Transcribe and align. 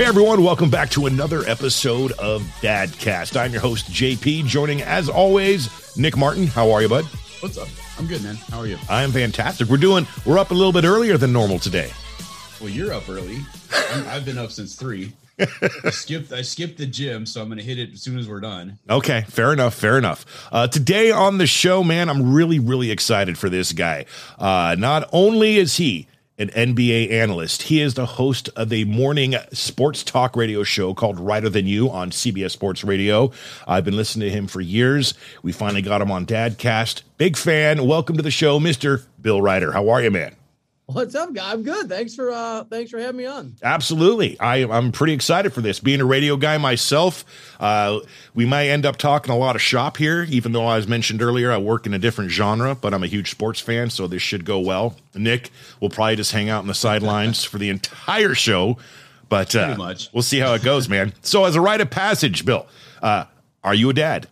Hey 0.00 0.06
everyone, 0.06 0.42
welcome 0.42 0.70
back 0.70 0.88
to 0.92 1.04
another 1.04 1.40
episode 1.46 2.12
of 2.12 2.40
Dadcast. 2.62 3.38
I'm 3.38 3.52
your 3.52 3.60
host 3.60 3.84
JP, 3.90 4.46
joining 4.46 4.80
as 4.80 5.10
always 5.10 5.94
Nick 5.94 6.16
Martin. 6.16 6.46
How 6.46 6.70
are 6.70 6.80
you, 6.80 6.88
bud? 6.88 7.04
What's 7.40 7.58
up? 7.58 7.68
I'm 7.98 8.06
good, 8.06 8.22
man. 8.22 8.36
How 8.36 8.60
are 8.60 8.66
you? 8.66 8.78
I 8.88 9.02
am 9.02 9.12
fantastic. 9.12 9.68
We're 9.68 9.76
doing 9.76 10.06
we're 10.24 10.38
up 10.38 10.52
a 10.52 10.54
little 10.54 10.72
bit 10.72 10.84
earlier 10.84 11.18
than 11.18 11.34
normal 11.34 11.58
today. 11.58 11.90
Well, 12.62 12.70
you're 12.70 12.94
up 12.94 13.10
early. 13.10 13.40
i 13.74 14.02
have 14.04 14.24
been 14.24 14.38
up 14.38 14.50
since 14.52 14.74
three. 14.74 15.12
I 15.38 15.90
skipped 15.90 16.32
I 16.32 16.40
skipped 16.40 16.78
the 16.78 16.86
gym, 16.86 17.26
so 17.26 17.42
I'm 17.42 17.48
going 17.48 17.58
to 17.58 17.64
hit 17.64 17.78
it 17.78 17.92
as 17.92 18.00
soon 18.00 18.18
as 18.18 18.26
we're 18.26 18.40
done. 18.40 18.78
Okay, 18.88 19.26
fair 19.28 19.52
enough, 19.52 19.74
fair 19.74 19.98
enough. 19.98 20.24
Uh, 20.50 20.66
today 20.66 21.10
on 21.10 21.36
the 21.36 21.46
show, 21.46 21.84
man, 21.84 22.08
I'm 22.08 22.32
really 22.32 22.58
really 22.58 22.90
excited 22.90 23.36
for 23.36 23.50
this 23.50 23.74
guy. 23.74 24.06
Uh, 24.38 24.76
not 24.78 25.10
only 25.12 25.58
is 25.58 25.76
he 25.76 26.06
an 26.40 26.48
NBA 26.48 27.12
analyst. 27.12 27.64
He 27.64 27.82
is 27.82 27.94
the 27.94 28.06
host 28.06 28.48
of 28.56 28.72
a 28.72 28.84
morning 28.84 29.34
sports 29.52 30.02
talk 30.02 30.34
radio 30.34 30.62
show 30.62 30.94
called 30.94 31.20
Reiter 31.20 31.50
Than 31.50 31.66
You 31.66 31.90
on 31.90 32.10
CBS 32.10 32.52
Sports 32.52 32.82
Radio. 32.82 33.30
I've 33.68 33.84
been 33.84 33.96
listening 33.96 34.30
to 34.30 34.34
him 34.34 34.46
for 34.46 34.62
years. 34.62 35.12
We 35.42 35.52
finally 35.52 35.82
got 35.82 36.00
him 36.00 36.10
on 36.10 36.24
Dadcast. 36.24 37.02
Big 37.18 37.36
fan. 37.36 37.86
Welcome 37.86 38.16
to 38.16 38.22
the 38.22 38.30
show, 38.30 38.58
Mr. 38.58 39.04
Bill 39.20 39.42
Reiter. 39.42 39.72
How 39.72 39.90
are 39.90 40.02
you, 40.02 40.10
man? 40.10 40.34
What's 40.92 41.14
up, 41.14 41.32
guy? 41.32 41.52
I'm 41.52 41.62
good. 41.62 41.88
Thanks 41.88 42.14
for 42.14 42.30
uh 42.32 42.64
thanks 42.64 42.90
for 42.90 42.98
having 42.98 43.18
me 43.18 43.26
on. 43.26 43.54
Absolutely. 43.62 44.38
I 44.40 44.64
I'm 44.64 44.92
pretty 44.92 45.12
excited 45.12 45.52
for 45.52 45.60
this. 45.60 45.78
Being 45.78 46.00
a 46.00 46.04
radio 46.04 46.36
guy 46.36 46.58
myself, 46.58 47.24
uh, 47.60 48.00
we 48.34 48.44
might 48.44 48.68
end 48.68 48.84
up 48.84 48.96
talking 48.96 49.32
a 49.32 49.36
lot 49.36 49.54
of 49.56 49.62
shop 49.62 49.96
here, 49.96 50.26
even 50.28 50.52
though 50.52 50.66
I 50.66 50.76
was 50.76 50.88
mentioned 50.88 51.22
earlier, 51.22 51.52
I 51.52 51.58
work 51.58 51.86
in 51.86 51.94
a 51.94 51.98
different 51.98 52.30
genre, 52.30 52.74
but 52.74 52.92
I'm 52.92 53.02
a 53.02 53.06
huge 53.06 53.30
sports 53.30 53.60
fan, 53.60 53.90
so 53.90 54.06
this 54.06 54.22
should 54.22 54.44
go 54.44 54.58
well. 54.58 54.96
Nick 55.14 55.50
will 55.80 55.90
probably 55.90 56.16
just 56.16 56.32
hang 56.32 56.48
out 56.48 56.60
on 56.60 56.66
the 56.66 56.74
sidelines 56.74 57.44
for 57.44 57.58
the 57.58 57.68
entire 57.68 58.34
show, 58.34 58.76
but 59.28 59.54
uh, 59.54 59.76
we'll 60.12 60.22
see 60.22 60.38
how 60.38 60.54
it 60.54 60.62
goes, 60.62 60.88
man. 60.88 61.12
So 61.22 61.44
as 61.44 61.54
a 61.54 61.60
rite 61.60 61.80
of 61.80 61.90
passage, 61.90 62.44
Bill, 62.44 62.66
uh, 63.02 63.24
are 63.62 63.74
you 63.74 63.90
a 63.90 63.94
dad? 63.94 64.26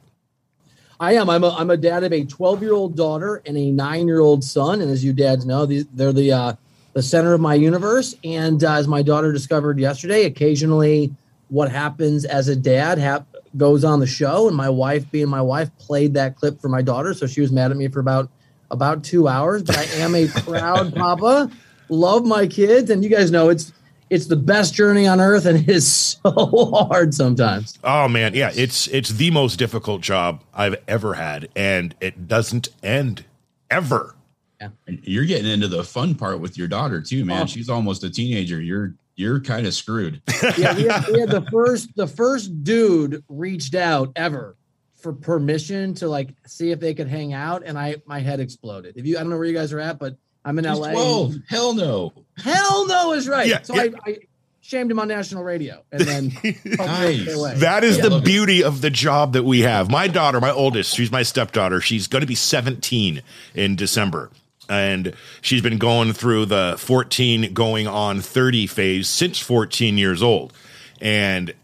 I 1.01 1.15
am. 1.15 1.31
I'm 1.31 1.45
a, 1.45 1.51
I'm 1.51 1.71
a 1.71 1.77
dad 1.77 2.03
of 2.03 2.13
a 2.13 2.25
12 2.25 2.63
year 2.63 2.73
old 2.73 2.97
daughter 2.97 3.43
and 3.47 3.57
a 3.57 3.71
nine 3.71 4.07
year 4.07 4.21
old 4.21 4.43
son. 4.43 4.81
And 4.81 4.91
as 4.91 5.05
you 5.05 5.13
dads 5.13 5.47
know, 5.47 5.67
they're 5.67 6.13
the 6.13 6.33
uh, 6.33 6.53
the 6.93 7.03
center 7.03 7.35
of 7.35 7.41
my 7.41 7.55
universe. 7.55 8.15
And 8.25 8.63
uh, 8.65 8.73
as 8.73 8.89
my 8.89 9.03
daughter 9.03 9.33
discovered 9.33 9.79
yesterday, 9.79 10.25
occasionally 10.25 11.15
what 11.49 11.71
happens 11.71 12.25
as 12.25 12.49
a 12.49 12.57
dad 12.57 12.99
hap- 12.99 13.29
goes 13.57 13.85
on 13.85 14.01
the 14.01 14.07
show. 14.07 14.49
And 14.49 14.57
my 14.57 14.69
wife, 14.69 15.11
being 15.11 15.29
my 15.29 15.41
wife, 15.41 15.71
played 15.79 16.15
that 16.15 16.37
clip 16.37 16.61
for 16.61 16.69
my 16.69 16.83
daughter, 16.83 17.15
so 17.15 17.27
she 17.27 17.41
was 17.41 17.53
mad 17.53 17.71
at 17.71 17.77
me 17.77 17.89
for 17.89 18.01
about 18.01 18.29
about 18.71 19.05
two 19.05 19.29
hours. 19.29 19.63
But 19.63 19.79
I 19.79 19.85
am 19.99 20.15
a 20.15 20.27
proud 20.27 20.95
papa. 20.97 21.51
Love 21.89 22.27
my 22.27 22.47
kids, 22.47 22.91
and 22.91 23.03
you 23.03 23.09
guys 23.09 23.31
know 23.31 23.49
it's 23.49 23.73
it's 24.11 24.27
the 24.27 24.37
best 24.37 24.75
journey 24.75 25.07
on 25.07 25.21
earth 25.21 25.47
and 25.47 25.59
it 25.59 25.69
is 25.69 25.91
so 25.91 26.31
hard 26.91 27.15
sometimes. 27.15 27.79
Oh 27.85 28.09
man, 28.09 28.35
yeah, 28.35 28.51
it's 28.55 28.87
it's 28.89 29.11
the 29.11 29.31
most 29.31 29.59
difficult 29.59 30.03
job 30.03 30.43
I've 30.55 30.77
ever 30.87 31.15
had 31.15 31.49
and 31.57 31.95
it 32.01 32.29
doesn't 32.29 32.69
end 32.83 33.25
ever. 33.71 34.15
Yeah. 34.61 34.71
You're 34.87 35.25
getting 35.25 35.51
into 35.51 35.69
the 35.69 35.85
fun 35.85 36.15
part 36.15 36.41
with 36.41 36.59
your 36.59 36.69
daughter 36.69 37.01
too, 37.01 37.25
man. 37.25 37.43
Oh. 37.43 37.47
She's 37.47 37.69
almost 37.69 38.03
a 38.05 38.11
teenager. 38.11 38.61
You're 38.61 38.95
you're 39.17 39.41
kind 39.41 39.67
of 39.67 39.75
screwed. 39.75 40.23
yeah, 40.57 40.77
we 40.77 40.85
had, 40.85 41.07
we 41.09 41.21
had 41.21 41.31
the 41.31 41.47
first 41.51 41.95
the 41.97 42.07
first 42.07 42.65
dude 42.65 43.23
reached 43.29 43.75
out 43.75 44.13
ever 44.17 44.57
for 44.97 45.13
permission 45.13 45.95
to 45.95 46.09
like 46.09 46.35
see 46.47 46.73
if 46.73 46.81
they 46.81 46.93
could 46.93 47.09
hang 47.09 47.33
out 47.33 47.63
and 47.65 47.79
I 47.79 47.97
my 48.07 48.21
head 48.21 48.41
exploded. 48.41 48.97
If 48.97 49.07
you 49.07 49.17
I 49.17 49.21
don't 49.21 49.31
know 49.31 49.37
where 49.37 49.47
you 49.47 49.55
guys 49.55 49.73
are 49.73 49.81
at, 49.81 49.99
but 49.99 50.17
I'm 50.49 50.59
in 50.59 50.65
She's 50.65 50.79
LA. 50.79 50.93
12. 50.93 51.35
Hell 51.47 51.75
no. 51.75 52.13
Hell 52.39 52.87
no 52.87 53.13
is 53.13 53.29
right. 53.29 53.47
Yeah, 53.47 53.61
so 53.61 53.75
yeah. 53.75 53.83
I, 54.07 54.11
I, 54.11 54.19
shamed 54.63 54.91
him 54.91 54.99
on 54.99 55.09
national 55.09 55.43
radio 55.45 55.83
and 55.93 56.03
then 56.03 56.25
nice. 56.65 57.61
that 57.61 57.85
is 57.85 57.97
yeah, 57.97 58.09
the 58.09 58.21
beauty 58.21 58.61
it. 58.61 58.67
of 58.67 58.83
the 58.83 58.91
job 58.91 59.35
that 59.35 59.43
we 59.43 59.61
have. 59.61 59.91
My 59.91 60.09
daughter, 60.09 60.41
my 60.41 60.51
oldest, 60.51 60.95
she's 60.95 61.11
my 61.11 61.23
stepdaughter. 61.23 61.81
She's 61.81 62.07
going 62.07 62.21
to 62.21 62.27
be 62.27 62.35
17 62.35 63.23
in 63.55 63.77
December. 63.77 64.31
And 64.69 65.15
she's 65.41 65.63
been 65.63 65.79
going 65.79 66.13
through 66.13 66.47
the 66.47 66.77
14 66.79 67.55
going 67.55 67.87
on 67.87 68.21
30 68.21 68.67
phase 68.67 69.09
since 69.09 69.39
14 69.39 69.97
years 69.97 70.23
old. 70.23 70.53
And 71.01 71.55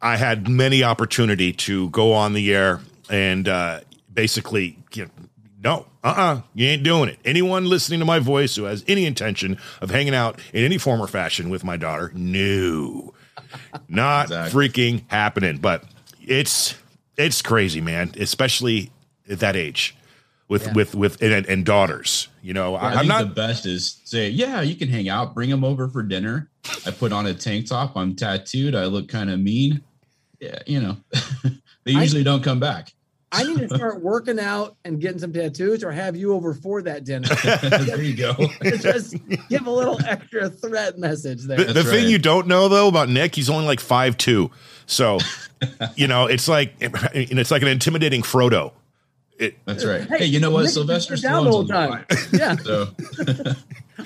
I 0.00 0.16
had 0.16 0.48
many 0.48 0.82
opportunity 0.82 1.52
to 1.52 1.90
go 1.90 2.12
on 2.12 2.32
the 2.32 2.54
air 2.54 2.80
and 3.10 3.48
uh, 3.48 3.80
basically 4.12 4.78
you 4.94 5.04
know, 5.04 5.10
no, 5.64 5.86
uh 6.04 6.08
uh-uh, 6.08 6.22
uh 6.22 6.40
you 6.54 6.68
ain't 6.68 6.82
doing 6.82 7.08
it. 7.08 7.18
Anyone 7.24 7.64
listening 7.64 7.98
to 8.00 8.04
my 8.04 8.18
voice 8.18 8.54
who 8.54 8.64
has 8.64 8.84
any 8.86 9.06
intention 9.06 9.58
of 9.80 9.90
hanging 9.90 10.14
out 10.14 10.38
in 10.52 10.64
any 10.64 10.78
form 10.78 11.00
or 11.00 11.08
fashion 11.08 11.48
with 11.50 11.64
my 11.64 11.76
daughter, 11.76 12.12
no, 12.14 13.14
not 13.88 14.26
exactly. 14.26 14.68
freaking 14.68 15.02
happening. 15.08 15.56
But 15.58 15.84
it's 16.20 16.76
it's 17.16 17.42
crazy, 17.42 17.80
man, 17.80 18.12
especially 18.18 18.92
at 19.28 19.40
that 19.40 19.56
age 19.56 19.96
with 20.48 20.66
yeah. 20.66 20.72
with 20.74 20.94
with 20.94 21.22
and, 21.22 21.46
and, 21.46 21.64
daughters. 21.64 22.28
You 22.42 22.52
know, 22.52 22.74
I, 22.74 23.00
am 23.00 23.08
not 23.08 23.28
the 23.28 23.34
best 23.34 23.66
is 23.66 24.00
say, 24.04 24.28
yeah, 24.28 24.60
you 24.60 24.76
can 24.76 24.88
hang 24.88 25.08
out, 25.08 25.34
bring 25.34 25.50
them 25.50 25.64
over 25.64 25.88
for 25.88 26.02
dinner. 26.02 26.48
I 26.86 26.90
put 26.90 27.12
on 27.12 27.26
a 27.26 27.34
tank 27.34 27.68
top. 27.68 27.96
I'm 27.96 28.14
tattooed. 28.14 28.74
I 28.74 28.84
look 28.86 29.08
kind 29.08 29.30
of 29.30 29.40
mean. 29.40 29.82
Yeah, 30.40 30.58
you 30.66 30.80
know, 30.80 30.96
they 31.84 31.92
usually 31.92 32.20
I, 32.20 32.24
don't 32.24 32.42
come 32.42 32.60
back. 32.60 32.92
I 33.34 33.42
need 33.42 33.68
to 33.68 33.76
start 33.76 34.00
working 34.00 34.38
out 34.38 34.76
and 34.84 35.00
getting 35.00 35.18
some 35.18 35.32
tattoos 35.32 35.82
or 35.82 35.90
have 35.90 36.14
you 36.14 36.32
over 36.32 36.54
for 36.54 36.82
that 36.82 37.04
dinner. 37.04 37.28
there 37.84 38.00
you 38.00 38.16
go. 38.16 38.34
Just 38.62 39.16
give 39.48 39.66
a 39.66 39.70
little 39.70 39.98
extra 40.06 40.48
threat 40.48 40.98
message 40.98 41.42
there. 41.42 41.58
The, 41.58 41.72
the 41.72 41.82
right. 41.82 41.88
thing 41.88 42.08
you 42.08 42.18
don't 42.18 42.46
know 42.46 42.68
though 42.68 42.88
about 42.88 43.08
Nick, 43.08 43.34
he's 43.34 43.50
only 43.50 43.66
like 43.66 43.80
five 43.80 44.16
two. 44.16 44.50
So, 44.86 45.18
you 45.96 46.06
know, 46.06 46.26
it's 46.26 46.46
like 46.46 46.74
and 46.80 47.38
it's 47.38 47.50
like 47.50 47.62
an 47.62 47.68
intimidating 47.68 48.22
Frodo. 48.22 48.72
It, 49.36 49.58
That's 49.64 49.84
right. 49.84 50.02
Hey, 50.02 50.18
hey 50.18 50.24
you 50.26 50.38
know 50.38 50.50
what? 50.50 50.62
Nick 50.62 50.70
Sylvester 50.70 51.16
down 51.16 51.44
the 51.44 51.50
whole 51.50 51.66
time. 51.66 52.06
Yeah. 52.32 52.56
So. 52.56 52.90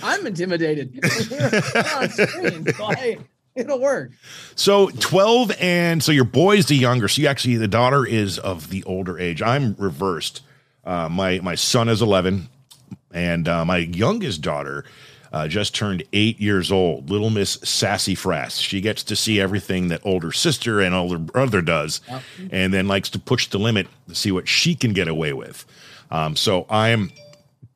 I'm 0.03 0.27
intimidated. 0.27 0.99
on 1.05 2.09
screen, 2.09 2.66
so 2.72 2.84
I, 2.84 3.19
It'll 3.65 3.81
work. 3.81 4.13
So 4.55 4.89
12 4.89 5.53
and 5.61 6.03
so 6.03 6.13
your 6.13 6.25
boy's 6.25 6.67
the 6.67 6.77
younger. 6.77 7.09
So 7.09 7.23
you 7.23 7.29
actually 7.29 7.57
the 7.57 7.69
daughter 7.69 8.07
is 8.07 8.39
of 8.39 8.71
the 8.71 8.85
older 8.85 9.19
age. 9.19 9.43
I'm 9.43 9.75
reversed. 9.79 10.43
Uh, 10.85 11.09
my 11.09 11.41
my 11.41 11.57
son 11.57 11.89
is 11.89 12.01
11 12.01 12.49
and 13.13 13.49
uh, 13.49 13.65
my 13.65 13.79
youngest 13.79 14.43
daughter 14.43 14.85
uh, 15.33 15.49
just 15.49 15.75
turned 15.75 16.05
eight 16.13 16.41
years 16.41 16.73
old. 16.73 17.11
Little 17.11 17.31
Miss 17.31 17.59
Sassy 17.63 18.15
Frass. 18.15 18.61
She 18.63 18.81
gets 18.81 19.03
to 19.05 19.17
see 19.17 19.41
everything 19.41 19.89
that 19.89 20.01
older 20.05 20.33
sister 20.33 20.81
and 20.81 20.95
older 20.95 21.19
brother 21.19 21.61
does, 21.61 22.01
yep. 22.09 22.23
and 22.51 22.73
then 22.73 22.89
likes 22.89 23.11
to 23.11 23.19
push 23.19 23.49
the 23.49 23.59
limit 23.59 23.89
to 24.09 24.15
see 24.15 24.33
what 24.33 24.49
she 24.49 24.75
can 24.75 24.93
get 24.93 25.09
away 25.09 25.33
with. 25.33 25.67
Um, 26.11 26.37
so 26.37 26.65
I'm 26.71 27.11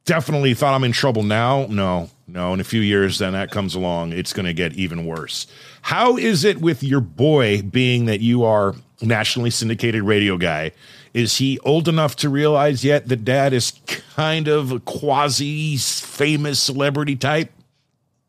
definitely 0.05 0.55
thought 0.55 0.75
I'm 0.75 0.85
in 0.85 0.93
trouble 0.93 1.23
now. 1.23 1.67
No, 1.69 2.09
no. 2.27 2.55
In 2.55 2.61
a 2.61 2.65
few 2.65 2.81
years, 2.81 3.19
then 3.19 3.33
that 3.33 3.51
comes 3.51 3.75
along, 3.75 4.13
it's 4.13 4.33
going 4.33 4.47
to 4.47 4.55
get 4.55 4.75
even 4.75 5.07
worse. 5.07 5.47
How 5.83 6.17
is 6.17 6.45
it 6.45 6.61
with 6.61 6.83
your 6.83 7.01
boy, 7.01 7.63
being 7.63 8.07
that 8.07 8.21
you 8.21 8.45
are 8.45 8.75
nationally 9.01 9.51
syndicated 9.51 10.03
radio 10.03 10.37
guy? 10.37 10.73
Is 11.15 11.37
he 11.37 11.59
old 11.61 11.89
enough 11.89 12.17
to 12.17 12.29
realize 12.29 12.85
yet 12.85 13.09
that 13.09 13.25
dad 13.25 13.53
is 13.53 13.73
kind 14.15 14.49
of 14.49 14.73
a 14.73 14.81
quasi 14.81 15.77
famous 15.77 16.61
celebrity 16.61 17.17
type? 17.17 17.53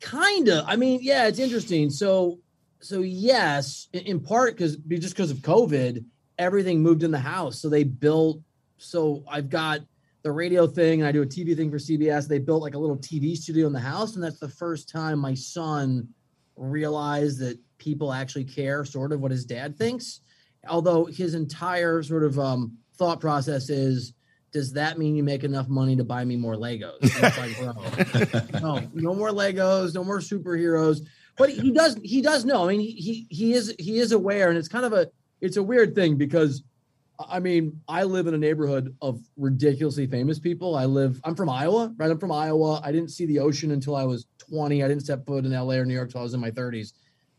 Kind 0.02 0.50
of. 0.50 0.66
I 0.68 0.76
mean, 0.76 1.00
yeah, 1.02 1.28
it's 1.28 1.40
interesting. 1.40 1.90
So, 1.90 2.40
so 2.82 3.00
yes, 3.00 3.88
in 3.94 4.20
part 4.20 4.58
because 4.58 4.76
just 4.76 5.16
because 5.16 5.32
of 5.32 5.38
COVID, 5.38 6.04
everything 6.38 6.82
moved 6.82 7.04
in 7.04 7.12
the 7.12 7.20
house. 7.20 7.60
So 7.60 7.70
they 7.70 7.84
built. 7.84 8.42
So 8.78 9.24
I've 9.30 9.50
got 9.50 9.80
the 10.24 10.32
radio 10.32 10.66
thing 10.66 11.02
and 11.02 11.08
I 11.08 11.12
do 11.12 11.22
a 11.22 11.26
TV 11.26 11.56
thing 11.56 11.70
for 11.70 11.78
CBS. 11.78 12.28
They 12.28 12.40
built 12.40 12.62
like 12.62 12.76
a 12.76 12.80
little 12.80 12.98
TV 12.98 13.36
studio 13.36 13.68
in 13.68 13.74
the 13.74 13.80
house, 13.80 14.16
and 14.16 14.24
that's 14.24 14.40
the 14.40 14.50
first 14.50 14.90
time 14.90 15.20
my 15.20 15.34
son 15.34 16.08
realized 16.56 17.40
that 17.40 17.60
people 17.78 18.14
actually 18.14 18.46
care 18.46 18.86
sort 18.86 19.12
of 19.12 19.20
what 19.20 19.32
his 19.32 19.46
dad 19.46 19.78
thinks. 19.78 20.22
Although 20.68 21.06
his 21.06 21.34
entire 21.34 22.02
sort 22.04 22.24
of 22.24 22.40
um, 22.40 22.78
thought 22.96 23.20
process 23.20 23.70
is, 23.70 24.14
does 24.54 24.72
that 24.74 24.98
mean 24.98 25.16
you 25.16 25.24
make 25.24 25.44
enough 25.44 25.68
money 25.68 25.96
to 25.98 26.06
buy 26.06 26.24
me 26.24 26.38
more 26.38 26.56
Legos? 26.56 27.02
like, 27.38 27.58
bro, 27.58 28.60
no, 28.62 28.90
no 28.94 29.14
more 29.14 29.30
Legos, 29.30 29.94
no 29.94 30.06
more 30.06 30.20
superheroes. 30.20 31.06
But 31.38 31.50
he 31.50 31.72
does, 31.72 32.00
he 32.04 32.22
does 32.22 32.46
know. 32.46 32.64
I 32.64 32.74
mean, 32.74 32.80
he, 32.80 32.92
he 32.92 33.28
he 33.30 33.54
is 33.54 33.76
he 33.80 33.98
is 33.98 34.12
aware, 34.12 34.50
and 34.50 34.58
it's 34.58 34.68
kind 34.68 34.86
of 34.86 34.94
a 34.94 35.10
it's 35.42 35.58
a 35.58 35.64
weird 35.64 35.96
thing 35.96 36.16
because 36.16 36.64
I 37.20 37.40
mean, 37.40 37.80
I 37.88 38.04
live 38.04 38.28
in 38.28 38.34
a 38.34 38.38
neighborhood 38.38 38.96
of 39.02 39.22
ridiculously 39.38 40.08
famous 40.08 40.40
people. 40.40 40.76
I 40.76 40.86
live, 40.86 41.20
I'm 41.24 41.36
from 41.36 41.50
Iowa, 41.50 41.94
right? 41.98 42.10
I'm 42.10 42.20
from 42.20 42.32
Iowa. 42.32 42.82
I 42.84 42.92
didn't 42.92 43.10
see 43.10 43.26
the 43.26 43.40
ocean 43.40 43.72
until 43.72 43.96
I 43.96 44.04
was 44.04 44.26
20. 44.50 44.84
I 44.84 44.88
didn't 44.88 45.04
step 45.04 45.26
foot 45.26 45.46
in 45.46 45.52
LA 45.52 45.76
or 45.76 45.86
New 45.86 45.94
York 45.94 46.08
until 46.08 46.22
I 46.22 46.24
was 46.24 46.34
in 46.34 46.40
my 46.40 46.52
30s. 46.52 46.94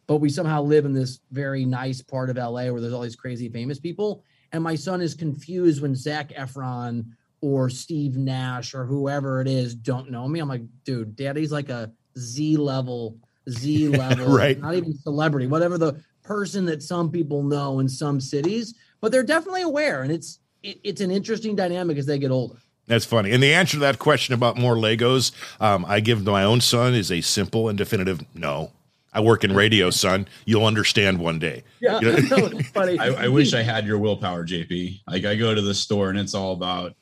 But 0.06 0.18
we 0.18 0.28
somehow 0.28 0.62
live 0.62 0.84
in 0.84 0.92
this 0.92 1.20
very 1.32 1.64
nice 1.64 2.02
part 2.02 2.30
of 2.30 2.36
LA 2.36 2.70
where 2.70 2.80
there's 2.80 2.92
all 2.92 3.02
these 3.02 3.16
crazy 3.16 3.48
famous 3.48 3.78
people. 3.80 4.22
And 4.52 4.62
my 4.62 4.76
son 4.76 5.00
is 5.00 5.14
confused 5.14 5.82
when 5.82 5.94
Zac 5.94 6.30
Efron 6.30 7.06
or 7.40 7.68
Steve 7.68 8.16
Nash 8.16 8.74
or 8.74 8.84
whoever 8.84 9.40
it 9.40 9.48
is 9.48 9.74
don't 9.74 10.10
know 10.10 10.28
me. 10.28 10.40
I'm 10.40 10.48
like, 10.48 10.62
dude, 10.84 11.16
daddy's 11.16 11.52
like 11.52 11.68
a 11.68 11.90
Z 12.16 12.56
level 12.56 13.18
Z 13.48 13.88
level, 13.96 14.34
Right. 14.34 14.58
Not 14.58 14.74
even 14.74 14.96
celebrity, 14.98 15.46
whatever 15.46 15.78
the 15.78 16.02
person 16.22 16.64
that 16.66 16.82
some 16.82 17.10
people 17.10 17.42
know 17.42 17.80
in 17.80 17.88
some 17.88 18.20
cities, 18.20 18.74
but 19.00 19.12
they're 19.12 19.22
definitely 19.22 19.62
aware, 19.62 20.02
and 20.02 20.10
it's 20.12 20.38
it, 20.62 20.78
it's 20.84 21.00
an 21.00 21.10
interesting 21.10 21.54
dynamic 21.56 21.96
as 21.98 22.06
they 22.06 22.18
get 22.18 22.30
older. 22.30 22.56
That's 22.86 23.04
funny. 23.06 23.32
And 23.32 23.42
the 23.42 23.54
answer 23.54 23.72
to 23.76 23.80
that 23.80 23.98
question 23.98 24.34
about 24.34 24.58
more 24.58 24.74
Legos, 24.76 25.32
um, 25.60 25.84
I 25.86 26.00
give 26.00 26.24
to 26.24 26.30
my 26.30 26.44
own 26.44 26.60
son 26.60 26.94
is 26.94 27.10
a 27.10 27.20
simple 27.22 27.68
and 27.68 27.78
definitive 27.78 28.22
no. 28.34 28.72
I 29.12 29.20
work 29.20 29.44
in 29.44 29.54
radio, 29.54 29.90
son. 29.90 30.26
You'll 30.44 30.66
understand 30.66 31.18
one 31.18 31.38
day. 31.38 31.62
Yeah, 31.80 32.00
You 32.00 32.12
know- 32.28 32.36
no, 32.48 32.58
funny. 32.60 32.98
I, 32.98 33.24
I 33.24 33.28
wish 33.28 33.54
I 33.54 33.62
had 33.62 33.86
your 33.86 33.96
willpower, 33.98 34.44
JP. 34.46 35.00
Like 35.06 35.24
I 35.24 35.34
go 35.36 35.54
to 35.54 35.62
the 35.62 35.72
store 35.74 36.10
and 36.10 36.18
it's 36.18 36.34
all 36.34 36.52
about 36.52 36.94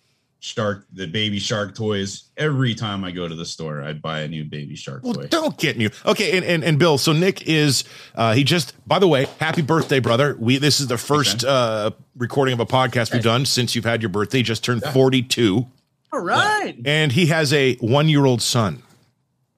shark, 0.43 0.87
the 0.93 1.07
baby 1.07 1.39
shark 1.39 1.75
toys. 1.75 2.25
Every 2.37 2.75
time 2.75 3.05
I 3.05 3.13
go 3.13 3.29
to 3.29 3.35
the 3.35 3.47
store, 3.47 3.81
I 3.83 3.93
buy 3.93 4.21
a 4.23 4.29
new 4.29 4.45
baby 4.45 4.75
shark 4.75 5.05
Well, 5.05 5.15
toy. 5.15 5.29
don't 5.29 5.57
get 5.57 5.79
me. 5.79 5.89
Okay, 6.05 6.37
and, 6.37 6.45
and 6.45 6.65
and 6.65 6.79
Bill. 6.79 6.99
So 6.99 7.13
Nick 7.13 7.47
is 7.49 7.85
uh, 8.15 8.35
he 8.35 8.45
just. 8.45 8.75
By 8.87 8.99
the 8.99 9.09
way, 9.09 9.27
happy 9.39 9.63
birthday, 9.63 10.01
brother. 10.01 10.37
We 10.39 10.59
this 10.59 10.81
is 10.81 10.89
the 10.89 10.99
first 10.99 11.45
uh, 11.45 11.93
recording 12.17 12.53
of 12.55 12.61
a 12.61 12.67
podcast 12.67 13.13
we've 13.13 13.23
done 13.23 13.47
since 13.47 13.75
you've 13.75 13.85
had 13.85 14.03
your 14.03 14.09
birthday. 14.11 14.39
He 14.39 14.43
Just 14.43 14.65
turned 14.65 14.83
forty 14.83 15.23
two, 15.23 15.67
All 16.13 16.21
right. 16.21 16.75
and 16.85 17.13
he 17.13 17.27
has 17.27 17.53
a 17.53 17.77
one 17.77 18.09
year 18.09 18.27
old 18.27 18.43
son. 18.43 18.83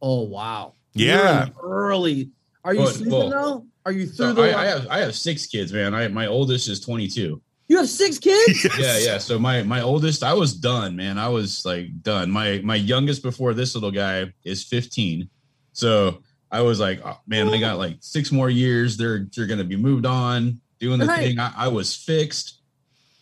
Oh 0.03 0.21
wow. 0.23 0.75
Yeah. 0.93 1.47
You're 1.47 1.55
early. 1.71 2.31
Are 2.63 2.75
you 2.75 2.81
Well, 2.81 2.91
sleeping 2.91 3.13
well, 3.13 3.31
though? 3.31 3.67
Are 3.87 3.93
you 3.93 4.07
So 4.07 4.33
through 4.35 4.45
the? 4.45 4.57
I, 4.57 4.63
I 4.63 4.67
have 4.67 4.87
I 4.89 4.99
have 5.01 5.15
six 5.15 5.47
kids, 5.47 5.73
man. 5.73 5.95
I 5.95 6.09
my 6.09 6.27
oldest 6.27 6.69
is 6.69 6.81
22. 6.81 7.41
You 7.69 7.76
have 7.78 7.88
six 7.88 8.19
kids. 8.19 8.64
Yeah, 8.78 8.99
yeah. 8.99 9.19
So 9.19 9.38
my 9.38 9.62
my 9.62 9.81
oldest, 9.81 10.22
I 10.22 10.34
was 10.34 10.55
done, 10.55 10.96
man. 10.96 11.19
I 11.19 11.28
was 11.28 11.64
like 11.64 12.02
done. 12.02 12.31
My 12.31 12.61
my 12.64 12.76
youngest 12.76 13.22
before 13.22 13.55
this 13.55 13.75
little 13.75 13.90
guy 13.90 14.32
is 14.44 14.64
15. 14.64 15.28
So 15.72 16.22
I 16.50 16.61
was 16.61 16.78
like, 16.78 17.00
oh, 17.05 17.19
man, 17.26 17.49
I 17.49 17.58
got 17.58 17.78
like 17.78 17.96
six 18.00 18.31
more 18.31 18.50
years. 18.50 18.96
They're 18.96 19.26
they're 19.34 19.46
gonna 19.46 19.64
be 19.64 19.76
moved 19.76 20.06
on, 20.06 20.61
doing 20.78 20.99
the 20.99 21.06
Right. 21.06 21.19
thing. 21.28 21.38
I, 21.38 21.52
I 21.56 21.69
was 21.69 21.94
fixed. 21.96 22.61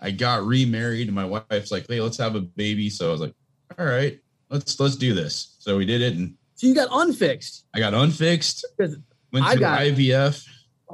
I 0.01 0.11
got 0.11 0.45
remarried, 0.45 1.07
and 1.07 1.15
my 1.15 1.25
wife's 1.25 1.71
like, 1.71 1.87
hey, 1.89 2.01
let's 2.01 2.19
have 2.19 2.35
a 2.35 2.41
baby. 2.41 2.91
So 2.91 3.09
I 3.09 3.13
was 3.13 3.21
like, 3.21 3.35
all 3.79 3.87
right, 3.87 4.19
let's 4.51 4.79
let's 4.81 4.97
do 4.97 5.15
this. 5.15 5.57
So 5.61 5.77
we 5.79 5.87
did 5.87 6.03
it, 6.03 6.15
and 6.17 6.35
So 6.57 6.67
you 6.67 6.75
got 6.75 6.89
unfixed. 6.91 7.65
I 7.75 7.79
got 7.79 7.95
unfixed. 7.95 8.67
Went 8.79 9.47
I 9.47 9.55
to 9.55 9.61
got- 9.61 9.81
IVF. 9.81 10.45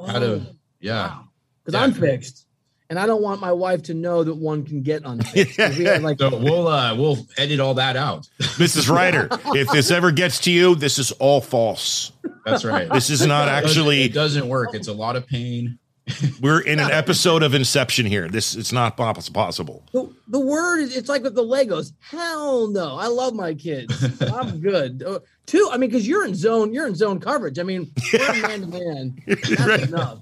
Had 0.06 0.22
a 0.22 0.26
oh, 0.26 0.46
yeah. 0.80 1.18
Because 1.64 1.74
Yeah. 1.78 1.82
I'm 1.84 1.92
fixed, 1.92 2.46
and 2.90 2.98
I 2.98 3.06
don't 3.06 3.22
want 3.22 3.40
my 3.40 3.52
wife 3.52 3.82
to 3.84 3.94
know 3.94 4.24
that 4.24 4.34
one 4.34 4.64
can 4.64 4.82
get 4.82 5.02
unfixed. 5.04 5.56
'Cause 5.56 5.76
we 5.76 5.84
had, 5.84 6.02
like, 6.02 6.18
So 6.18 6.36
we'll 6.36 6.68
uh 6.68 6.94
we'll 6.94 7.18
edit 7.36 7.60
all 7.60 7.74
that 7.74 7.96
out. 7.96 8.28
Mrs. 8.40 8.88
Reiter, 8.94 9.28
if 9.56 9.68
this 9.70 9.90
ever 9.90 10.10
gets 10.10 10.38
to 10.40 10.50
you, 10.50 10.74
this 10.74 10.98
is 10.98 11.12
all 11.12 11.40
false. 11.40 12.12
That's 12.44 12.64
right. 12.64 12.90
This 12.90 13.10
is 13.10 13.26
not 13.26 13.48
It 13.48 13.50
doesn't- 13.50 13.64
actually. 13.70 14.02
it 14.02 14.12
doesn't 14.14 14.48
work. 14.48 14.70
It's 14.74 14.88
a 14.88 14.92
lot 14.94 15.16
of 15.16 15.26
pain. 15.26 15.78
We're 16.40 16.60
in 16.62 16.80
an 16.80 16.90
episode 16.90 17.42
of 17.42 17.52
Inception 17.54 18.06
here. 18.06 18.30
This 18.30 18.56
it's 18.56 18.72
not 18.72 18.96
possible. 18.96 19.82
the, 19.92 20.08
the 20.28 20.40
word 20.40 20.78
is 20.80 20.96
it's 20.96 21.10
like 21.10 21.22
with 21.22 21.34
the 21.34 21.42
Legos. 21.44 21.92
Hell 22.00 22.68
no. 22.68 22.96
I 22.96 23.08
love 23.08 23.34
my 23.34 23.52
kids. 23.52 23.92
I'm 24.22 24.58
good. 24.60 25.02
Uh, 25.06 25.18
two, 25.44 25.68
I 25.70 25.76
mean, 25.76 25.90
because 25.90 26.08
you're 26.08 26.24
in 26.24 26.34
zone, 26.34 26.72
you're 26.72 26.86
in 26.86 26.94
zone 26.94 27.20
coverage. 27.20 27.58
I 27.58 27.62
mean, 27.62 27.92
we're 28.14 28.40
man 28.40 28.60
to 28.62 28.66
man. 28.68 29.18
That's 29.26 29.60
Right. 29.60 29.82
enough. 29.82 30.20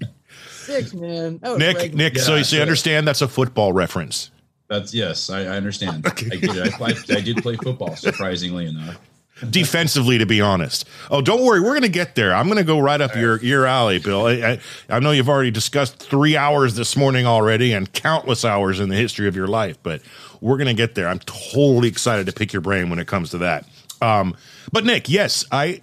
Six, 0.67 0.93
man. 0.93 1.39
That 1.39 1.57
Nick, 1.57 1.77
break 1.77 1.91
me. 1.93 1.97
Nick. 1.97 2.19
so 2.19 2.33
Yeah, 2.33 2.37
you 2.39 2.43
so- 2.43 2.61
understand 2.61 3.07
that's 3.07 3.21
a 3.21 3.27
football 3.27 3.73
reference. 3.73 4.31
That's 4.69 4.93
yes, 4.93 5.29
I, 5.29 5.41
I 5.43 5.47
understand. 5.57 6.05
I 6.07 6.09
get 6.11 6.43
it. 6.43 6.81
I, 6.81 6.85
I, 6.85 7.17
I 7.17 7.21
did 7.21 7.37
play 7.41 7.55
football, 7.55 7.95
surprisingly 7.95 8.65
enough. 8.65 8.99
defensively, 9.49 10.17
to 10.17 10.25
be 10.25 10.41
honest. 10.41 10.85
Oh, 11.09 11.21
don't 11.21 11.43
worry, 11.43 11.61
we're 11.61 11.69
going 11.69 11.83
to 11.83 11.89
get 11.89 12.15
there. 12.15 12.33
I'm 12.33 12.47
going 12.47 12.57
to 12.57 12.63
go 12.65 12.79
right 12.79 12.99
up 12.99 13.15
your 13.15 13.41
your 13.41 13.65
alley, 13.65 13.99
Bill. 13.99 14.25
I, 14.25 14.33
I, 14.33 14.59
I 14.89 14.99
know 14.99 15.11
you've 15.11 15.29
already 15.29 15.51
discussed 15.51 15.99
three 15.99 16.35
hours 16.35 16.75
this 16.75 16.97
morning 16.97 17.25
already, 17.25 17.71
and 17.71 17.91
countless 17.93 18.43
hours 18.43 18.79
in 18.81 18.89
the 18.89 18.95
history 18.97 19.27
of 19.29 19.35
your 19.37 19.47
life, 19.47 19.77
but 19.83 20.01
we're 20.41 20.57
going 20.57 20.67
to 20.67 20.73
get 20.73 20.95
there. 20.95 21.07
I'm 21.07 21.19
totally 21.19 21.87
excited 21.87 22.25
to 22.25 22.33
pick 22.33 22.51
your 22.51 22.61
brain 22.61 22.89
when 22.89 22.99
it 22.99 23.07
comes 23.07 23.29
to 23.31 23.37
that. 23.39 23.65
Um, 24.01 24.35
but 24.73 24.83
Nick, 24.85 25.07
yes, 25.07 25.45
I. 25.51 25.81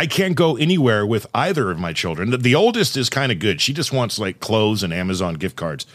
I 0.00 0.06
can't 0.06 0.34
go 0.34 0.56
anywhere 0.56 1.04
with 1.04 1.26
either 1.34 1.70
of 1.70 1.78
my 1.78 1.92
children. 1.92 2.30
The, 2.30 2.38
the 2.38 2.54
oldest 2.54 2.96
is 2.96 3.10
kind 3.10 3.30
of 3.30 3.38
good. 3.38 3.60
She 3.60 3.72
just 3.74 3.92
wants 3.92 4.18
like 4.18 4.40
clothes 4.40 4.82
and 4.82 4.92
Amazon 4.94 5.34
gift 5.34 5.56
cards. 5.56 5.86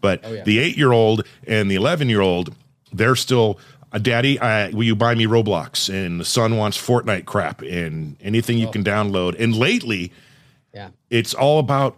But 0.00 0.20
Oh, 0.22 0.32
yeah. 0.34 0.42
the 0.44 0.58
eight 0.58 0.76
year 0.76 0.92
old 0.92 1.26
and 1.46 1.70
the 1.70 1.76
11 1.76 2.10
year 2.10 2.20
old, 2.20 2.54
they're 2.92 3.16
still, 3.16 3.58
uh, 3.90 3.98
Daddy, 3.98 4.38
uh, 4.38 4.70
will 4.72 4.82
you 4.84 4.94
buy 4.94 5.14
me 5.14 5.24
Roblox? 5.24 5.88
And 5.88 6.20
the 6.20 6.24
son 6.26 6.58
wants 6.58 6.76
Fortnite 6.76 7.24
crap 7.24 7.62
and 7.62 8.16
anything 8.20 8.58
you 8.58 8.70
can 8.70 8.84
download. 8.84 9.34
And 9.42 9.56
lately, 9.56 10.12
Yeah. 10.74 10.90
it's 11.08 11.32
all 11.32 11.58
about 11.58 11.96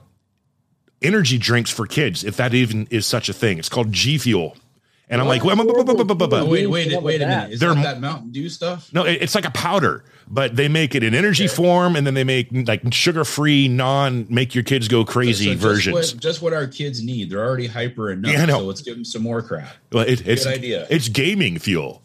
energy 1.03 1.37
drinks 1.37 1.71
for 1.71 1.87
kids, 1.87 2.23
if 2.23 2.37
that 2.37 2.55
even 2.55 2.87
is 2.91 3.07
such 3.07 3.29
a 3.29 3.33
thing. 3.33 3.59
It's 3.59 3.69
called 3.69 3.93
G 3.93 4.19
Fuel. 4.19 4.57
And 5.09 5.21
I'm 5.21 5.29
like, 5.29 5.43
Oh, 5.45 5.49
wait, 5.49 6.67
Wait, 6.67 6.67
wait, 6.67 7.03
wait 7.03 7.23
a 7.23 7.27
minute. 7.27 7.29
that? 7.29 7.53
Is 7.53 7.61
They're- 7.61 7.75
that 7.75 7.83
that 7.83 8.01
Mountain 8.01 8.33
Dew 8.33 8.49
stuff? 8.49 8.93
no, 8.93 9.05
it's 9.05 9.37
like 9.37 9.45
a 9.45 9.51
powder, 9.53 10.05
but 10.27 10.57
they 10.57 10.67
make 10.67 10.97
it 10.97 11.05
in 11.05 11.15
energy 11.15 11.47
form, 11.47 11.95
and 11.95 12.05
then 12.07 12.15
they 12.15 12.25
make 12.25 12.49
like 12.53 12.83
sugar-free, 12.93 13.69
non 13.69 14.27
make 14.29 14.55
your 14.55 14.65
kids 14.65 14.89
go 14.89 15.05
crazy 15.05 15.45
So 15.47 15.51
just 15.53 15.63
versions. 15.63 15.95
What, 15.95 16.21
just 16.21 16.43
what 16.43 16.53
our 16.53 16.67
kids 16.67 17.03
need. 17.05 17.31
They're 17.31 17.45
already 17.45 17.69
hyper 17.69 18.11
enough. 18.11 18.33
Yeah, 18.33 18.43
I 18.43 18.47
know. 18.47 18.59
So 18.59 18.65
let's 18.65 18.83
give 18.83 18.95
them 18.95 19.05
some 19.05 19.23
more 19.23 19.43
crap. 19.43 19.69
Well, 19.93 20.05
it, 20.07 20.27
it's 20.27 20.45
idea. 20.47 20.87
It's 20.91 21.09
gaming 21.09 21.59
fuel. 21.61 22.03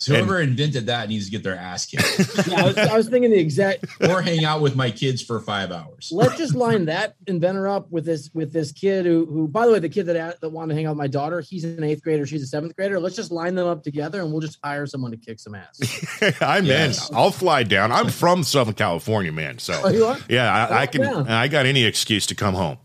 So 0.00 0.14
whoever 0.14 0.40
invented 0.40 0.86
that 0.86 1.08
needs 1.08 1.24
to 1.24 1.30
get 1.32 1.42
their 1.42 1.56
ass 1.56 1.84
kicked 1.86 2.46
Yeah, 2.48 2.60
I 2.60 2.64
was, 2.66 2.78
I 2.78 2.96
was 2.96 3.08
thinking 3.08 3.32
the 3.32 3.38
exact. 3.38 3.84
or 4.08 4.22
hang 4.22 4.44
out 4.44 4.60
with 4.60 4.76
my 4.76 4.92
kids 4.92 5.20
for 5.22 5.40
five 5.40 5.72
hours. 5.72 6.10
Let's 6.12 6.36
just 6.36 6.54
line 6.54 6.84
that 6.84 7.16
inventor 7.26 7.66
up 7.66 7.90
with 7.90 8.04
this 8.04 8.30
with 8.32 8.52
this 8.52 8.70
kid 8.70 9.06
who 9.06 9.26
who 9.26 9.48
by 9.48 9.66
the 9.66 9.72
way 9.72 9.80
the 9.80 9.88
kid 9.88 10.04
that 10.06 10.40
that 10.40 10.48
wanted 10.50 10.68
to 10.68 10.76
hang 10.76 10.86
out 10.86 10.90
with 10.90 10.98
my 10.98 11.08
daughter 11.08 11.40
he's 11.40 11.64
an 11.64 11.82
eighth 11.82 12.02
grader 12.02 12.26
she's 12.26 12.42
a 12.42 12.46
seventh 12.46 12.76
grader 12.76 13.00
let's 13.00 13.16
just 13.16 13.32
line 13.32 13.56
them 13.56 13.66
up 13.66 13.82
together 13.82 14.20
and 14.22 14.30
we'll 14.30 14.40
just 14.40 14.58
hire 14.62 14.86
someone 14.86 15.10
to 15.10 15.16
kick 15.16 15.40
some 15.40 15.54
ass. 15.56 15.80
I'm 16.40 16.64
Yes. 16.64 17.10
in. 17.10 17.16
I'll 17.16 17.32
fly 17.32 17.64
down. 17.64 17.90
I'm 17.90 18.08
from 18.08 18.44
Southern 18.44 18.74
California, 18.74 19.32
man. 19.32 19.58
So 19.58 19.80
Oh, 19.84 19.88
you 19.90 20.04
are? 20.06 20.18
yeah, 20.28 20.66
I, 20.68 20.82
I 20.82 20.86
can. 20.86 21.02
yeah. 21.02 21.24
I 21.26 21.48
got 21.48 21.66
any 21.66 21.82
excuse 21.84 22.26
to 22.26 22.34
come 22.36 22.54
home. 22.54 22.78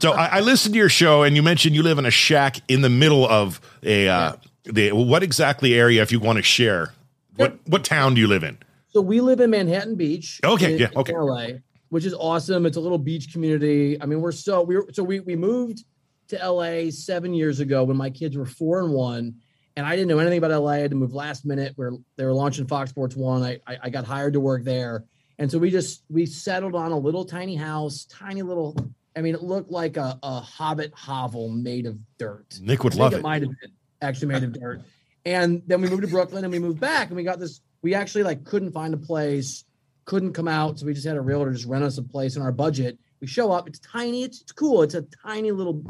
so 0.00 0.12
I, 0.12 0.38
I 0.38 0.40
listened 0.40 0.74
to 0.74 0.78
your 0.78 0.88
show, 0.88 1.22
and 1.22 1.36
you 1.36 1.42
mentioned 1.44 1.74
you 1.76 1.82
live 1.84 1.98
in 1.98 2.06
a 2.06 2.10
shack 2.10 2.56
in 2.68 2.80
the 2.80 2.88
middle 2.88 3.26
of 3.28 3.60
a. 3.82 4.08
Uh, 4.08 4.32
the 4.72 4.92
what 4.92 5.22
exactly 5.22 5.74
area, 5.74 6.02
if 6.02 6.12
you 6.12 6.20
want 6.20 6.36
to 6.36 6.42
share? 6.42 6.94
What 7.36 7.58
what 7.66 7.84
town 7.84 8.14
do 8.14 8.20
you 8.20 8.26
live 8.26 8.42
in? 8.42 8.58
So 8.88 9.00
we 9.00 9.20
live 9.20 9.40
in 9.40 9.50
Manhattan 9.50 9.94
Beach. 9.96 10.40
Okay, 10.44 10.74
in- 10.74 10.78
yeah, 10.78 10.88
in 10.92 10.98
okay. 10.98 11.12
LA, 11.16 11.46
which 11.90 12.04
is 12.04 12.14
awesome. 12.14 12.66
It's 12.66 12.76
a 12.76 12.80
little 12.80 12.98
beach 12.98 13.32
community. 13.32 14.00
I 14.00 14.06
mean, 14.06 14.20
we're 14.20 14.32
so 14.32 14.62
we 14.62 14.76
were 14.76 14.86
so 14.92 15.02
we 15.02 15.20
we 15.20 15.36
moved 15.36 15.84
to 16.28 16.36
LA 16.36 16.90
seven 16.90 17.32
years 17.32 17.60
ago 17.60 17.84
when 17.84 17.96
my 17.96 18.10
kids 18.10 18.36
were 18.36 18.46
four 18.46 18.80
and 18.80 18.92
one, 18.92 19.34
and 19.76 19.86
I 19.86 19.94
didn't 19.94 20.08
know 20.08 20.18
anything 20.18 20.38
about 20.38 20.50
LA. 20.50 20.70
I 20.72 20.76
had 20.78 20.90
to 20.90 20.96
move 20.96 21.14
last 21.14 21.44
minute. 21.44 21.72
Where 21.76 21.92
they 22.16 22.24
were 22.24 22.32
launching 22.32 22.66
Fox 22.66 22.90
Sports 22.90 23.16
One. 23.16 23.42
I, 23.42 23.60
I 23.66 23.78
I 23.84 23.90
got 23.90 24.04
hired 24.04 24.32
to 24.32 24.40
work 24.40 24.64
there, 24.64 25.04
and 25.38 25.50
so 25.50 25.58
we 25.58 25.70
just 25.70 26.02
we 26.10 26.26
settled 26.26 26.74
on 26.74 26.92
a 26.92 26.98
little 26.98 27.24
tiny 27.24 27.56
house, 27.56 28.04
tiny 28.06 28.42
little. 28.42 28.76
I 29.16 29.20
mean, 29.20 29.34
it 29.34 29.42
looked 29.42 29.70
like 29.70 29.96
a, 29.96 30.16
a 30.22 30.40
Hobbit 30.40 30.92
hovel 30.94 31.48
made 31.48 31.86
of 31.86 31.98
dirt. 32.18 32.58
Nick 32.62 32.84
would 32.84 32.94
love 32.94 33.14
it 33.14 33.18
it. 33.18 33.22
might 33.22 33.42
have 33.42 33.50
been 33.60 33.72
actually 34.00 34.28
made 34.28 34.42
of 34.42 34.52
dirt. 34.52 34.82
And 35.24 35.62
then 35.66 35.80
we 35.80 35.88
moved 35.88 36.02
to 36.02 36.08
Brooklyn 36.08 36.44
and 36.44 36.52
we 36.52 36.58
moved 36.58 36.80
back 36.80 37.08
and 37.08 37.16
we 37.16 37.22
got 37.22 37.38
this. 37.38 37.60
We 37.82 37.94
actually 37.94 38.22
like 38.22 38.44
couldn't 38.44 38.72
find 38.72 38.94
a 38.94 38.98
place, 38.98 39.64
couldn't 40.04 40.32
come 40.32 40.48
out. 40.48 40.78
So 40.78 40.86
we 40.86 40.94
just 40.94 41.06
had 41.06 41.16
a 41.16 41.20
realtor 41.20 41.52
just 41.52 41.66
rent 41.66 41.84
us 41.84 41.98
a 41.98 42.02
place 42.02 42.36
in 42.36 42.42
our 42.42 42.52
budget. 42.52 42.98
We 43.20 43.26
show 43.26 43.52
up, 43.52 43.68
it's 43.68 43.78
tiny, 43.80 44.22
it's, 44.22 44.40
it's 44.40 44.52
cool. 44.52 44.82
It's 44.82 44.94
a 44.94 45.02
tiny 45.22 45.50
little, 45.50 45.84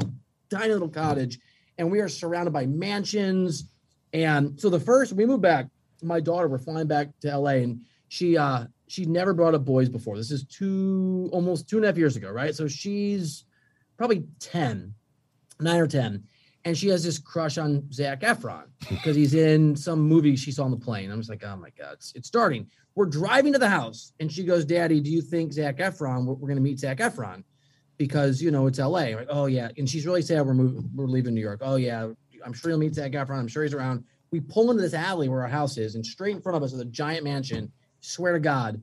tiny 0.49 0.73
little 0.73 0.89
cottage. 0.89 1.39
And 1.77 1.91
we 1.91 1.99
are 1.99 2.09
surrounded 2.09 2.51
by 2.51 2.65
mansions. 2.65 3.65
And 4.11 4.59
so 4.59 4.69
the 4.69 4.79
first 4.79 5.13
we 5.13 5.25
moved 5.25 5.43
back, 5.43 5.67
my 6.01 6.19
daughter, 6.19 6.47
we're 6.47 6.57
flying 6.57 6.87
back 6.87 7.09
to 7.21 7.37
LA 7.37 7.51
and 7.51 7.81
she 8.07 8.37
uh 8.37 8.65
she 8.87 9.05
never 9.05 9.33
brought 9.33 9.53
up 9.53 9.65
boys 9.65 9.87
before. 9.87 10.17
This 10.17 10.31
is 10.31 10.43
two 10.45 11.29
almost 11.31 11.69
two 11.69 11.77
and 11.77 11.85
a 11.85 11.89
half 11.89 11.97
years 11.97 12.15
ago, 12.15 12.31
right? 12.31 12.55
So 12.55 12.67
she's 12.67 13.45
probably 13.97 14.25
10, 14.39 14.95
nine 15.59 15.79
or 15.79 15.87
10 15.87 16.23
and 16.65 16.77
she 16.77 16.87
has 16.89 17.03
this 17.03 17.17
crush 17.17 17.57
on 17.57 17.91
Zac 17.91 18.21
Efron 18.21 18.63
because 18.89 19.15
he's 19.15 19.33
in 19.33 19.75
some 19.75 20.01
movie 20.01 20.35
she 20.35 20.51
saw 20.51 20.65
on 20.65 20.71
the 20.71 20.77
plane. 20.77 21.11
I'm 21.11 21.19
just 21.19 21.29
like, 21.29 21.43
oh 21.43 21.55
my 21.55 21.69
god, 21.77 21.93
it's, 21.93 22.13
it's 22.15 22.27
starting. 22.27 22.67
We're 22.95 23.05
driving 23.05 23.53
to 23.53 23.59
the 23.59 23.69
house, 23.69 24.13
and 24.19 24.31
she 24.31 24.43
goes, 24.43 24.65
"Daddy, 24.65 24.99
do 24.99 25.09
you 25.09 25.21
think 25.21 25.53
Zac 25.53 25.77
Efron? 25.77 26.25
We're, 26.25 26.33
we're 26.33 26.47
going 26.47 26.57
to 26.57 26.61
meet 26.61 26.79
Zac 26.79 26.97
Efron 26.97 27.43
because 27.97 28.41
you 28.41 28.51
know 28.51 28.67
it's 28.67 28.79
L.A." 28.79 29.15
Like, 29.15 29.27
oh 29.29 29.45
yeah, 29.45 29.69
and 29.77 29.89
she's 29.89 30.05
really 30.05 30.21
sad 30.21 30.45
we're 30.45 30.53
moving, 30.53 30.89
we're 30.93 31.05
leaving 31.05 31.33
New 31.33 31.41
York. 31.41 31.61
Oh 31.63 31.75
yeah, 31.75 32.09
I'm 32.45 32.53
sure 32.53 32.71
you'll 32.71 32.79
meet 32.79 32.95
Zac 32.95 33.11
Efron. 33.11 33.39
I'm 33.39 33.47
sure 33.47 33.63
he's 33.63 33.73
around. 33.73 34.03
We 34.31 34.41
pull 34.41 34.69
into 34.69 34.81
this 34.81 34.93
alley 34.93 35.29
where 35.29 35.41
our 35.41 35.47
house 35.47 35.77
is, 35.77 35.95
and 35.95 36.05
straight 36.05 36.35
in 36.35 36.41
front 36.41 36.57
of 36.57 36.63
us 36.63 36.73
is 36.73 36.79
a 36.79 36.85
giant 36.85 37.23
mansion. 37.23 37.71
Swear 38.01 38.33
to 38.33 38.39
God, 38.39 38.81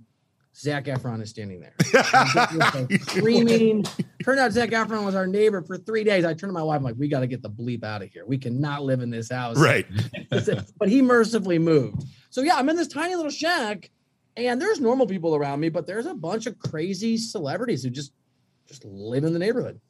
Zac 0.59 0.87
Efron 0.87 1.21
is 1.21 1.29
standing 1.29 1.61
there. 1.61 1.75
screaming. 3.01 3.85
Turned 4.25 4.41
out 4.41 4.53
Zac 4.53 4.71
Efron 4.71 5.05
was 5.05 5.15
our 5.15 5.27
neighbor 5.27 5.61
for 5.61 5.77
three 5.77 6.03
days. 6.03 6.25
I 6.25 6.29
turned 6.29 6.49
to 6.49 6.53
my 6.53 6.63
wife, 6.63 6.79
I'm 6.79 6.83
like, 6.83 6.95
we 6.97 7.09
got 7.09 7.21
to 7.21 7.27
get 7.27 7.43
the 7.43 7.51
bleep 7.51 7.85
out 7.85 8.03
of 8.03 8.09
here. 8.11 8.25
We 8.25 8.39
cannot 8.39 8.83
live 8.83 9.01
in 9.01 9.11
this 9.11 9.31
house. 9.31 9.59
right. 9.59 9.87
but 10.79 10.89
he 10.89 11.03
mercifully 11.03 11.59
moved. 11.59 12.05
So 12.31 12.41
yeah, 12.41 12.57
I'm 12.57 12.69
in 12.71 12.77
this 12.77 12.89
tiny 12.89 13.15
little 13.17 13.31
shack, 13.31 13.91
And 14.37 14.61
there's 14.61 14.81
normal 14.81 15.07
people 15.07 15.37
around 15.37 15.61
me, 15.61 15.69
but 15.69 15.87
there's 15.87 16.07
a 16.07 16.15
bunch 16.15 16.47
of 16.47 16.59
crazy 16.59 17.19
celebrities 17.19 17.83
who 17.83 17.91
just 17.91 18.13
just 18.67 18.85
live 18.85 19.25
in 19.25 19.33
the 19.33 19.39
neighborhood. 19.39 19.81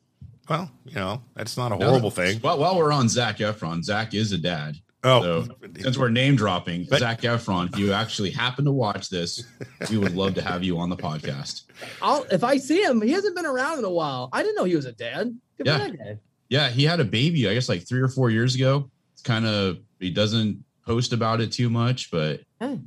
Well, 0.49 0.71
you 0.85 0.97
know, 0.97 1.23
that's 1.35 1.57
not 1.57 1.73
a 1.73 1.77
horrible 1.77 2.11
thing. 2.11 2.41
Well, 2.43 2.59
while 2.59 2.77
we're 2.77 2.93
on 2.93 3.09
Zac 3.09 3.39
Efron, 3.39 3.83
Zac 3.83 4.15
is 4.15 4.33
a 4.33 4.39
dad. 4.39 4.77
Oh, 5.05 5.23
So 5.45 5.49
since 5.79 5.97
we're 5.99 6.09
name 6.09 6.35
dropping, 6.37 6.87
But- 6.89 6.99
Zac 7.01 7.21
Efron, 7.23 7.73
if 7.73 7.79
you 7.79 7.93
actually 7.93 8.31
happen 8.31 8.65
to 8.65 8.73
watch 8.73 9.09
this, 9.09 9.45
we 9.91 9.99
would 9.99 10.15
love 10.17 10.35
to 10.35 10.43
have 10.43 10.65
you 10.65 10.79
on 10.79 10.89
the 10.91 10.97
podcast. 10.97 11.63
I'll 12.03 12.25
if 12.33 12.43
I 12.43 12.57
see 12.57 12.83
him, 12.83 13.01
he 13.03 13.13
hasn't 13.13 13.37
been 13.37 13.47
around 13.47 13.79
in 13.79 13.85
a 13.85 13.91
while. 13.91 14.29
I 14.33 14.43
didn't 14.43 14.57
know 14.57 14.65
he 14.65 14.75
was 14.77 14.87
a 14.87 14.93
dad. 14.93 15.37
Good 15.59 15.67
Yeah. 15.67 15.89
for. 15.89 16.19
Yeah, 16.49 16.69
he 16.71 16.85
had 16.85 17.01
a 17.01 17.05
baby, 17.05 17.49
I 17.49 17.55
guess 17.55 17.69
like 17.69 17.87
three 17.87 18.01
or 18.01 18.09
four 18.09 18.31
years 18.31 18.55
ago. 18.55 18.91
It's 19.13 19.23
kind 19.23 19.47
of 19.47 19.79
he 20.01 20.11
doesn't 20.11 20.65
post 20.87 21.13
about 21.13 21.41
it 21.41 21.53
too 21.53 21.69
much, 21.71 22.11
but 22.11 22.41
Hey, 22.61 22.79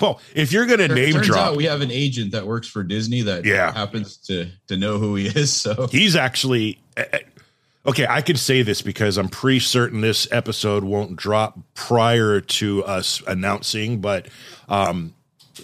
well, 0.00 0.20
if 0.34 0.52
you're 0.52 0.66
gonna 0.66 0.88
name 0.88 1.14
turns 1.14 1.26
drop, 1.26 1.38
out 1.52 1.56
we 1.56 1.64
have 1.64 1.80
an 1.80 1.90
agent 1.90 2.32
that 2.32 2.46
works 2.46 2.68
for 2.68 2.84
Disney 2.84 3.22
that 3.22 3.44
Yeah. 3.44 3.72
happens 3.72 4.16
to 4.28 4.48
to 4.68 4.76
know 4.76 4.98
who 4.98 5.14
he 5.16 5.26
is. 5.26 5.52
So 5.52 5.88
he's 5.90 6.14
actually 6.16 6.78
okay. 7.86 8.06
I 8.08 8.20
can 8.20 8.36
say 8.36 8.62
this 8.62 8.82
because 8.82 9.16
I'm 9.18 9.28
pretty 9.28 9.60
certain 9.60 10.00
this 10.00 10.26
episode 10.32 10.84
won't 10.84 11.16
drop 11.16 11.58
prior 11.74 12.40
to 12.40 12.84
us 12.84 13.22
announcing, 13.26 14.00
but 14.00 14.28
um, 14.68 15.14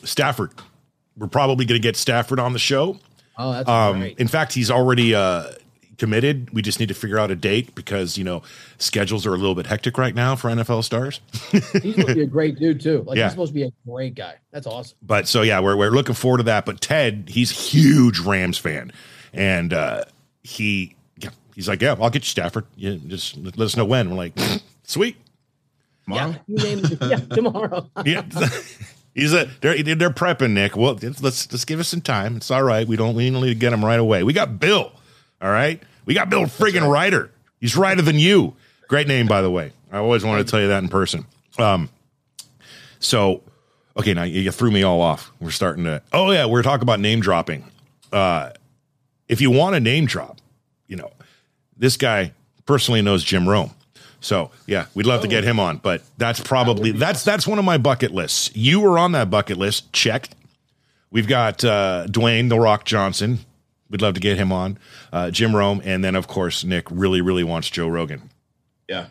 Stafford, 0.05 0.50
we're 1.17 1.26
probably 1.29 1.64
going 1.64 1.81
to 1.81 1.83
get 1.83 1.97
Stafford 1.97 2.38
on 2.38 2.52
the 2.52 2.59
show. 2.59 2.99
oh, 3.38 3.52
that's 3.52 3.69
Um, 3.69 4.00
great. 4.00 4.19
in 4.19 4.29
fact, 4.29 4.52
he's 4.55 4.71
already 4.71 5.14
uh, 5.14 5.45
committed. 5.99 6.50
We 6.52 6.62
just 6.62 6.81
need 6.81 6.88
to 6.88 6.95
figure 6.95 7.19
out 7.19 7.31
a 7.31 7.37
date 7.37 7.75
because 7.75 8.17
you 8.19 8.25
know 8.25 8.43
schedules 8.79 9.26
are 9.26 9.35
a 9.35 9.37
little 9.37 9.55
bit 9.55 9.67
hectic 9.67 9.99
right 9.99 10.14
now 10.14 10.35
for 10.37 10.49
NFL 10.50 10.83
stars. 10.85 11.21
He's 11.50 11.64
supposed 11.69 12.09
to 12.09 12.14
be 12.14 12.23
a 12.23 12.26
great 12.26 12.59
dude 12.59 12.81
too. 12.81 13.05
Like 13.07 13.19
Yeah. 13.19 13.25
he's 13.25 13.33
supposed 13.33 13.50
to 13.50 13.55
be 13.55 13.64
a 13.64 13.73
great 13.87 14.14
guy. 14.14 14.37
That's 14.50 14.67
awesome. 14.67 14.97
But 15.02 15.29
so 15.29 15.43
yeah, 15.43 15.61
we're 15.61 15.76
we're 15.76 15.91
looking 15.91 16.14
forward 16.14 16.38
to 16.38 16.45
that. 16.45 16.64
But 16.67 16.81
Ted, 16.81 17.26
he's 17.29 17.50
a 17.52 17.55
huge 17.55 18.19
Rams 18.21 18.59
fan, 18.59 18.91
and 19.33 19.73
uh, 19.73 20.05
he 20.43 20.97
he's 21.54 21.68
like, 21.68 21.82
yeah, 21.82 21.97
I'll 22.00 22.11
get 22.11 22.23
you 22.23 22.28
Stafford. 22.28 22.66
Yeah, 22.76 22.97
just 23.06 23.37
let 23.37 23.59
us 23.59 23.76
know 23.76 23.85
when. 23.85 24.11
We're 24.11 24.16
like, 24.16 24.32
sweet. 24.85 25.16
tomorrow. 26.04 26.30
Yeah, 26.30 26.37
you 26.47 26.56
name 26.56 26.85
it. 26.85 26.99
yeah, 27.00 27.16
tomorrow. 27.35 27.88
Yeah. 28.04 28.25
He's 29.14 29.35
a 29.35 29.44
they're 29.61 29.82
they're 29.82 30.09
prepping 30.09 30.52
Nick. 30.52 30.75
Well, 30.75 30.99
let's 31.02 31.23
let's 31.23 31.64
give 31.66 31.78
us 31.80 31.88
some 31.88 32.00
time. 32.00 32.38
It's 32.38 32.50
all 32.50 32.62
right. 32.62 32.88
We 32.88 32.97
don't 32.97 33.14
we 33.14 33.28
don't 33.28 33.42
need 33.42 33.49
to 33.50 33.54
get 33.54 33.71
him 33.71 33.85
right 33.85 34.00
away. 34.00 34.23
We 34.23 34.32
got 34.32 34.59
Bill. 34.59 34.90
All 35.42 35.50
right. 35.50 35.82
We 36.06 36.14
got 36.14 36.30
Bill 36.30 36.44
friggin' 36.44 36.90
Reiter. 36.90 37.30
He's 37.61 37.76
Reiter 37.76 38.00
than 38.00 38.18
you. 38.18 38.54
Great 38.88 39.06
name, 39.09 39.26
by 39.26 39.42
the 39.42 39.50
way. 39.50 39.73
I 39.90 39.99
always 39.99 40.25
wanted 40.25 40.47
to 40.47 40.50
tell 40.50 40.61
you 40.62 40.68
that 40.68 40.82
in 40.82 40.88
person. 40.88 41.26
Um, 41.59 41.90
so 43.00 43.42
okay, 43.99 44.14
now 44.14 44.23
you, 44.23 44.40
you 44.40 44.50
threw 44.50 44.71
me 44.71 44.82
all 44.82 45.02
off. 45.02 45.30
We're 45.40 45.50
starting 45.50 45.85
to. 45.85 46.00
Oh 46.12 46.30
yeah, 46.30 46.47
we're 46.47 46.62
talking 46.62 46.82
about 46.82 46.99
name 46.99 47.21
dropping. 47.21 47.64
Uh, 48.11 48.50
if 49.28 49.42
you 49.42 49.50
want 49.50 49.76
a 49.76 49.80
name 49.80 50.06
drop, 50.06 50.38
you 50.87 50.97
know, 50.97 51.11
this 51.76 51.97
guy 51.97 52.33
personally 52.67 53.02
knows 53.02 53.25
Jim 53.25 53.49
Rome. 53.49 53.71
So 54.21 54.50
yeah, 54.67 54.87
we'd 54.95 55.07
love 55.07 55.23
to 55.23 55.29
get 55.29 55.43
him 55.43 55.59
on, 55.59 55.79
but 55.79 56.02
that's 56.17 56.38
probably 56.41 56.93
that's 56.93 57.25
that's 57.25 57.47
one 57.47 57.59
of 57.59 57.64
my 57.64 57.76
bucket 57.79 58.12
lists. 58.12 58.55
You 58.55 58.81
were 58.81 58.99
on 58.99 59.12
that 59.12 59.31
bucket 59.31 59.57
list. 59.57 59.93
Check. 59.93 60.29
We've 61.11 61.26
got 61.26 61.64
uh, 61.64 62.07
Dwayne 62.09 62.49
the 62.49 62.59
Rock 62.59 62.85
Johnson. 62.85 63.41
We'd 63.91 64.00
love 64.00 64.14
to 64.14 64.21
get 64.21 64.38
him 64.38 64.52
on. 64.52 64.79
Uh, 65.12 65.31
Jim 65.31 65.55
Rome, 65.55 65.83
and 65.85 66.02
then 66.05 66.14
of 66.14 66.29
course 66.29 66.62
Nick 66.64 66.87
really 66.91 67.21
really 67.21 67.45
wants 67.45 67.69
Joe 67.69 67.88
Rogan. 67.88 68.31
Yeah. 68.88 69.07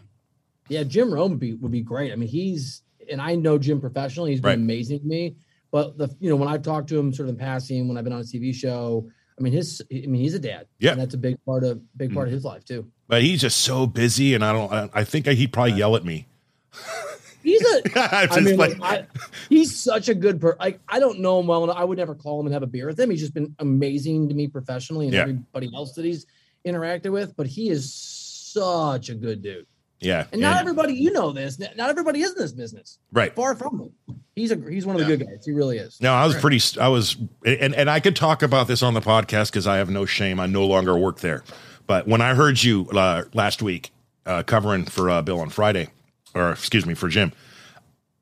Yeah, 0.70 0.84
Jim 0.84 1.14
Rome 1.14 1.32
would 1.32 1.40
be 1.40 1.54
would 1.56 1.72
be 1.72 1.82
great. 1.82 2.14
I 2.14 2.16
mean, 2.16 2.30
he's 2.30 2.82
and 3.12 3.22
I 3.22 3.36
know 3.36 3.58
Jim 3.58 3.82
professionally. 3.82 4.32
He's 4.32 4.40
been 4.40 4.48
Right. 4.50 4.58
amazing 4.58 5.02
to 5.02 5.06
me. 5.06 5.36
But 5.72 5.98
the 5.98 6.10
you 6.22 6.30
know 6.30 6.38
when 6.38 6.48
I've 6.48 6.64
talked 6.64 6.88
to 6.90 6.98
him 6.98 7.14
sort 7.14 7.28
of 7.28 7.36
in 7.36 7.40
passing, 7.40 7.90
when 7.90 7.98
I've 7.98 8.06
been 8.06 8.14
on 8.14 8.22
a 8.22 8.24
TV 8.24 8.54
show, 8.56 9.10
I 9.42 9.44
mean 9.44 9.54
his 9.54 9.82
I 9.92 10.06
mean 10.06 10.22
he's 10.22 10.36
a 10.36 10.40
dad. 10.40 10.68
Yeah. 10.78 10.92
and 10.92 11.02
that's 11.02 11.16
a 11.16 11.18
big 11.18 11.44
part 11.46 11.64
of 11.64 11.82
big 11.98 12.14
part 12.14 12.28
of 12.28 12.32
mm. 12.32 12.36
his 12.36 12.46
life 12.46 12.64
too. 12.64 12.86
But 13.08 13.24
he's 13.24 13.42
just 13.42 13.58
so 13.58 13.88
busy, 13.88 14.36
and 14.36 14.46
I 14.46 14.54
don't. 14.54 14.72
I, 14.72 14.90
I 14.94 15.04
think 15.04 15.26
he'd 15.26 15.52
probably 15.52 15.74
yell 15.74 15.96
at 15.96 16.06
me. 16.06 16.28
He's 17.44 17.60
a 17.60 17.82
I 18.32 18.40
mean, 18.40 18.56
like- 18.56 18.78
like, 18.78 19.10
I, 19.10 19.28
he's 19.50 19.76
such 19.76 20.10
a 20.10 20.14
good 20.14 20.40
person. 20.40 20.60
Like, 20.60 20.80
I 20.88 21.00
don't 21.00 21.22
know 21.22 21.40
him 21.40 21.48
well 21.48 21.64
enough. 21.64 21.76
I 21.76 21.84
would 21.84 21.98
never 21.98 22.14
call 22.14 22.40
him 22.40 22.46
and 22.46 22.54
have 22.54 22.62
a 22.62 22.68
beer 22.68 22.86
with 22.86 23.00
him. 23.00 23.10
He's 23.10 23.20
just 23.20 23.34
been 23.34 23.56
amazing 23.58 24.30
to 24.30 24.36
me 24.36 24.48
professionally 24.48 25.08
and 25.08 25.14
Yeah. 25.16 25.22
everybody 25.22 25.72
else 25.74 25.94
that 25.94 26.06
he's 26.06 26.28
interacted 26.68 27.12
with. 27.12 27.36
But 27.36 27.48
he 27.48 27.70
is 27.70 27.92
such 27.92 29.10
a 29.10 29.16
good 29.16 29.42
dude. 29.42 29.66
Yeah, 30.02 30.26
And 30.32 30.42
not 30.42 30.52
and- 30.58 30.62
everybody, 30.62 30.96
you 30.96 31.12
know 31.14 31.32
this. 31.32 31.60
Not 31.60 31.90
everybody 31.90 32.22
is 32.22 32.32
in 32.32 32.38
this 32.40 32.52
business. 32.52 32.98
right. 33.12 33.34
Far 33.36 33.56
from 33.56 33.82
it. 34.08 34.16
He's 34.36 34.52
a 34.52 34.58
he's 34.70 34.86
one 34.86 34.96
of 34.96 35.02
the 35.06 35.10
Yeah. 35.12 35.18
good 35.18 35.28
guys. 35.28 35.46
He 35.46 35.52
really 35.52 35.78
is. 35.78 36.00
No, 36.02 36.14
I 36.14 36.26
was 36.26 36.36
pretty. 36.36 36.60
I 36.80 36.88
was, 36.88 37.16
and 37.46 37.76
and 37.76 37.90
I 37.90 38.00
could 38.00 38.16
talk 38.16 38.42
about 38.42 38.68
this 38.68 38.82
on 38.82 38.94
the 38.96 39.02
podcast 39.02 39.52
because 39.52 39.68
I 39.68 39.78
have 39.78 39.90
no 39.90 40.06
shame. 40.06 40.40
I 40.40 40.48
no 40.48 40.66
longer 40.66 40.98
work 40.98 41.20
there. 41.20 41.44
But 41.86 42.08
when 42.08 42.22
I 42.22 42.34
heard 42.34 42.62
you 42.64 42.88
uh, 42.90 43.24
last 43.34 43.62
week 43.62 43.92
uh, 44.26 44.44
covering 44.44 44.86
for 44.86 45.10
uh, 45.10 45.22
Bill 45.22 45.40
on 45.42 45.50
Friday, 45.50 45.90
or 46.34 46.52
excuse 46.52 46.86
me, 46.86 46.94
for 46.94 47.10
Jim, 47.10 47.34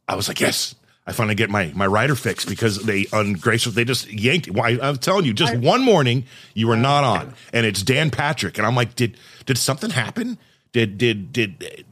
I 0.07 0.15
was 0.15 0.27
like, 0.27 0.41
yes, 0.41 0.73
I 1.05 1.11
finally 1.13 1.35
get 1.35 1.49
my 1.51 1.71
my 1.75 1.85
Reiter 1.85 2.15
fix 2.15 2.43
because 2.43 2.83
they 2.83 3.05
ungraceful. 3.13 3.71
They 3.73 3.85
just 3.85 4.11
yanked. 4.11 4.49
Why 4.49 4.79
I'm 4.81 4.97
telling 4.97 5.25
you, 5.25 5.33
just 5.33 5.55
one 5.57 5.83
morning 5.83 6.25
you 6.55 6.67
were 6.67 6.75
not 6.77 7.03
on, 7.03 7.35
and 7.53 7.65
it's 7.65 7.83
Dan 7.83 8.09
Patrick, 8.09 8.57
and 8.57 8.65
I'm 8.65 8.75
like, 8.75 8.95
did 8.95 9.15
did 9.45 9.57
something 9.59 9.91
happen? 9.91 10.37
Did 10.71 10.97
did 10.97 11.33
did 11.33 11.85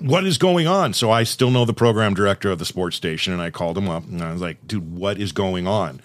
what 0.00 0.24
is 0.24 0.38
going 0.38 0.66
on? 0.66 0.92
So 0.92 1.10
I 1.10 1.24
still 1.24 1.50
know 1.50 1.64
the 1.64 1.72
program 1.74 2.14
director 2.14 2.50
of 2.50 2.58
the 2.58 2.64
sports 2.64 2.96
station, 2.96 3.32
and 3.32 3.40
I 3.42 3.50
called 3.50 3.78
him 3.78 3.88
up 3.88 4.04
and 4.04 4.22
I 4.22 4.32
was 4.32 4.42
like, 4.42 4.66
dude, 4.66 4.94
what 4.96 5.18
is 5.18 5.32
going 5.32 5.66
on? 5.66 6.00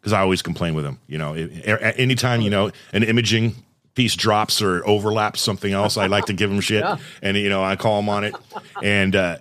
Because 0.00 0.12
I 0.12 0.20
always 0.20 0.42
complain 0.42 0.74
with 0.74 0.84
him. 0.84 0.98
You 1.06 1.18
know, 1.18 1.34
anytime 1.34 2.40
you 2.40 2.50
know 2.50 2.70
an 2.92 3.02
imaging 3.04 3.54
piece 3.94 4.14
drops 4.16 4.60
or 4.62 4.86
overlaps 4.86 5.40
something 5.40 5.72
else, 5.72 5.96
I 5.96 6.06
like 6.06 6.24
to 6.26 6.32
give 6.32 6.50
him 6.50 6.60
shit, 6.68 6.82
Yeah. 6.82 6.96
and 7.22 7.36
you 7.36 7.48
know 7.48 7.62
I 7.62 7.76
call 7.76 7.98
him 8.00 8.08
on 8.08 8.24
it, 8.24 8.34
and 8.82 9.14
uh, 9.16 9.38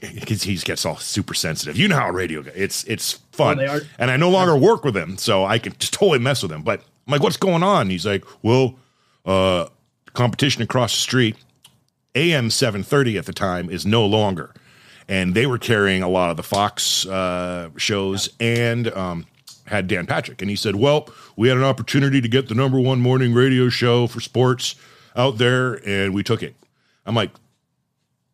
because 0.00 0.42
he 0.44 0.56
gets 0.56 0.84
all 0.86 0.96
super 0.96 1.34
sensitive. 1.34 1.76
You 1.76 1.88
know 1.88 1.96
how 1.96 2.10
radio 2.10 2.42
goes. 2.42 2.54
It's 2.54 2.84
it's 2.84 3.12
fun, 3.32 3.60
are- 3.66 3.80
and 3.98 4.10
I 4.10 4.16
no 4.16 4.30
longer 4.30 4.56
work 4.56 4.84
with 4.84 4.96
him, 4.96 5.18
so 5.18 5.44
I 5.44 5.58
can 5.58 5.74
just 5.78 5.92
totally 5.92 6.20
mess 6.20 6.42
with 6.42 6.52
him. 6.52 6.62
But 6.62 6.80
I'm 7.06 7.12
like, 7.12 7.22
what's 7.22 7.36
going 7.36 7.62
on? 7.64 7.90
He's 7.90 8.06
like, 8.06 8.24
well, 8.42 8.76
uh, 9.24 9.66
competition 10.16 10.62
across 10.62 10.92
the 10.94 11.00
street 11.00 11.36
AM 12.16 12.50
730 12.50 13.18
at 13.18 13.26
the 13.26 13.32
time 13.32 13.68
is 13.70 13.84
no 13.86 14.04
longer. 14.06 14.54
And 15.08 15.34
they 15.34 15.46
were 15.46 15.58
carrying 15.58 16.02
a 16.02 16.08
lot 16.08 16.30
of 16.30 16.36
the 16.36 16.42
Fox 16.42 17.06
uh, 17.06 17.68
shows 17.76 18.30
and 18.40 18.88
um, 18.88 19.26
had 19.66 19.86
Dan 19.86 20.06
Patrick. 20.06 20.40
And 20.42 20.50
he 20.50 20.56
said, 20.56 20.74
Well, 20.76 21.08
we 21.36 21.48
had 21.48 21.56
an 21.58 21.62
opportunity 21.62 22.20
to 22.20 22.28
get 22.28 22.48
the 22.48 22.54
number 22.54 22.80
one 22.80 23.00
morning 23.00 23.34
radio 23.34 23.68
show 23.68 24.06
for 24.08 24.20
sports 24.20 24.74
out 25.14 25.38
there, 25.38 25.74
and 25.88 26.12
we 26.14 26.22
took 26.24 26.42
it. 26.42 26.56
I'm 27.04 27.14
like, 27.14 27.30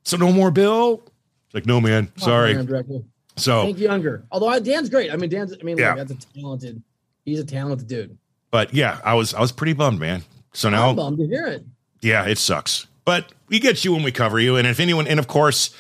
So 0.05 0.17
no 0.17 0.33
more 0.33 0.51
Bill? 0.51 1.03
It's 1.47 1.55
like, 1.55 1.67
No, 1.67 1.81
man. 1.81 2.11
On, 2.17 2.19
Sorry. 2.23 2.55
director. 2.55 3.01
So, 3.37 3.65
Think 3.65 3.79
younger. 3.81 4.25
Although 4.31 4.59
Dan's 4.61 4.89
great. 4.89 5.13
I 5.13 5.17
mean, 5.17 5.29
Dan's. 5.29 5.53
I 5.53 5.63
mean, 5.65 5.77
Yeah. 5.77 5.95
look, 5.95 6.09
that's 6.09 6.25
a 6.25 6.41
talented. 6.41 6.83
He's 7.25 7.41
a 7.41 7.45
talented 7.45 7.87
dude. 7.89 8.17
but 8.51 8.73
yeah, 8.73 9.01
I 9.05 9.15
was 9.15 9.35
I 9.35 9.41
was 9.41 9.53
pretty 9.53 9.73
bummed, 9.75 9.99
man. 9.99 10.23
So 10.55 10.69
now 10.71 10.91
I'm 10.91 10.97
bummed 10.97 11.19
to 11.19 11.27
hear 11.27 11.47
it. 11.47 11.65
Yeah, 12.03 12.27
it 12.27 12.39
sucks. 12.39 12.87
But 13.05 13.33
we 13.49 13.59
get 13.61 13.85
you 13.85 13.93
when 13.93 14.03
we 14.03 14.13
cover 14.13 14.39
you. 14.39 14.57
And 14.57 14.67
if 14.67 14.81
anyone, 14.81 15.07
and 15.07 15.19
of 15.19 15.29
course, 15.29 15.75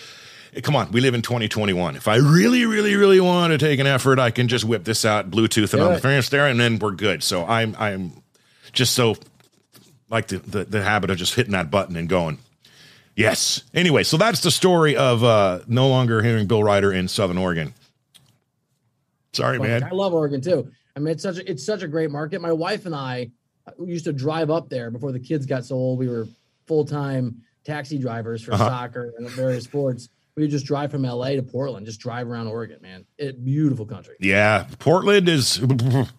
come 0.63 0.77
on, 0.77 0.91
we 0.93 1.01
live 1.01 1.15
in 1.15 1.23
2021. 1.23 1.97
If 1.97 2.09
I 2.09 2.17
really, 2.17 2.65
really, 2.65 2.95
really 2.95 3.21
want 3.21 3.53
to 3.53 3.59
take 3.59 3.81
an 3.81 3.87
effort, 3.87 4.19
I 4.19 4.31
can 4.31 4.49
just 4.49 4.65
whip 4.65 4.85
this 4.85 5.05
out, 5.05 5.31
Bluetooth 5.31 5.75
it 5.75 5.77
Do 5.77 5.83
on 5.83 5.93
the 5.93 5.99
fence 5.99 6.29
there, 6.29 6.47
and 6.47 6.59
then 6.59 6.79
we're 6.79 6.93
good. 6.93 7.23
So 7.23 7.45
I'm, 7.45 7.77
I'm 7.79 8.23
just 8.73 8.95
so 8.95 9.17
like 10.09 10.29
the, 10.29 10.39
the, 10.39 10.65
the 10.65 10.83
habit 10.83 11.11
of 11.11 11.17
just 11.17 11.35
hitting 11.35 11.53
that 11.53 11.71
button 11.71 11.97
and 11.97 12.09
going, 12.09 12.39
yes. 13.17 13.63
Anyway, 13.73 14.05
so 14.05 14.17
that's 14.17 14.41
the 14.41 14.51
story 14.51 14.97
of 14.97 15.25
uh, 15.25 15.61
no 15.67 15.89
longer 15.89 16.23
hearing 16.23 16.47
Bill 16.47 16.63
Reiter 16.63 16.93
in 16.93 17.09
Southern 17.09 17.39
Oregon. 17.39 17.73
Sorry, 19.33 19.59
man. 19.59 19.83
I 19.83 19.91
love 19.91 20.13
Oregon 20.13 20.41
too. 20.41 20.71
I 20.95 21.01
mean, 21.01 21.13
it's 21.13 21.23
such 21.23 21.39
a, 21.39 21.51
it's 21.51 21.65
such 21.65 21.83
a 21.83 21.89
great 21.89 22.11
market. 22.11 22.43
My 22.43 22.53
wife 22.53 22.85
and 22.85 22.95
I 22.95 23.31
we 23.79 23.89
used 23.89 24.05
to 24.05 24.13
drive 24.13 24.51
up 24.51 24.69
there 24.69 24.91
before 24.91 25.13
the 25.13 25.21
kids 25.21 25.47
got 25.47 25.65
so 25.65 25.75
old. 25.77 25.99
We 25.99 26.09
were 26.09 26.27
full 26.67 26.85
time 26.85 27.43
taxi 27.65 27.99
drivers 27.99 28.43
for 28.43 28.53
Uh-huh. 28.55 28.67
soccer 28.69 29.13
and 29.19 29.29
various 29.31 29.65
sports. 29.65 30.09
We 30.35 30.43
would 30.45 30.51
just 30.51 30.65
drive 30.67 30.91
from 30.91 31.03
LA 31.03 31.31
to 31.37 31.43
Portland, 31.43 31.85
just 31.87 32.01
drive 32.01 32.27
around 32.29 32.47
Oregon, 32.49 32.79
man. 32.81 33.05
It 33.19 33.45
beautiful 33.45 33.85
country. 33.87 34.15
Yeah, 34.19 34.67
Portland 34.79 35.29
is 35.29 35.61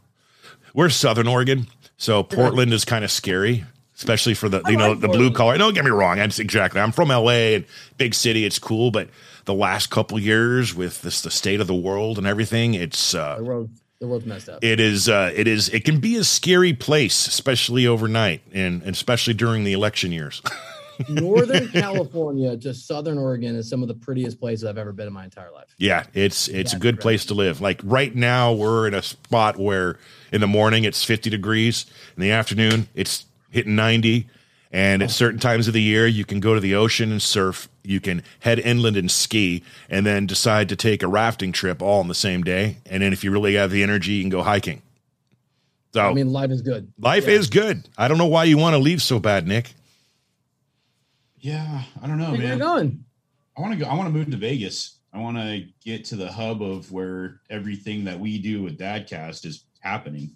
we're 0.73 0.89
Southern 0.89 1.27
Oregon, 1.27 1.67
so 1.97 2.23
Portland 2.23 2.73
is 2.73 2.85
kind 2.85 3.03
of 3.03 3.11
scary, 3.11 3.63
especially 3.95 4.33
for 4.35 4.49
the 4.49 4.61
you 4.67 4.77
know 4.77 4.91
like 4.91 4.99
the 5.01 5.07
blue 5.07 5.31
collar. 5.31 5.57
Don't 5.57 5.73
get 5.73 5.83
me 5.85 5.91
wrong, 5.91 6.17
that's 6.17 6.39
exactly. 6.39 6.79
I'm 6.79 6.91
from 6.91 7.09
LA 7.09 7.55
and 7.55 7.65
big 7.97 8.13
city. 8.13 8.45
It's 8.45 8.59
cool, 8.59 8.91
but 8.91 9.09
the 9.45 9.53
last 9.53 9.89
couple 9.89 10.19
years 10.19 10.73
with 10.75 11.01
this 11.01 11.21
the 11.21 11.31
state 11.31 11.59
of 11.59 11.67
the 11.67 11.75
world 11.75 12.17
and 12.17 12.27
everything, 12.27 12.73
it's 12.75 13.13
uh, 13.15 13.37
The 13.37 13.69
the 14.03 14.09
road's 14.09 14.25
messed 14.25 14.49
up. 14.49 14.61
it 14.61 14.81
is 14.81 15.07
uh, 15.07 15.31
it 15.33 15.47
is 15.47 15.69
it 15.69 15.85
can 15.85 15.99
be 15.99 16.17
a 16.17 16.25
scary 16.25 16.73
place, 16.73 17.25
especially 17.25 17.87
overnight 17.87 18.41
and, 18.51 18.81
and 18.81 18.91
especially 18.91 19.33
during 19.33 19.63
the 19.63 19.71
election 19.71 20.11
years. 20.11 20.41
Northern 21.09 21.69
California 21.69 22.57
to 22.57 22.73
Southern 22.73 23.17
Oregon 23.17 23.55
is 23.55 23.69
some 23.69 23.81
of 23.81 23.87
the 23.87 23.93
prettiest 23.93 24.39
places 24.39 24.65
I've 24.65 24.77
ever 24.77 24.91
been 24.91 25.07
in 25.07 25.13
my 25.13 25.23
entire 25.23 25.51
life. 25.51 25.73
Yeah, 25.77 26.05
it's 26.13 26.49
it's 26.49 26.73
a 26.73 26.79
good 26.79 26.99
place 26.99 27.25
to 27.27 27.33
live. 27.33 27.61
Like 27.61 27.79
right 27.83 28.13
now, 28.13 28.51
we're 28.51 28.87
in 28.87 28.93
a 28.93 29.01
spot 29.01 29.57
where 29.57 29.97
in 30.33 30.41
the 30.41 30.47
morning 30.47 30.83
it's 30.83 31.03
50 31.03 31.29
degrees, 31.29 31.85
in 32.17 32.21
the 32.21 32.31
afternoon 32.31 32.89
it's 32.93 33.25
hitting 33.51 33.75
90, 33.75 34.27
and 34.73 35.01
Oh. 35.01 35.05
at 35.05 35.11
certain 35.11 35.39
times 35.39 35.67
of 35.67 35.73
the 35.73 35.81
year 35.81 36.07
you 36.07 36.25
can 36.25 36.39
go 36.41 36.53
to 36.55 36.59
the 36.59 36.75
ocean 36.75 37.11
and 37.11 37.21
surf. 37.21 37.69
You 37.83 37.99
can 38.01 38.23
head 38.39 38.59
inland 38.59 38.97
and 38.97 39.09
ski, 39.09 39.63
and 39.89 40.05
then 40.05 40.25
decide 40.25 40.67
to 40.69 40.75
take 40.75 41.03
a 41.03 41.07
rafting 41.07 41.51
trip 41.53 41.81
all 41.81 42.01
in 42.01 42.07
the 42.07 42.15
same 42.15 42.43
day. 42.43 42.77
And 42.85 43.03
then 43.03 43.13
if 43.13 43.23
you 43.23 43.31
really 43.31 43.53
have 43.55 43.71
the 43.71 43.83
energy, 43.83 44.13
you 44.13 44.23
can 44.23 44.29
go 44.29 44.41
hiking. 44.43 44.81
So 45.93 46.01
I 46.01 46.13
mean, 46.13 46.31
life 46.33 46.49
is 46.49 46.61
good. 46.63 46.91
life 46.97 47.25
yeah. 47.27 47.33
is 47.33 47.49
good. 47.49 47.87
I 47.97 48.07
don't 48.07 48.17
know 48.17 48.25
why 48.25 48.45
you 48.45 48.57
want 48.57 48.73
to 48.73 48.79
leave 48.79 49.01
so 49.01 49.19
bad, 49.19 49.47
Nick. 49.47 49.73
Yeah, 51.39 51.83
I 52.01 52.07
don't 52.07 52.17
know, 52.17 52.31
Where 52.31 52.41
you 52.41 52.47
man. 52.47 52.57
going? 52.57 53.05
I 53.57 53.61
want 53.61 53.73
to 53.73 53.79
go. 53.79 53.85
I 53.85 53.93
want 53.95 54.07
to 54.07 54.13
move 54.17 54.31
to 54.31 54.37
Vegas. 54.37 54.97
I 55.13 55.19
want 55.19 55.37
to 55.37 55.65
get 55.85 56.05
to 56.05 56.15
the 56.15 56.31
hub 56.31 56.63
of 56.63 56.91
where 56.91 57.41
everything 57.49 58.05
that 58.05 58.19
we 58.19 58.39
do 58.39 58.63
with 58.63 58.79
Dadcast 58.79 59.45
is 59.45 59.65
happening. 59.81 60.35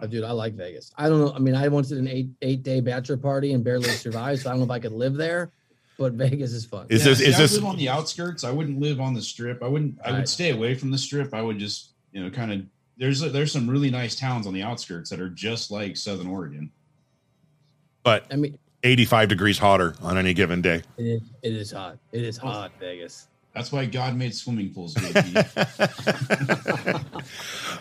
So, 0.00 0.06
Oh, 0.06 0.08
dude, 0.08 0.24
I 0.24 0.32
like 0.32 0.54
Vegas. 0.54 0.92
I 0.96 1.08
don't 1.08 1.20
know. 1.20 1.32
I 1.32 1.38
mean, 1.38 1.54
I 1.54 1.68
once 1.68 1.88
did 1.88 1.98
an 1.98 2.08
eight 2.08 2.28
eight 2.42 2.62
day 2.62 2.80
bachelor 2.80 3.16
party 3.16 3.52
and 3.52 3.62
barely 3.62 3.88
survived, 3.90 4.42
so 4.42 4.48
I 4.48 4.52
don't 4.52 4.60
know 4.60 4.64
if 4.64 4.70
I 4.70 4.78
could 4.78 4.92
live 4.92 5.14
there. 5.14 5.50
But 5.98 6.14
Vegas 6.14 6.52
is 6.52 6.64
fun. 6.64 6.86
Is 6.88 7.02
Yeah, 7.04 7.10
this 7.10 7.18
see, 7.18 7.26
is 7.26 7.34
I 7.34 7.38
this 7.42 7.54
live 7.56 7.64
on 7.66 7.76
the 7.76 7.88
outskirts? 7.90 8.42
I 8.44 8.50
wouldn't 8.50 8.80
live 8.80 9.00
on 9.00 9.12
the 9.12 9.20
strip. 9.20 9.62
I 9.62 9.68
wouldn't. 9.68 9.98
I 10.04 10.10
Right. 10.10 10.18
would 10.20 10.28
stay 10.28 10.50
away 10.50 10.74
from 10.74 10.90
the 10.90 10.96
strip. 10.98 11.34
I 11.34 11.42
would 11.42 11.58
just, 11.58 11.90
you 12.12 12.22
know, 12.24 12.30
kind 12.30 12.52
of. 12.52 12.62
There's 12.96 13.20
there's 13.20 13.52
some 13.52 13.68
really 13.68 13.90
nice 13.90 14.14
towns 14.14 14.46
on 14.46 14.54
the 14.54 14.62
outskirts 14.62 15.10
that 15.10 15.20
are 15.20 15.28
just 15.30 15.70
like 15.70 15.96
Southern 15.96 16.26
Oregon. 16.26 16.70
but 18.02 18.24
I 18.30 18.36
mean, 18.36 18.58
85 18.82 19.28
degrees 19.28 19.58
hotter 19.58 19.94
on 20.02 20.16
any 20.18 20.32
given 20.34 20.62
day? 20.62 20.82
it 20.96 21.04
is, 21.04 21.22
it 21.42 21.52
is 21.52 21.70
hot. 21.70 21.98
It 22.12 22.24
is 22.24 22.36
hot, 22.38 22.72
Vegas. 22.80 23.28
That's 23.60 23.72
why 23.72 23.84
God 23.84 24.16
made 24.16 24.34
swimming 24.34 24.72
pools. 24.72 24.96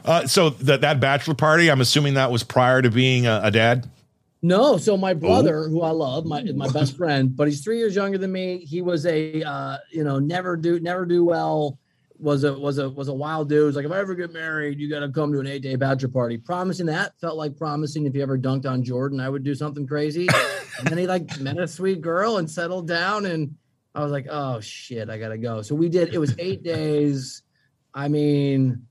Uh, 0.06 0.26
so 0.26 0.50
that 0.50 0.80
that 0.80 1.00
bachelor 1.02 1.34
party, 1.34 1.70
I'm 1.70 1.82
assuming 1.82 2.14
that 2.14 2.32
was 2.32 2.42
prior 2.42 2.82
to 2.82 2.90
being 2.90 3.28
a, 3.28 3.42
a 3.44 3.52
dad. 3.52 3.90
No, 4.42 4.78
so 4.78 4.96
my 4.96 5.14
brother, 5.14 5.68
who 5.68 5.82
I 5.82 5.90
love, 5.90 6.26
my 6.26 6.42
my 6.56 6.70
best 6.70 6.96
friend, 6.96 7.36
but 7.36 7.50
he's 7.50 7.62
three 7.62 7.78
years 7.78 7.96
younger 7.96 8.18
than 8.18 8.32
me. 8.32 8.60
He 8.60 8.82
was 8.82 9.06
a 9.06 9.44
uh, 9.44 9.78
you 9.92 10.06
know 10.06 10.18
never 10.18 10.56
do 10.56 10.80
never 10.80 11.06
do 11.06 11.26
well. 11.26 11.78
Was 12.18 12.46
a 12.46 12.58
was 12.58 12.78
a 12.78 12.90
was 12.90 13.10
a 13.10 13.14
wild 13.14 13.50
dude. 13.50 13.66
Was 13.66 13.76
like 13.76 13.86
if 13.86 13.92
I 13.92 14.00
ever 14.00 14.16
get 14.16 14.32
married, 14.32 14.80
you 14.80 14.90
got 14.90 15.02
to 15.02 15.10
come 15.10 15.34
to 15.34 15.40
an 15.40 15.48
eight 15.48 15.64
day 15.64 15.76
bachelor 15.76 16.10
party. 16.10 16.38
Promising 16.38 16.86
that 16.86 17.20
felt 17.20 17.36
like 17.36 17.58
promising 17.58 18.06
if 18.06 18.16
you 18.16 18.24
ever 18.24 18.38
dunked 18.38 18.66
on 18.66 18.84
Jordan, 18.84 19.20
I 19.20 19.28
would 19.28 19.44
do 19.44 19.54
something 19.54 19.86
crazy. 19.86 20.30
and 20.80 20.88
then 20.88 20.98
he 20.98 21.08
like 21.08 21.40
met 21.42 21.58
a 21.58 21.68
sweet 21.68 22.00
girl 22.00 22.38
and 22.38 22.50
settled 22.50 22.88
down, 22.88 23.26
and 23.26 23.54
I 23.96 24.04
was 24.04 24.12
like, 24.12 24.28
oh 24.30 24.60
shit, 24.60 25.10
I 25.10 25.18
gotta 25.18 25.38
go. 25.38 25.62
So 25.62 25.76
we 25.76 25.90
did. 25.90 26.14
It 26.14 26.20
was 26.20 26.36
eight 26.38 26.64
days. 26.64 27.44
I 27.94 28.08
mean, 28.08 28.86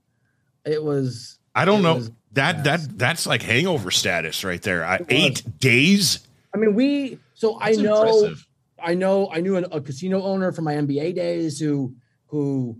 it 0.65 0.83
was. 0.83 1.39
I 1.55 1.65
don't 1.65 1.81
know 1.81 2.01
that 2.33 2.63
fast. 2.63 2.89
that 2.89 2.97
that's 2.97 3.27
like 3.27 3.41
hangover 3.41 3.91
status 3.91 4.43
right 4.43 4.61
there. 4.61 4.85
I, 4.85 4.99
eight 5.09 5.43
days. 5.59 6.19
I 6.53 6.57
mean, 6.57 6.75
we. 6.75 7.19
So 7.33 7.59
I 7.59 7.71
know. 7.71 8.01
impressive. 8.03 8.45
I 8.81 8.93
know 8.93 9.29
I 9.31 9.41
knew 9.41 9.57
a, 9.57 9.61
a 9.63 9.81
casino 9.81 10.23
owner 10.23 10.51
from 10.51 10.65
my 10.65 10.73
NBA 10.73 11.15
days 11.15 11.59
who 11.59 11.95
who 12.27 12.77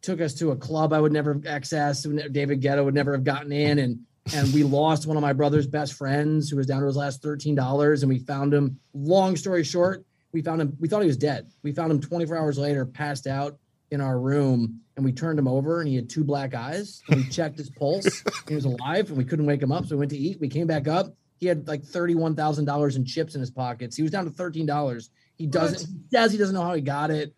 took 0.00 0.20
us 0.20 0.34
to 0.34 0.50
a 0.50 0.56
club 0.56 0.92
I 0.92 1.00
would 1.00 1.12
never 1.12 1.34
have 1.34 1.42
accessed. 1.42 2.32
David 2.32 2.60
Guetta 2.60 2.84
would 2.84 2.94
never 2.94 3.12
have 3.12 3.24
gotten 3.24 3.52
in, 3.52 3.78
and 3.78 4.00
and 4.34 4.52
we 4.52 4.62
lost 4.62 5.06
one 5.06 5.16
of 5.16 5.22
my 5.22 5.32
brother's 5.32 5.66
best 5.66 5.94
friends 5.94 6.48
who 6.48 6.56
was 6.56 6.66
down 6.66 6.80
to 6.80 6.86
his 6.86 6.96
last 6.96 7.22
thirteen 7.22 7.54
dollars, 7.54 8.02
and 8.02 8.10
we 8.10 8.18
found 8.18 8.52
him. 8.52 8.78
Long 8.94 9.36
story 9.36 9.64
short, 9.64 10.04
we 10.32 10.42
found 10.42 10.60
him. 10.60 10.76
We 10.80 10.88
thought 10.88 11.02
he 11.02 11.06
was 11.06 11.16
dead. 11.16 11.50
We 11.62 11.72
found 11.72 11.90
him 11.90 12.00
24 12.00 12.36
hours 12.36 12.58
later, 12.58 12.86
passed 12.86 13.26
out 13.26 13.58
in 13.90 14.00
our 14.00 14.18
room, 14.18 14.80
and 14.96 15.04
we 15.04 15.12
turned 15.12 15.38
him 15.38 15.46
over, 15.46 15.80
and 15.80 15.88
he 15.88 15.96
had 15.96 16.08
two 16.08 16.24
black 16.24 16.54
eyes. 16.54 17.02
We 17.08 17.28
checked 17.28 17.58
his 17.58 17.70
pulse. 17.70 18.24
He 18.48 18.54
was 18.54 18.64
alive, 18.64 19.08
and 19.08 19.18
we 19.18 19.24
couldn't 19.24 19.46
wake 19.46 19.62
him 19.62 19.70
up, 19.72 19.86
so 19.86 19.94
we 19.94 20.00
went 20.00 20.10
to 20.12 20.18
eat. 20.18 20.40
We 20.40 20.48
came 20.48 20.66
back 20.66 20.88
up. 20.88 21.14
He 21.38 21.46
had 21.46 21.66
like 21.68 21.84
thirty-one 21.84 22.34
thousand 22.34 22.64
dollars 22.64 22.96
in 22.96 23.04
chips 23.04 23.34
in 23.34 23.40
his 23.40 23.50
pockets. 23.50 23.96
He 23.96 24.02
was 24.02 24.10
down 24.10 24.24
to 24.24 24.30
thirteen 24.30 24.66
dollars. 24.66 25.10
He 25.36 25.46
doesn't. 25.46 25.80
He 25.80 26.16
says 26.16 26.32
he 26.32 26.38
doesn't 26.38 26.54
know 26.54 26.62
how 26.62 26.74
he 26.74 26.80
got 26.80 27.10
it. 27.10 27.34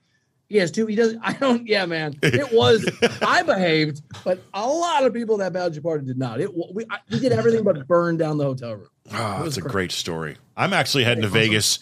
He 0.49 0.59
has 0.59 0.71
two. 0.71 0.87
He 0.87 0.95
doesn't. 0.95 1.21
I 1.23 1.33
don't. 1.33 1.67
Yeah, 1.67 1.87
man. 1.87 2.15
It 2.23 2.53
was. 2.53 2.89
I 3.23 3.43
behaved, 3.43 4.03
but 4.25 4.41
a 4.53 4.69
lot 4.69 5.05
of 5.05 5.15
people 5.15 5.41
at 5.41 5.53
that 5.53 5.59
bachelor 5.59 5.83
party 5.83 6.07
did 6.07 6.19
not. 6.19 6.41
It. 6.41 6.55
We. 6.55 6.85
I, 6.91 6.99
we 7.11 7.19
did 7.19 7.33
everything 7.33 7.65
but 7.65 7.89
burn 7.89 8.17
down 8.19 8.37
the 8.37 8.45
hotel 8.45 8.75
room. 8.75 8.89
Oh, 9.13 9.43
that's 9.43 9.57
a 9.57 9.63
great 9.63 9.91
story. 9.91 10.37
I'm 10.57 10.73
actually 10.73 11.05
heading 11.05 11.23
to 11.23 11.29
Vegas 11.29 11.81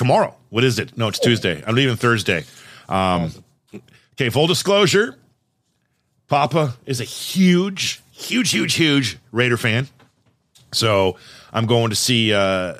tomorrow. 0.00 0.34
What 0.48 0.64
is 0.64 0.78
it? 0.78 0.96
No, 0.96 1.08
it's 1.08 1.18
Tuesday. 1.18 1.62
I'm 1.66 1.74
leaving 1.74 1.94
Thursday. 1.94 2.44
Um, 2.88 3.30
okay, 4.14 4.30
full 4.30 4.46
disclosure. 4.46 5.18
Papa 6.26 6.74
is 6.86 7.02
a 7.02 7.04
huge, 7.04 8.00
huge, 8.10 8.50
huge, 8.50 8.72
huge 8.74 9.18
Raider 9.30 9.58
fan. 9.58 9.88
So 10.72 11.18
I'm 11.52 11.66
going 11.66 11.90
to 11.90 11.96
see 11.96 12.32
uh, 12.32 12.76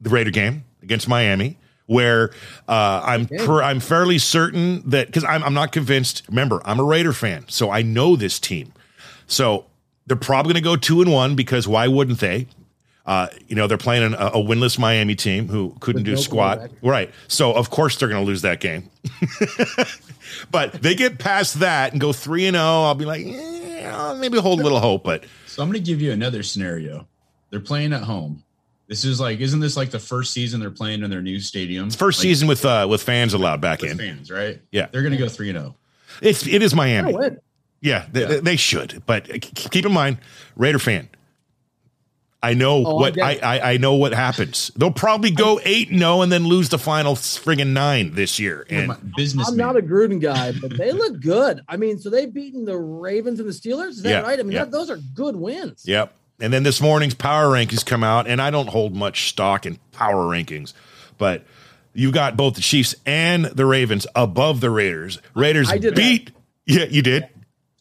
the 0.00 0.10
Raider 0.10 0.32
game 0.32 0.64
against 0.82 1.06
Miami, 1.06 1.56
where 1.86 2.30
uh, 2.68 3.02
I'm 3.06 3.22
Okay. 3.22 3.46
per, 3.46 3.62
I'm 3.62 3.78
fairly 3.78 4.18
certain 4.18 4.82
that 4.90 5.06
because 5.06 5.22
I'm 5.22 5.44
I'm 5.44 5.54
not 5.54 5.70
convinced. 5.70 6.24
Remember, 6.28 6.60
I'm 6.64 6.80
a 6.80 6.84
Raider 6.84 7.12
fan, 7.12 7.44
so 7.48 7.70
I 7.70 7.82
know 7.82 8.16
this 8.16 8.40
team. 8.40 8.72
So 9.28 9.66
they're 10.08 10.16
probably 10.16 10.54
going 10.54 10.62
to 10.64 10.68
go 10.68 10.74
two 10.74 11.02
and 11.02 11.12
one 11.12 11.36
because 11.36 11.68
why 11.68 11.86
wouldn't 11.86 12.18
they? 12.18 12.48
Uh, 13.10 13.26
you 13.48 13.56
know, 13.56 13.66
they're 13.66 13.76
playing 13.76 14.04
an, 14.04 14.14
a, 14.14 14.26
a 14.26 14.36
winless 14.36 14.78
Miami 14.78 15.16
team 15.16 15.48
who 15.48 15.74
couldn't 15.80 16.02
With 16.02 16.06
do 16.06 16.12
no 16.12 16.20
squat. 16.20 16.70
Right. 16.80 17.10
So 17.26 17.52
of 17.52 17.68
course 17.68 17.96
they're 17.96 18.08
going 18.08 18.22
to 18.22 18.26
lose 18.26 18.42
that 18.42 18.60
game. 18.60 18.88
but 20.52 20.74
they 20.74 20.94
get 20.94 21.18
past 21.18 21.58
that 21.58 21.90
and 21.90 22.00
go 22.00 22.12
three 22.12 22.46
and 22.46 22.54
zero. 22.54 22.64
I'll 22.64 22.94
be 22.94 23.04
like, 23.04 23.26
eh, 23.26 23.90
I'll 23.92 24.16
maybe 24.16 24.38
hold 24.38 24.60
a 24.60 24.62
little 24.62 24.78
hope. 24.78 25.02
But 25.02 25.24
So 25.48 25.60
I'm 25.60 25.68
going 25.68 25.82
to 25.82 25.84
give 25.84 26.00
you 26.00 26.12
another 26.12 26.44
scenario. 26.44 27.08
They're 27.50 27.58
playing 27.58 27.92
at 27.92 28.02
home. 28.04 28.44
This 28.86 29.04
is 29.04 29.18
like, 29.18 29.40
isn't 29.40 29.58
this 29.58 29.76
like 29.76 29.90
the 29.90 29.98
first 29.98 30.32
season 30.32 30.60
they're 30.60 30.70
playing 30.70 31.02
in 31.02 31.10
their 31.10 31.20
new 31.20 31.40
stadium? 31.40 31.90
first 31.90 32.20
Like, 32.20 32.22
season 32.22 32.46
with 32.46 32.64
uh, 32.64 32.86
with 32.88 33.02
fans 33.02 33.34
allowed 33.34 33.60
back 33.60 33.82
with 33.82 33.90
in. 33.90 33.98
fans, 33.98 34.30
right? 34.30 34.60
Yeah. 34.70 34.86
They're 34.92 35.02
going 35.02 35.14
to 35.14 35.18
go 35.18 35.28
three 35.28 35.48
and 35.48 35.58
oh. 35.58 35.62
zero. 35.62 35.74
It's 36.22 36.46
it 36.46 36.62
is 36.62 36.76
Miami. 36.76 37.12
Yeah, 37.80 38.06
they, 38.12 38.20
Yeah. 38.20 38.40
they 38.40 38.54
should. 38.54 39.02
But 39.04 39.40
keep 39.40 39.84
in 39.84 39.92
mind, 39.92 40.18
Raider 40.54 40.78
fan. 40.78 41.08
I 42.42 42.54
know 42.54 42.84
Oh, 42.86 42.94
what 42.94 43.20
I. 43.20 43.36
I 43.42 43.72
I 43.72 43.76
know 43.76 43.94
what 43.94 44.14
happens. 44.14 44.70
They'll 44.74 44.90
probably 44.90 45.30
go 45.30 45.60
eight 45.62 45.90
no 45.92 46.18
oh 46.18 46.22
and 46.22 46.32
then 46.32 46.44
lose 46.46 46.70
the 46.70 46.78
final 46.78 47.14
friggin' 47.14 47.68
nine 47.74 48.14
this 48.14 48.38
year. 48.38 48.64
And 48.70 48.94
Business. 49.14 49.48
I'm 49.48 49.56
not 49.58 49.76
a 49.76 49.82
Gruden 49.82 50.20
guy, 50.20 50.52
but 50.52 50.76
they 50.76 50.92
look 50.92 51.20
good. 51.22 51.60
I 51.68 51.76
mean, 51.76 51.98
so 51.98 52.08
they've 52.08 52.32
beaten 52.32 52.64
the 52.64 52.78
Ravens 52.78 53.40
and 53.40 53.48
the 53.48 53.52
Steelers. 53.52 53.90
Is 53.90 54.02
that 54.02 54.10
Yeah, 54.10 54.20
right? 54.22 54.38
I 54.40 54.42
mean, 54.42 54.52
yeah. 54.52 54.64
that, 54.64 54.70
those 54.70 54.88
are 54.88 54.96
good 55.14 55.36
wins. 55.36 55.84
Yep. 55.86 56.14
And 56.40 56.50
then 56.52 56.62
this 56.62 56.80
morning's 56.80 57.12
power 57.12 57.48
rankings 57.48 57.84
come 57.84 58.02
out, 58.02 58.26
and 58.26 58.40
I 58.40 58.50
don't 58.50 58.68
hold 58.70 58.96
much 58.96 59.28
stock 59.28 59.66
in 59.66 59.78
power 59.92 60.24
rankings, 60.24 60.72
but 61.18 61.44
you 61.92 62.10
got 62.10 62.38
both 62.38 62.54
the 62.54 62.62
Chiefs 62.62 62.94
and 63.04 63.44
the 63.44 63.66
Ravens 63.66 64.06
above 64.14 64.60
the 64.62 64.70
Raiders. 64.70 65.18
Raiders 65.34 65.68
I 65.70 65.76
did 65.76 65.94
that. 65.94 66.00
beat. 66.00 66.30
Yeah, 66.64 66.84
you 66.84 67.02
did. 67.02 67.28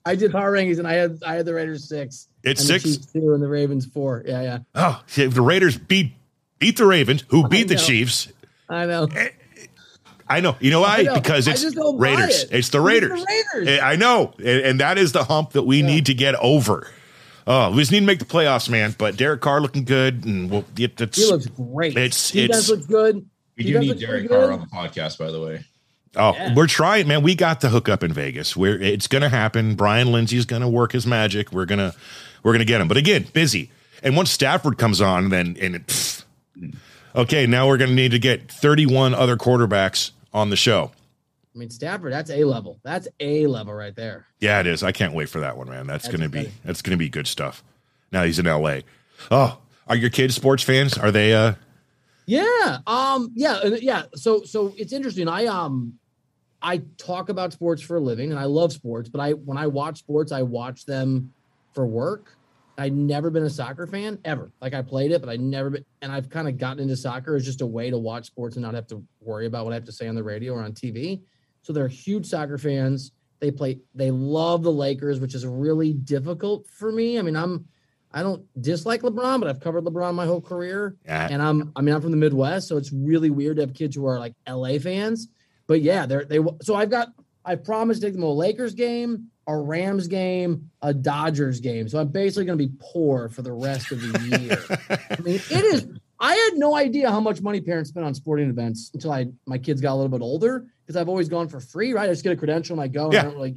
I 0.06 0.16
did 0.16 0.32
power 0.32 0.52
rankings, 0.52 0.80
and 0.80 0.88
I 0.88 0.94
had 0.94 1.20
I 1.26 1.36
had 1.36 1.46
the 1.46 1.54
Raiders 1.54 1.88
six. 1.88 2.28
It's 2.44 2.66
six? 2.66 2.84
The 2.84 2.90
Chiefs 2.92 3.06
two, 3.14 3.34
and 3.34 3.44
the 3.44 3.48
Ravens 3.48 3.86
four. 3.86 4.24
Yeah, 4.26 4.42
yeah. 4.42 4.58
Oh, 4.76 5.02
see, 5.08 5.26
the 5.28 5.42
Raiders 5.42 5.78
beat 5.78 6.14
beat 6.58 6.78
the 6.78 6.86
Ravens, 6.86 7.24
who 7.30 7.48
beat 7.48 7.68
the. 7.68 7.76
Chiefs. 7.76 8.30
I 8.70 8.86
know. 8.86 9.08
I 10.28 10.42
know. 10.42 10.56
You 10.60 10.70
know 10.72 10.82
why? 10.82 11.02
Know. 11.04 11.16
Because 11.16 11.48
it's 11.48 11.62
just 11.64 11.76
don't 11.76 11.98
Raiders. 11.98 12.44
it. 12.44 12.50
It's 12.54 12.70
the 12.70 12.80
Raiders. 12.82 13.20
the 13.20 13.26
Raiders. 13.56 13.80
Eh, 13.80 13.84
I 13.84 13.96
know, 13.96 14.34
and, 14.38 14.48
and 14.48 14.80
that 14.80 14.98
is 14.98 15.12
the 15.12 15.24
hump 15.24 15.52
that 15.52 15.64
we 15.64 15.80
Yeah. 15.82 15.88
need 15.88 16.06
to 16.08 16.14
get 16.14 16.36
over. 16.36 16.88
Oh, 17.48 17.72
we 17.72 17.78
just 17.80 17.92
need 17.92 18.02
to 18.02 18.06
make 18.06 18.20
the 18.20 18.26
playoffs, 18.26 18.70
man. 18.70 18.94
But 18.98 19.18
Derek 19.18 19.42
Carr 19.42 19.60
looking 19.60 19.84
good, 19.86 20.24
and 20.26 20.52
we'll 20.52 20.66
get 20.76 20.98
that's 20.98 21.18
He 21.18 21.26
looks 21.26 21.48
great. 21.48 21.98
It's- 21.98 22.32
Defense 22.32 22.50
it's- 22.50 22.70
looks 22.70 22.86
good. 22.86 23.26
We 23.58 23.64
Defense 23.66 23.74
do 23.74 23.80
need 23.80 23.88
looks 23.90 24.02
Derek 24.02 24.30
Carr 24.30 24.40
good. 24.42 24.52
on 24.52 24.60
the 24.62 24.68
podcast, 24.68 25.18
by 25.18 25.32
the 25.32 25.42
way. 25.42 25.66
Oh, 26.16 26.34
Yeah. 26.34 26.54
we're 26.56 26.68
trying, 26.68 27.08
man. 27.08 27.22
We 27.22 27.36
got 27.36 27.62
the 27.62 27.70
hookup 27.70 28.04
in 28.04 28.12
Vegas. 28.14 28.56
We're 28.58 28.82
it's 28.82 29.08
going 29.08 29.22
to 29.22 29.30
happen. 29.30 29.76
Brian 29.76 30.12
Lindsay's 30.12 30.46
going 30.46 30.62
to 30.64 30.68
work 30.68 30.92
his 30.92 31.06
magic. 31.06 31.52
We're 31.52 31.66
gonna 31.66 31.94
we're 32.44 32.52
gonna 32.54 32.66
get 32.66 32.82
him. 32.82 32.88
But 32.88 32.98
again, 32.98 33.28
busy. 33.34 33.72
And 34.02 34.16
once 34.16 34.32
Stafford 34.32 34.78
comes 34.78 35.02
on, 35.02 35.30
then 35.30 35.56
and 35.62 35.76
it, 35.76 35.88
pfft. 35.88 36.24
okay, 37.16 37.46
now 37.48 37.68
we're 37.68 37.78
going 37.78 37.90
to 37.90 37.96
need 37.96 38.12
to 38.12 38.20
get 38.20 38.50
31 38.52 39.14
other 39.14 39.36
quarterbacks 39.38 40.12
on 40.34 40.50
the 40.50 40.56
show. 40.56 40.92
I 41.54 41.58
mean, 41.58 41.70
Stafford, 41.70 42.14
that's 42.14 42.30
a 42.32 42.44
level. 42.46 42.80
That's 42.84 43.08
a 43.20 43.46
level 43.48 43.74
right 43.74 43.96
there. 43.96 44.26
Yeah, 44.40 44.60
it 44.62 44.68
is. 44.68 44.82
I 44.84 44.92
can't 44.94 45.14
wait 45.14 45.28
for 45.30 45.42
that 45.42 45.58
one, 45.58 45.68
man. 45.70 45.86
That's, 45.88 46.06
That's 46.06 46.16
going 46.18 46.32
to 46.32 46.44
be 46.44 46.52
that's 46.64 46.82
going 46.82 46.92
to 46.92 46.98
be 46.98 47.10
good 47.10 47.28
stuff. 47.28 47.64
Now 48.12 48.24
he's 48.24 48.40
in 48.40 48.48
L.A. 48.48 48.84
Oh, 49.30 49.58
are 49.88 49.96
your 49.96 50.10
kids 50.10 50.34
sports 50.36 50.64
fans? 50.64 50.98
Are 50.98 51.12
they? 51.12 51.34
uh 51.34 51.54
Yeah. 52.26 52.78
Um. 52.88 53.32
Yeah. 53.36 53.60
Yeah. 53.66 54.04
So. 54.16 54.44
So 54.44 54.74
it's 54.78 54.94
interesting. 54.94 55.28
I 55.28 55.46
um. 55.48 55.99
I 56.62 56.82
talk 56.98 57.30
about 57.30 57.54
sports 57.54 57.82
for 57.82 57.98
a 57.98 58.00
living, 58.00 58.32
and 58.32 58.40
I 58.40 58.46
love 58.46 58.74
sports. 58.74 59.10
But 59.10 59.22
I 59.22 59.32
when 59.32 59.58
I 59.58 59.68
watch 59.68 60.00
sports, 60.00 60.32
I 60.32 60.42
watch 60.42 60.86
them 60.86 61.34
for 61.74 61.86
work. 61.86 62.36
I'd 62.78 62.94
never 62.94 63.30
been 63.30 63.44
a 63.44 63.50
soccer 63.50 63.86
fan 63.86 64.20
ever. 64.24 64.54
Like 64.62 64.74
I 64.74 64.82
played 64.82 65.12
it, 65.12 65.22
but 65.22 65.30
I 65.30 65.36
never 65.36 65.70
been, 65.70 65.86
and 66.02 66.12
I've 66.12 66.30
kind 66.30 66.48
of 66.48 66.58
gotten 66.58 66.82
into 66.82 66.96
soccer 66.96 67.36
as 67.36 67.44
just 67.44 67.62
a 67.62 67.66
way 67.66 67.90
to 67.90 67.98
watch 67.98 68.26
sports 68.26 68.56
and 68.56 68.64
not 68.64 68.74
have 68.74 68.88
to 68.88 69.04
worry 69.20 69.48
about 69.48 69.66
what 69.66 69.72
I 69.72 69.76
have 69.76 69.86
to 69.86 69.92
say 69.92 70.08
on 70.08 70.16
the 70.16 70.24
radio 70.24 70.54
or 70.54 70.64
on 70.64 70.72
TV. 70.72 71.22
So 71.62 71.74
they're 71.74 71.90
huge 71.90 72.26
soccer 72.26 72.58
fans. 72.58 73.12
They 73.40 73.52
play, 73.52 73.80
they 73.96 74.12
love 74.12 74.64
the 74.64 74.72
Lakers, 74.72 75.20
which 75.20 75.36
is 75.36 75.46
really 75.46 75.94
difficult 75.94 76.68
for 76.68 76.92
me. 76.92 77.20
I 77.20 77.22
mean, 77.22 77.36
I'm, 77.36 77.66
I 78.14 78.24
don't 78.24 78.46
dislike 78.62 79.02
LeBron, 79.02 79.40
but 79.40 79.50
I've 79.50 79.60
covered 79.60 79.84
LeBron 79.84 80.14
my 80.14 80.26
whole 80.26 80.42
career. 80.42 80.96
Yeah. 81.06 81.28
And 81.30 81.42
I'm, 81.42 81.72
I 81.76 81.82
mean, 81.82 81.94
I'm 81.94 82.02
from 82.02 82.12
the 82.12 82.18
Midwest, 82.18 82.68
so 82.68 82.78
it's 82.78 82.92
really 82.92 83.30
weird 83.30 83.58
to 83.58 83.64
have 83.64 83.74
kids 83.74 83.96
who 83.96 84.06
are 84.06 84.20
like 84.20 84.34
LA 84.48 84.78
fans. 84.80 85.28
But 85.70 85.82
yeah, 85.82 86.06
they're, 86.08 86.26
they, 86.26 86.40
so 86.64 86.74
I've 86.76 86.90
got, 86.90 87.10
I 87.46 87.56
promised 87.56 88.02
to 88.02 88.08
take 88.08 88.16
them 88.16 88.24
a 88.24 88.34
Lakers 88.34 88.74
game, 88.74 89.28
a 89.48 89.56
Rams 89.56 90.08
game, 90.08 90.70
a 90.82 90.94
Dodgers 90.94 91.60
game. 91.60 91.88
So 91.88 92.00
I'm 92.00 92.08
basically 92.10 92.46
going 92.46 92.58
to 92.58 92.68
be 92.68 92.74
poor 92.80 93.30
for 93.30 93.44
the 93.44 93.52
rest 93.54 93.92
of 93.92 94.02
the 94.02 94.40
year. 94.40 94.98
I 95.12 95.22
mean, 95.22 95.36
it 95.36 95.52
is. 95.74 95.88
I 96.20 96.34
had 96.34 96.58
no 96.58 96.76
idea 96.76 97.10
how 97.10 97.20
much 97.20 97.42
money 97.42 97.62
parents 97.62 97.92
spend 97.92 98.06
on 98.06 98.14
sporting 98.16 98.50
events 98.50 98.90
until 98.94 99.12
I 99.12 99.28
my 99.46 99.58
kids 99.58 99.80
got 99.80 99.94
a 99.94 99.96
little 99.96 100.10
bit 100.10 100.22
older 100.22 100.66
because 100.86 100.98
I've 100.98 101.08
always 101.08 101.30
gone 101.30 101.48
for 101.48 101.60
free, 101.60 101.94
right? 101.94 102.10
I 102.10 102.12
just 102.12 102.24
get 102.24 102.34
a 102.34 102.36
credential 102.36 102.74
and 102.74 102.82
I 102.82 102.88
go. 102.88 103.12
Yeah. 103.14 103.20
And 103.20 103.28
I 103.28 103.32
don't 103.32 103.40
like. 103.40 103.56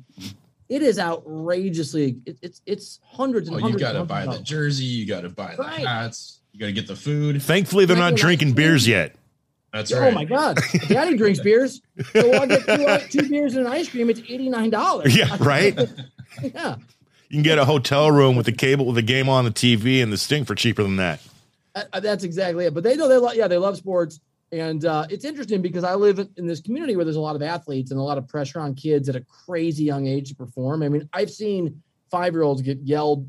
It 0.68 0.82
is 0.82 0.98
outrageously. 0.98 2.18
It, 2.26 2.38
it's 2.40 2.62
it's 2.66 3.00
hundreds 3.04 3.48
and 3.48 3.56
Oh, 3.62 3.66
you 3.68 3.78
got 3.78 3.92
to 3.92 4.04
buy 4.04 4.26
the 4.26 4.38
jersey. 4.38 4.84
You 4.84 5.06
got 5.06 5.22
to 5.22 5.28
buy 5.30 5.56
the 5.56 5.62
Right. 5.62 5.86
hats. 5.86 6.40
You 6.52 6.60
got 6.60 6.66
to 6.66 6.72
get 6.72 6.86
the 6.86 6.96
food. 6.96 7.42
Thankfully, 7.42 7.84
they're 7.86 7.96
not 7.96 8.14
drinking 8.14 8.52
beers 8.52 8.86
yet. 8.86 9.16
That's 9.72 9.90
dollars. 9.90 10.02
right. 10.04 10.12
Oh 10.12 10.14
my 10.14 10.24
god! 10.24 10.58
Daddy 10.88 11.16
drinks 11.16 11.40
beers, 11.44 11.80
so 12.12 12.32
I'll 12.32 12.46
get 12.46 12.64
two, 12.64 12.84
uh, 12.86 12.98
two 12.98 13.28
beers 13.28 13.54
and 13.56 13.66
an 13.66 13.72
ice 13.72 13.88
cream. 13.88 14.10
It's 14.10 14.20
eighty 14.20 14.48
nine 14.48 14.70
dollars. 14.70 15.16
Yeah, 15.16 15.36
right? 15.40 15.74
yeah. 16.42 16.76
You 17.28 17.36
can 17.36 17.42
get 17.42 17.58
a 17.58 17.64
hotel 17.64 18.10
room 18.10 18.36
with 18.36 18.44
the 18.46 18.52
cable 18.52 18.84
with 18.84 18.96
the 18.96 19.02
game 19.02 19.28
on 19.30 19.44
the 19.46 19.50
TV 19.50 20.02
and 20.02 20.12
the 20.12 20.18
sting 20.18 20.44
for 20.44 20.54
cheaper 20.54 20.82
than 20.82 20.96
that. 20.96 21.20
Uh, 21.74 22.00
that's 22.00 22.24
exactly 22.24 22.66
it. 22.66 22.74
But 22.74 22.84
they 22.84 22.94
know 22.96 23.08
they 23.08 23.16
love, 23.16 23.34
yeah, 23.34 23.48
they 23.48 23.56
love 23.56 23.78
sports. 23.78 24.20
And 24.52 24.84
uh, 24.84 25.06
it's 25.08 25.24
interesting 25.24 25.62
because 25.62 25.82
I 25.82 25.94
live 25.94 26.18
in- 26.18 26.28
in 26.36 26.46
this 26.46 26.60
community 26.60 26.94
where 26.94 27.06
there's 27.06 27.16
a 27.16 27.20
lot 27.20 27.34
of 27.34 27.40
athletes 27.40 27.90
and 27.90 27.98
a 27.98 28.02
lot 28.02 28.18
of 28.18 28.28
pressure 28.28 28.60
on 28.60 28.74
kids 28.74 29.08
at 29.08 29.16
a 29.16 29.22
crazy 29.22 29.82
young 29.84 30.06
age 30.06 30.28
to 30.28 30.34
perform. 30.34 30.82
I 30.82 30.90
mean, 30.90 31.08
I've 31.14 31.30
seen 31.30 31.82
five 32.10 32.34
year 32.34 32.42
olds 32.42 32.60
get 32.60 32.78
yelled 32.82 33.26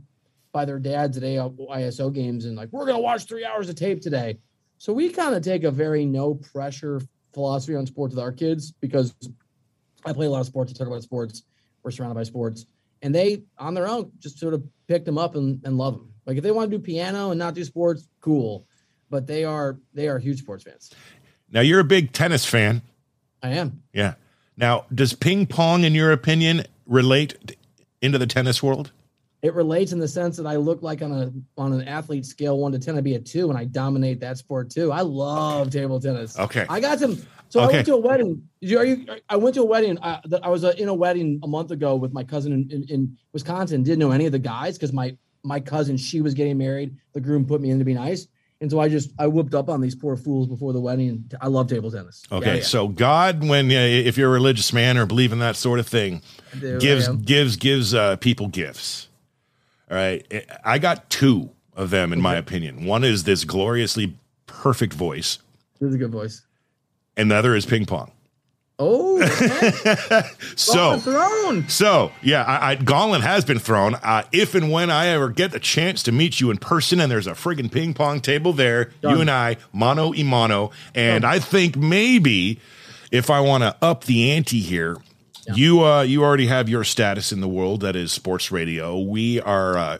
by 0.51 0.65
their 0.65 0.79
dads 0.79 1.15
at 1.15 1.23
ISO 1.23 2.13
games 2.13 2.43
and 2.43 2.57
like, 2.57 2.67
we're 2.73 2.85
going 2.85 2.97
to 2.97 3.01
watch 3.01 3.23
three 3.25 3.45
hours 3.45 3.69
of 3.69 3.75
tape 3.75 4.01
today. 4.01 4.37
So 4.77 4.93
we 4.93 5.09
kind 5.09 5.35
of 5.35 5.43
take 5.43 5.63
a 5.63 5.71
very 5.71 6.05
no 6.05 6.35
pressure 6.35 7.01
philosophy 7.33 7.75
on 7.75 7.85
sports 7.85 8.13
with 8.15 8.23
our 8.23 8.31
kids 8.31 8.71
because 8.71 9.13
I 10.05 10.13
play 10.13 10.25
a 10.25 10.29
lot 10.29 10.41
of 10.41 10.45
sports. 10.45 10.71
I 10.71 10.77
talk 10.77 10.87
about 10.87 11.03
sports. 11.03 11.43
We're 11.83 11.91
surrounded 11.91 12.15
by 12.15 12.23
sports. 12.23 12.65
And 13.01 13.13
they, 13.13 13.43
on 13.57 13.73
their 13.73 13.87
own, 13.87 14.11
just 14.19 14.39
sort 14.39 14.53
of 14.53 14.63
pick 14.87 15.05
them 15.05 15.17
up 15.17 15.35
and, 15.35 15.61
and 15.65 15.77
love 15.77 15.93
them. 15.93 16.13
Like 16.25 16.37
if 16.37 16.43
they 16.43 16.51
want 16.51 16.71
to 16.71 16.77
do 16.77 16.83
piano 16.83 17.31
and 17.31 17.39
not 17.39 17.53
do 17.53 17.63
sports, 17.63 18.07
cool. 18.21 18.65
But 19.09 19.27
they 19.27 19.43
are 19.43 19.77
they 19.93 20.07
are 20.07 20.17
huge 20.17 20.39
sports 20.39 20.63
fans. 20.63 20.91
Now, 21.51 21.61
you're 21.61 21.79
a 21.79 21.85
big 21.85 22.13
tennis 22.13 22.45
fan. 22.45 22.81
I 23.43 23.49
am. 23.49 23.83
Yeah. 23.93 24.15
Now, 24.57 24.85
does 24.93 25.13
ping 25.13 25.45
pong, 25.45 25.83
in 25.83 25.93
your 25.93 26.11
opinion, 26.11 26.63
relate 26.87 27.57
into 28.01 28.17
the 28.17 28.25
tennis 28.25 28.63
world? 28.63 28.91
It 29.43 29.53
relates 29.53 29.91
in 29.91 29.99
the 29.99 30.07
sense 30.07 30.37
that 30.37 30.47
I 30.47 30.55
look 30.55 30.81
like 30.81 31.01
on 31.01 31.11
a 31.11 31.33
on 31.61 31.73
an 31.73 31.85
athlete 31.85 32.25
scale 32.25 32.57
one 32.57 32.71
to 32.71 32.79
ten, 32.79 32.97
I'd 32.97 33.03
be 33.03 33.15
a 33.15 33.19
two, 33.19 33.49
and 33.49 33.59
I 33.59 33.65
dominate 33.65 34.21
that 34.21 34.37
sport 34.37 34.69
too. 34.69 34.89
I 34.89 35.01
love 35.01 35.69
table 35.69 35.99
tennis. 35.99 36.39
Okay. 36.39 36.65
I 36.69 36.79
got 36.79 36.99
some. 36.99 37.17
So 37.49 37.59
I 37.59 37.67
went 37.67 37.85
to 37.87 37.93
a 37.93 37.99
wedding. 37.99 38.41
You? 38.61 38.79
Are 38.79 38.85
you? 38.85 39.05
I 39.27 39.35
went 39.35 39.53
to 39.55 39.61
a 39.61 39.65
wedding. 39.65 39.99
Uh, 39.99 40.21
that 40.25 40.45
I 40.45 40.47
was 40.47 40.63
uh, 40.63 40.73
in 40.77 40.87
a 40.87 40.93
wedding 40.93 41.41
a 41.43 41.47
month 41.47 41.71
ago 41.71 41.97
with 41.97 42.13
my 42.13 42.23
cousin 42.23 42.53
in, 42.53 42.71
in, 42.71 42.83
in 42.89 43.17
Wisconsin. 43.33 43.83
Didn't 43.83 43.99
know 43.99 44.11
any 44.11 44.25
of 44.25 44.31
the 44.31 44.39
guys 44.39 44.77
because 44.77 44.93
my 44.93 45.15
my 45.43 45.59
cousin 45.59 45.97
she 45.97 46.21
was 46.21 46.33
getting 46.33 46.57
married. 46.57 46.95
The 47.11 47.19
groom 47.19 47.45
put 47.45 47.59
me 47.59 47.69
in 47.69 47.79
to 47.79 47.85
be 47.85 47.93
nice, 47.93 48.27
and 48.61 48.71
so 48.71 48.79
I 48.79 48.87
just 48.87 49.11
I 49.19 49.27
whooped 49.27 49.53
up 49.53 49.67
on 49.69 49.81
these 49.81 49.93
poor 49.93 50.15
fools 50.15 50.47
before 50.47 50.71
the 50.71 50.79
wedding. 50.79 51.29
I 51.41 51.47
love 51.47 51.67
table 51.67 51.91
tennis. 51.91 52.23
Okay. 52.31 52.47
Yeah, 52.47 52.55
yeah. 52.55 52.63
So, 52.63 52.87
God, 52.87 53.45
when, 53.45 53.69
uh, 53.69 53.73
if 53.73 54.17
you're 54.17 54.29
a 54.29 54.33
religious 54.33 54.71
man 54.71 54.97
or 54.97 55.05
believe 55.05 55.33
in 55.33 55.39
that 55.39 55.57
sort 55.57 55.79
of 55.79 55.87
thing, 55.87 56.21
do, 56.59 56.79
gives 56.79 57.09
gives 57.09 57.57
gives 57.57 57.93
uh, 57.93 58.15
people 58.15 58.47
gifts. 58.47 59.09
All 59.93 59.99
right, 59.99 60.25
I 60.65 60.79
got 60.79 61.07
two 61.11 61.51
of 61.75 61.91
them 61.91 62.11
in 62.13 62.19
my 62.19 62.35
opinion. 62.35 62.83
One 62.85 63.03
is 63.03 63.25
this 63.25 63.43
gloriously 63.43 64.17
perfect 64.47 64.93
voice, 64.93 65.37
This 65.79 65.89
is 65.89 65.95
a 65.95 65.97
good 65.99 66.09
voice. 66.11 66.41
and 67.15 67.29
the 67.29 67.35
other 67.35 67.55
is 67.55 67.63
ping 67.67 67.85
pong. 67.85 68.11
Oh, 68.79 69.21
okay. 69.21 70.23
So, 70.55 70.97
thrown. 70.97 71.69
so 71.69 72.11
yeah, 72.23 72.41
I, 72.41 72.71
I, 72.71 72.75
gauntlet 72.75 73.21
has 73.21 73.45
been 73.45 73.59
thrown. 73.59 73.93
Uh, 73.93 74.23
if 74.31 74.55
and 74.55 74.71
when 74.71 74.89
I 74.89 75.09
ever 75.09 75.29
get 75.29 75.51
the 75.51 75.59
chance 75.59 76.01
to 76.03 76.11
meet 76.11 76.41
you 76.41 76.49
in 76.49 76.57
person, 76.57 76.99
and 76.99 77.11
there's 77.11 77.27
a 77.27 77.33
friggin' 77.33 77.71
ping 77.71 77.93
pong 77.93 78.19
table 78.19 78.51
there, 78.51 78.85
Done. 79.03 79.13
you 79.13 79.21
and 79.21 79.29
I, 79.29 79.57
mano 79.73 80.09
y 80.09 80.23
mano, 80.23 80.71
and 80.95 81.21
Done. 81.21 81.31
I 81.31 81.37
think 81.37 81.77
maybe 81.77 82.59
if 83.11 83.29
I 83.29 83.41
want 83.41 83.61
to 83.61 83.75
up 83.79 84.05
the 84.05 84.31
ante 84.31 84.59
here, 84.59 84.97
you 85.53 85.83
uh, 85.83 86.01
you 86.01 86.23
already 86.23 86.47
have 86.47 86.69
your 86.69 86.83
status 86.83 87.31
in 87.31 87.41
the 87.41 87.47
world 87.47 87.81
that 87.81 87.95
is 87.95 88.11
sports 88.11 88.51
radio. 88.51 88.99
We 88.99 89.41
are 89.41 89.77
uh, 89.77 89.97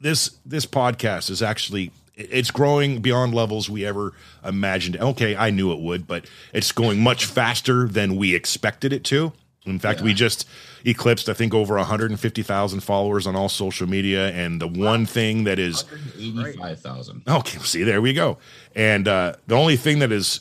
this 0.00 0.38
this 0.44 0.66
podcast 0.66 1.30
is 1.30 1.42
actually 1.42 1.92
it's 2.14 2.50
growing 2.50 3.00
beyond 3.00 3.34
levels 3.34 3.70
we 3.70 3.84
ever 3.86 4.12
imagined. 4.44 4.96
Okay, 4.96 5.36
I 5.36 5.50
knew 5.50 5.72
it 5.72 5.80
would, 5.80 6.06
but 6.06 6.26
it's 6.52 6.72
going 6.72 7.00
much 7.00 7.24
faster 7.24 7.86
than 7.88 8.16
we 8.16 8.34
expected 8.34 8.92
it 8.92 9.04
to. 9.04 9.32
In 9.66 9.78
fact, 9.78 10.00
we 10.00 10.14
just 10.14 10.48
eclipsed, 10.86 11.28
I 11.28 11.34
think, 11.34 11.52
over 11.52 11.76
150,000 11.76 12.80
followers 12.80 13.26
on 13.26 13.36
all 13.36 13.50
social 13.50 13.86
media. 13.86 14.30
And 14.30 14.60
the 14.60 14.66
one 14.66 15.04
thing 15.04 15.44
that 15.44 15.58
is 15.58 15.84
Eighty-five 16.18 16.80
thousand. 16.80 17.22
Okay, 17.28 17.58
see, 17.58 17.82
there 17.82 18.00
we 18.00 18.14
go. 18.14 18.38
And 18.74 19.06
uh, 19.06 19.34
the 19.46 19.54
only 19.54 19.76
thing 19.76 19.98
that 19.98 20.12
is 20.12 20.40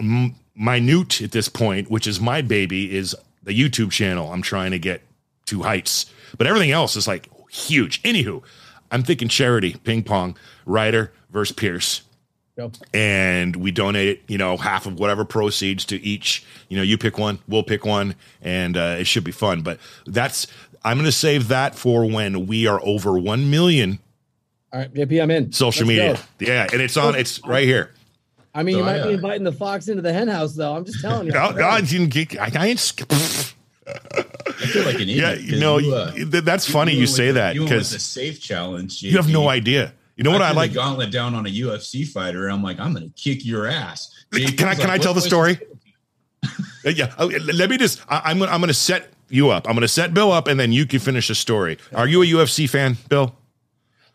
m- 0.00 0.34
minute 0.56 1.22
at 1.22 1.30
this 1.30 1.48
point, 1.48 1.90
which 1.90 2.08
is 2.08 2.20
my 2.20 2.42
baby, 2.42 2.94
is 2.94 3.14
the 3.46 3.58
YouTube 3.58 3.90
channel. 3.90 4.30
I'm 4.30 4.42
trying 4.42 4.72
to 4.72 4.78
get 4.78 5.00
to 5.46 5.62
heights, 5.62 6.06
but 6.36 6.46
everything 6.46 6.72
else 6.72 6.94
is 6.96 7.08
like 7.08 7.30
huge. 7.50 8.02
Anywho, 8.02 8.42
I'm 8.90 9.02
thinking 9.02 9.28
charity, 9.28 9.76
ping 9.84 10.02
pong, 10.02 10.36
Reiter 10.66 11.12
versus 11.30 11.54
Pierce. 11.56 12.02
Go. 12.56 12.70
And 12.94 13.54
we 13.56 13.70
donate, 13.70 14.22
you 14.28 14.38
know, 14.38 14.56
half 14.56 14.86
of 14.86 14.98
whatever 14.98 15.24
proceeds 15.24 15.84
to 15.86 15.96
each. 16.02 16.44
You 16.68 16.76
know, 16.78 16.82
you 16.82 16.96
pick 16.98 17.18
one, 17.18 17.38
we'll 17.46 17.62
pick 17.62 17.84
one, 17.84 18.14
and 18.42 18.76
uh, 18.76 18.96
it 18.98 19.06
should 19.06 19.24
be 19.24 19.32
fun. 19.32 19.60
But 19.62 19.78
that's 20.06 20.46
I'm 20.84 20.96
going 20.96 21.04
to 21.06 21.12
save 21.12 21.48
that 21.48 21.74
for 21.74 22.06
when 22.06 22.46
we 22.46 22.66
are 22.66 22.80
over 22.82 23.18
one 23.18 23.50
million 23.50 23.98
All 24.72 24.80
right, 24.80 24.92
JP, 24.92 25.22
I'm 25.22 25.30
in. 25.30 25.52
social 25.52 25.86
Let's 25.86 25.98
media. 25.98 26.14
go. 26.14 26.52
Yeah, 26.52 26.66
and 26.72 26.80
it's 26.80 26.96
on. 26.96 27.14
It's 27.14 27.44
right 27.46 27.64
here. 27.64 27.92
I 28.56 28.62
mean, 28.62 28.76
you 28.78 28.82
So 28.82 28.88
I, 28.88 28.92
might 28.96 29.02
be 29.04 29.08
uh, 29.10 29.12
inviting 29.12 29.44
the 29.44 29.52
fox 29.52 29.88
into 29.88 30.02
the 30.02 30.12
hen 30.12 30.28
house, 30.28 30.54
though. 30.54 30.74
I'm 30.74 30.84
just 30.84 31.00
telling 31.00 31.26
you. 31.26 31.32
No, 31.36 31.50
no, 31.50 31.66
I 31.68 31.80
didn't 31.82 32.08
get- 32.08 32.38
I, 32.40 32.50
I 32.58 32.66
ain't. 32.68 32.80
sk- 32.80 33.02
I 33.12 34.66
feel 34.66 34.84
like 34.84 34.96
an 34.96 35.02
idiot. 35.02 35.40
you 35.42 35.50
'cause 35.52 35.60
know, 35.60 35.78
you, 35.78 35.94
uh, 35.94 36.12
th- 36.12 36.44
that's 36.44 36.68
funny 36.68 36.92
you 36.92 37.00
went 37.00 37.10
say 37.10 37.26
with- 37.26 37.34
that 37.36 37.52
because 37.54 37.68
went 37.70 37.78
with 37.78 37.90
the 37.90 37.98
safe 38.00 38.40
challenge. 38.40 39.02
you 39.02 39.16
have 39.16 39.30
no 39.30 39.48
idea. 39.48 39.92
You 40.16 40.24
know 40.24 40.30
what 40.30 40.40
I 40.42 40.48
threw 40.50 40.56
like? 40.56 40.72
Gauntlet 40.72 41.12
down 41.12 41.34
on 41.34 41.44
a 41.46 41.50
UFC 41.50 42.08
fighter. 42.08 42.48
I'm 42.48 42.62
like, 42.62 42.80
I'm 42.80 42.94
going 42.94 43.04
to 43.06 43.14
kick 43.14 43.44
your 43.44 43.66
ass. 43.66 44.10
Can 44.32 44.42
I 44.66 44.74
can 44.74 44.88
like, 44.88 44.88
I 44.88 44.98
tell 44.98 45.12
the 45.14 45.20
story? 45.20 45.52
is 45.52 45.60
it?" 45.60 46.58
Uh, 46.86 46.90
yeah, 46.90 47.12
oh, 47.18 47.26
let 47.26 47.68
me 47.68 47.76
just. 47.76 48.00
I, 48.08 48.22
I'm 48.30 48.38
gonna, 48.38 48.50
I'm 48.50 48.60
going 48.60 48.68
to 48.68 48.74
set 48.74 49.10
you 49.28 49.50
up. 49.50 49.68
I'm 49.68 49.74
going 49.74 49.82
to 49.82 49.88
set 49.88 50.14
Bill 50.14 50.32
up, 50.32 50.48
and 50.48 50.58
then 50.58 50.72
you 50.72 50.86
can 50.86 51.00
finish 51.00 51.28
the 51.28 51.34
story. 51.34 51.76
Are 51.94 52.06
you 52.08 52.22
a 52.22 52.26
UFC 52.26 52.68
fan, 52.70 52.96
Bill? 53.10 53.34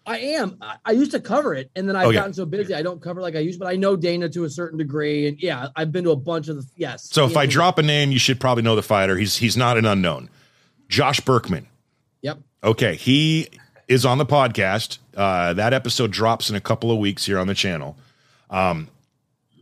I 0.05 0.17
am. 0.19 0.57
I, 0.61 0.77
I 0.85 0.91
used 0.93 1.11
to 1.11 1.19
cover 1.19 1.53
it, 1.53 1.69
and 1.75 1.87
then 1.87 1.95
I've 1.95 2.07
Okay. 2.07 2.15
gotten 2.17 2.33
so 2.33 2.45
busy 2.45 2.73
I 2.73 2.81
don't 2.81 3.01
cover 3.01 3.21
like 3.21 3.35
I 3.35 3.39
used. 3.39 3.59
But 3.59 3.67
I 3.67 3.75
know 3.75 3.95
Dana 3.95 4.27
to 4.29 4.43
a 4.45 4.49
certain 4.49 4.77
degree, 4.77 5.27
and 5.27 5.39
yeah, 5.41 5.67
I've 5.75 5.91
been 5.91 6.03
to 6.05 6.11
a 6.11 6.15
bunch 6.15 6.47
of 6.47 6.57
the 6.57 6.65
yes. 6.75 7.07
So 7.11 7.25
if 7.25 7.37
I 7.37 7.43
Yeah. 7.43 7.49
drop 7.51 7.77
a 7.77 7.83
name, 7.83 8.11
you 8.11 8.19
should 8.19 8.39
probably 8.39 8.63
know 8.63 8.75
the 8.75 8.81
fighter. 8.83 9.17
He's 9.17 9.37
he's 9.37 9.55
not 9.55 9.77
an 9.77 9.85
unknown. 9.85 10.29
Josh 10.89 11.19
Burkman. 11.21 11.67
yep, 12.21 12.39
Okay, 12.63 12.95
he 12.95 13.49
is 13.87 14.05
on 14.05 14.17
the 14.17 14.25
podcast. 14.25 14.97
Uh, 15.15 15.53
that 15.53 15.73
episode 15.73 16.11
drops 16.11 16.49
in 16.49 16.55
a 16.55 16.61
couple 16.61 16.91
of 16.91 16.97
weeks 16.97 17.25
here 17.25 17.37
on 17.39 17.47
the 17.47 17.53
channel. 17.55 17.97
Um, 18.49 18.87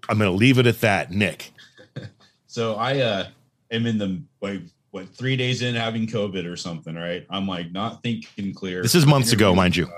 I'm 0.08 0.18
going 0.18 0.30
to 0.32 0.36
leave 0.36 0.58
it 0.58 0.66
at 0.68 0.82
that, 0.82 1.12
Nick. 1.12 1.52
So 2.48 2.76
I 2.76 3.00
uh, 3.00 3.28
am 3.72 3.86
in 3.86 4.00
the 4.00 4.22
like 4.42 4.62
what 4.90 5.08
three 5.16 5.36
days 5.36 5.62
in 5.62 5.76
having 5.76 6.08
COVID 6.08 6.52
or 6.52 6.56
something, 6.56 6.96
right? 6.96 7.24
I'm 7.30 7.48
like 7.48 7.72
not 7.72 8.02
thinking 8.02 8.56
clear. 8.56 8.82
This 8.82 8.96
is 8.96 9.06
months 9.06 9.32
ago, 9.34 9.54
mind 9.54 9.76
you. 9.76 9.86
Josh. 9.86 9.94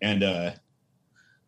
And 0.00 0.22
uh, 0.22 0.50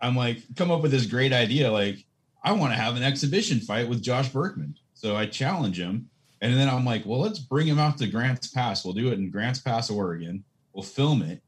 I'm 0.01 0.17
like, 0.17 0.43
come 0.57 0.71
up 0.71 0.83
with 0.83 0.91
this 0.91 1.07
great 1.07 1.33
idea. 1.33 1.71
Like, 1.71 2.05
I 2.43 2.53
want 2.53 2.73
to 2.73 2.79
have 2.79 2.97
an 2.97 3.03
exhibition 3.03 3.61
fight 3.61 3.89
with 3.89 4.03
Josh 4.03 4.29
Burkman. 4.29 4.77
So 4.95 5.17
I 5.17 5.27
challenge 5.27 5.79
him. 5.79 6.11
And 6.41 6.57
then 6.57 6.69
I'm 6.69 6.85
like, 6.85 7.05
well, 7.05 7.21
let's 7.21 7.39
bring 7.39 7.67
him 7.67 7.79
out 7.79 7.99
to 7.99 8.07
Grants 8.07 8.49
Pass. 8.49 8.85
We'll 8.85 8.95
do 8.95 9.09
it 9.09 9.19
in 9.19 9.31
Grants 9.31 9.61
Pass, 9.61 9.91
Oregon. 9.91 10.45
We'll 10.73 10.83
film 10.83 11.23
it 11.23 11.43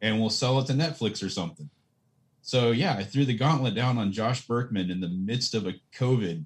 and 0.00 0.20
we'll 0.20 0.30
sell 0.30 0.58
it 0.58 0.66
to 0.66 0.72
Netflix 0.72 1.24
or 1.24 1.28
something. 1.28 1.68
So 2.40 2.70
yeah, 2.70 2.94
I 2.94 3.04
threw 3.04 3.24
the 3.24 3.36
gauntlet 3.36 3.74
down 3.74 3.98
on 3.98 4.12
Josh 4.12 4.46
Burkman 4.46 4.90
in 4.90 5.00
the 5.00 5.08
midst 5.08 5.54
of 5.54 5.66
a 5.66 5.74
COVID 5.94 6.44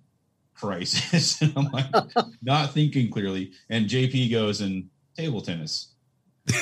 crisis. 0.54 1.40
and 1.42 1.52
I'm 1.56 1.70
like, 1.70 1.86
not 2.42 2.72
thinking 2.72 3.10
clearly. 3.10 3.52
And 3.70 3.88
JP 3.88 4.30
goes 4.30 4.60
and 4.60 4.88
table 5.16 5.42
tennis. 5.42 5.92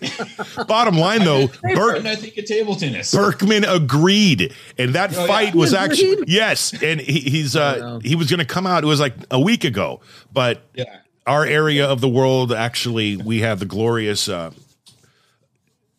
Bottom 0.68 0.96
line, 0.96 1.24
though, 1.24 1.48
Burke, 1.74 1.98
And 1.98 2.08
I 2.08 2.14
think 2.16 2.36
of 2.36 2.44
table 2.44 2.74
tennis. 2.76 3.14
Burkman 3.14 3.64
agreed, 3.64 4.54
and 4.78 4.94
that 4.94 5.16
Oh, 5.16 5.26
fight 5.26 5.52
He 5.52 5.58
was 5.58 5.74
actually 5.74 6.24
yes, 6.26 6.72
and 6.82 7.00
he, 7.00 7.20
he's 7.20 7.56
uh 7.56 7.98
he 8.02 8.14
was 8.16 8.28
going 8.30 8.38
to 8.40 8.46
come 8.46 8.66
out. 8.66 8.84
It 8.84 8.86
was 8.86 9.00
like 9.00 9.14
a 9.30 9.40
week 9.40 9.64
ago, 9.64 10.00
but 10.32 10.62
Yeah. 10.74 10.84
our 11.26 11.44
area 11.44 11.86
of 11.86 12.00
the 12.00 12.08
world 12.08 12.52
actually 12.52 13.16
we 13.16 13.40
have 13.40 13.58
the 13.58 13.66
glorious. 13.66 14.28
uh 14.28 14.50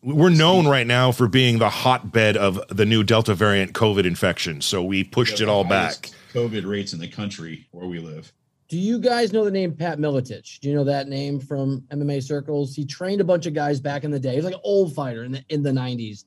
we're 0.02 0.30
known 0.30 0.66
right 0.66 0.86
now 0.86 1.12
for 1.12 1.28
being 1.28 1.58
the 1.58 1.68
hotbed 1.68 2.34
of 2.36 2.58
the 2.70 2.86
new 2.86 3.02
Delta 3.04 3.34
variant 3.34 3.74
COVID 3.74 4.06
infection, 4.06 4.62
so 4.62 4.82
we 4.82 5.04
pushed 5.04 5.42
it 5.42 5.48
all 5.48 5.62
back. 5.64 6.08
COVID 6.32 6.64
rates 6.66 6.94
in 6.94 7.00
the 7.00 7.08
country 7.08 7.66
where 7.70 7.86
we 7.86 7.98
live. 7.98 8.32
Do 8.70 8.78
you 8.78 9.00
guys 9.00 9.32
know 9.32 9.44
the 9.44 9.50
name 9.50 9.74
Pat 9.74 9.98
Miletich? 9.98 10.60
Do 10.60 10.68
you 10.68 10.76
know 10.76 10.84
that 10.84 11.08
name 11.08 11.40
from 11.40 11.80
MMA 11.90 12.22
circles? 12.22 12.72
He 12.72 12.84
trained 12.84 13.20
a 13.20 13.24
bunch 13.24 13.46
of 13.46 13.52
guys 13.52 13.80
back 13.80 14.04
in 14.04 14.12
the 14.12 14.20
day. 14.20 14.36
He's 14.36 14.44
like 14.44 14.54
an 14.54 14.60
old 14.62 14.94
fighter 14.94 15.24
in 15.24 15.32
the 15.32 15.44
in 15.48 15.64
the 15.64 15.72
90s. 15.72 16.24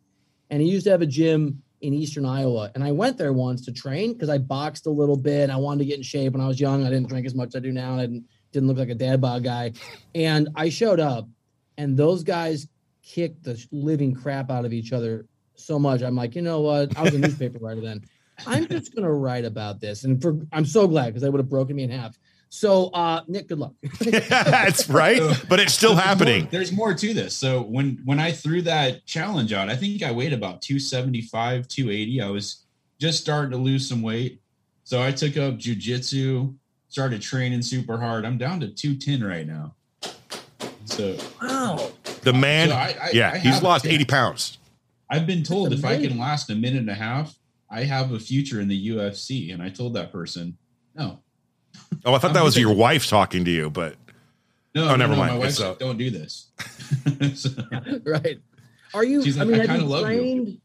And 0.50 0.62
he 0.62 0.70
used 0.70 0.84
to 0.84 0.92
have 0.92 1.02
a 1.02 1.06
gym 1.06 1.64
in 1.80 1.94
eastern 1.94 2.26
Iowa. 2.26 2.70
And 2.76 2.84
I 2.84 2.92
went 2.92 3.18
there 3.18 3.32
once 3.32 3.64
to 3.64 3.72
train 3.72 4.12
because 4.12 4.28
I 4.28 4.40
boxed 4.40 4.88
a 4.88 4.90
little 4.90 5.16
bit. 5.16 5.50
I 5.52 5.56
wanted 5.56 5.80
to 5.80 5.86
get 5.86 5.96
in 5.96 6.04
shape 6.04 6.34
when 6.34 6.42
I 6.42 6.48
was 6.48 6.60
young. 6.60 6.86
I 6.86 6.90
didn't 6.90 7.08
drink 7.08 7.26
as 7.26 7.34
much 7.34 7.50
as 7.50 7.56
I 7.56 7.60
do 7.60 7.72
now. 7.72 7.94
And 7.94 8.02
I 8.02 8.06
didn't, 8.08 8.26
didn't 8.52 8.68
look 8.68 8.78
like 8.78 8.90
a 8.90 8.96
dad 8.96 9.22
bod 9.22 9.46
guy. 9.46 9.72
And 10.14 10.50
I 10.54 10.68
showed 10.68 11.00
up 11.00 11.30
and 11.78 11.96
those 11.96 12.24
guys 12.24 12.68
kicked 13.04 13.44
the 13.44 13.66
living 13.72 14.14
crap 14.14 14.52
out 14.52 14.66
of 14.66 14.74
each 14.74 14.92
other 14.92 15.28
so 15.56 15.80
much. 15.80 16.02
I'm 16.02 16.16
like, 16.16 16.36
you 16.36 16.42
know 16.42 16.60
what? 16.60 16.98
I 16.98 17.04
was 17.04 17.14
a 17.14 17.20
newspaper 17.20 17.60
writer 17.60 17.80
then. 17.80 18.02
I'm 18.46 18.68
just 18.68 18.94
gonna 18.96 19.14
write 19.14 19.46
about 19.46 19.80
this. 19.80 20.04
And 20.04 20.22
for 20.22 20.40
I'm 20.52 20.66
so 20.66 20.88
glad 20.88 21.08
because 21.08 21.22
they 21.22 21.30
would 21.30 21.40
have 21.40 21.50
broken 21.50 21.76
me 21.76 21.84
in 21.84 21.90
half. 21.90 22.18
So 22.56 22.90
uh 22.90 23.22
Nick, 23.28 23.48
good 23.48 23.58
luck. 23.58 23.74
That's 24.00 24.88
right, 24.88 25.20
but 25.50 25.60
it's 25.60 25.74
still 25.74 25.96
There's 25.96 26.06
happening. 26.06 26.42
More, 26.44 26.52
there's 26.52 26.72
more 26.72 26.94
to 26.94 27.12
this. 27.12 27.36
So 27.36 27.64
when 27.64 28.00
when 28.06 28.20
I 28.20 28.32
threw 28.32 28.62
that 28.62 29.08
challenge 29.08 29.52
out, 29.54 29.70
I 29.70 29.76
think 29.76 30.04
I 30.04 30.12
weighed 30.12 30.34
about 30.34 30.62
275, 30.62 31.68
280. 31.68 32.22
I 32.22 32.30
was 32.30 32.58
just 33.00 33.20
starting 33.20 33.50
to 33.52 33.58
lose 33.58 33.90
some 33.90 34.04
weight. 34.04 34.40
So 34.84 35.02
I 35.02 35.12
took 35.12 35.36
up 35.36 35.56
jujitsu, 35.56 36.54
started 36.90 37.24
training 37.24 37.64
super 37.64 37.98
hard. 37.98 38.24
I'm 38.24 38.38
down 38.38 38.60
to 38.60 38.68
210 38.68 39.28
right 39.28 39.48
now. 39.48 39.74
So 40.86 41.18
Wow. 41.42 41.90
The 42.22 42.34
man, 42.34 42.70
So 42.70 42.76
I- 42.76 42.96
I- 43.02 43.10
yeah, 43.14 43.32
I 43.34 43.40
he's 43.40 43.64
lost 43.64 43.88
eighty 43.88 44.06
pounds. 44.06 44.60
I've 45.10 45.26
been 45.26 45.42
told 45.42 45.74
if 45.74 45.84
I 45.84 46.00
can 46.00 46.20
last 46.20 46.52
a 46.52 46.56
minute 46.56 46.82
and 46.82 46.90
a 46.92 46.94
half, 46.94 47.36
I 47.68 47.86
have 47.86 48.12
a 48.12 48.20
future 48.20 48.62
in 48.62 48.68
the 48.68 48.90
UFC. 48.90 49.52
And 49.52 49.60
I 49.64 49.70
told 49.70 49.96
that 49.96 50.12
person, 50.12 50.56
no. 50.94 51.18
Oh, 52.06 52.14
I 52.14 52.18
thought 52.18 52.30
I'm 52.30 52.34
that 52.36 52.44
was 52.44 52.56
good. 52.56 52.62
your 52.62 52.74
wife 52.76 53.08
talking 53.08 53.46
to 53.46 53.52
you, 53.52 53.70
but 53.70 53.96
No, 54.76 54.84
Oh, 54.86 54.88
no, 54.90 54.96
never 54.98 55.14
no, 55.14 55.20
mind. 55.20 55.34
My 55.34 55.40
wife's 55.40 55.60
It's, 55.60 55.60
like, 55.62 55.80
don't 55.80 55.98
do 55.98 56.10
this. 56.10 56.48
So- 57.36 57.50
right. 58.06 58.40
Are 58.94 59.04
you 59.04 59.24
She's 59.24 59.40
I 59.40 59.44
mean 59.46 59.56
"I 59.56 59.58
have 59.60 59.68
kinda 59.68 59.82
you 59.84 59.88
love 59.90 60.02
you." 60.02 60.06
trained? 60.18 60.62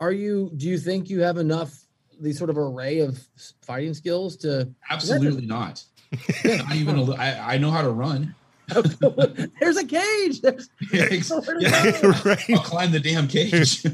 Are 0.00 0.12
you 0.12 0.50
do 0.56 0.68
you 0.68 0.78
think 0.78 1.08
you 1.10 1.20
have 1.20 1.36
enough 1.38 1.74
these 2.20 2.38
sort 2.38 2.50
of 2.50 2.58
array 2.58 3.00
of 3.00 3.18
fighting 3.62 3.94
skills 3.94 4.36
to 4.38 4.68
Absolutely 4.90 5.46
not. 5.46 5.84
not 6.44 6.74
even 6.74 6.96
a 6.96 7.02
li- 7.02 7.16
I, 7.16 7.54
I 7.54 7.58
know 7.58 7.70
how 7.70 7.82
to 7.82 7.90
run. 7.90 8.34
Oh, 8.74 8.82
there's 9.60 9.76
a 9.76 9.84
cage. 9.84 10.40
There's 10.40 10.68
nowhere 11.30 11.54
to 11.54 11.60
Yeah. 11.60 12.00
go. 12.00 12.08
right? 12.24 12.50
I'll 12.50 12.58
climb 12.60 12.90
the 12.92 13.00
damn 13.00 13.28
cage. 13.28 13.84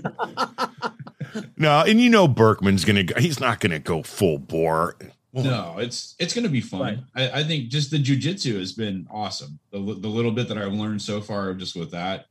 No, 1.57 1.81
and 1.87 2.01
you 2.01 2.11
know 2.11 2.27
Burkman's 2.29 2.85
gonna. 2.85 3.03
go 3.05 3.21
He's 3.21 3.41
not 3.41 3.61
gonna 3.61 3.79
go 3.79 4.03
full 4.03 4.39
bore. 4.39 4.97
No, 5.33 5.77
it's 5.79 6.15
it's 6.19 6.35
gonna 6.35 6.49
be 6.49 6.61
fun. 6.61 7.07
I, 7.15 7.31
I 7.41 7.45
think 7.45 7.69
just 7.69 7.91
the 7.91 8.03
jujitsu 8.03 8.59
has 8.59 8.73
been 8.73 9.07
awesome. 9.11 9.59
The, 9.71 9.79
the 9.79 10.09
little 10.09 10.33
bit 10.33 10.49
that 10.49 10.59
I've 10.59 10.73
learned 10.73 11.03
so 11.03 11.21
far 11.21 11.53
just 11.55 11.77
with 11.77 11.91
that. 11.91 12.27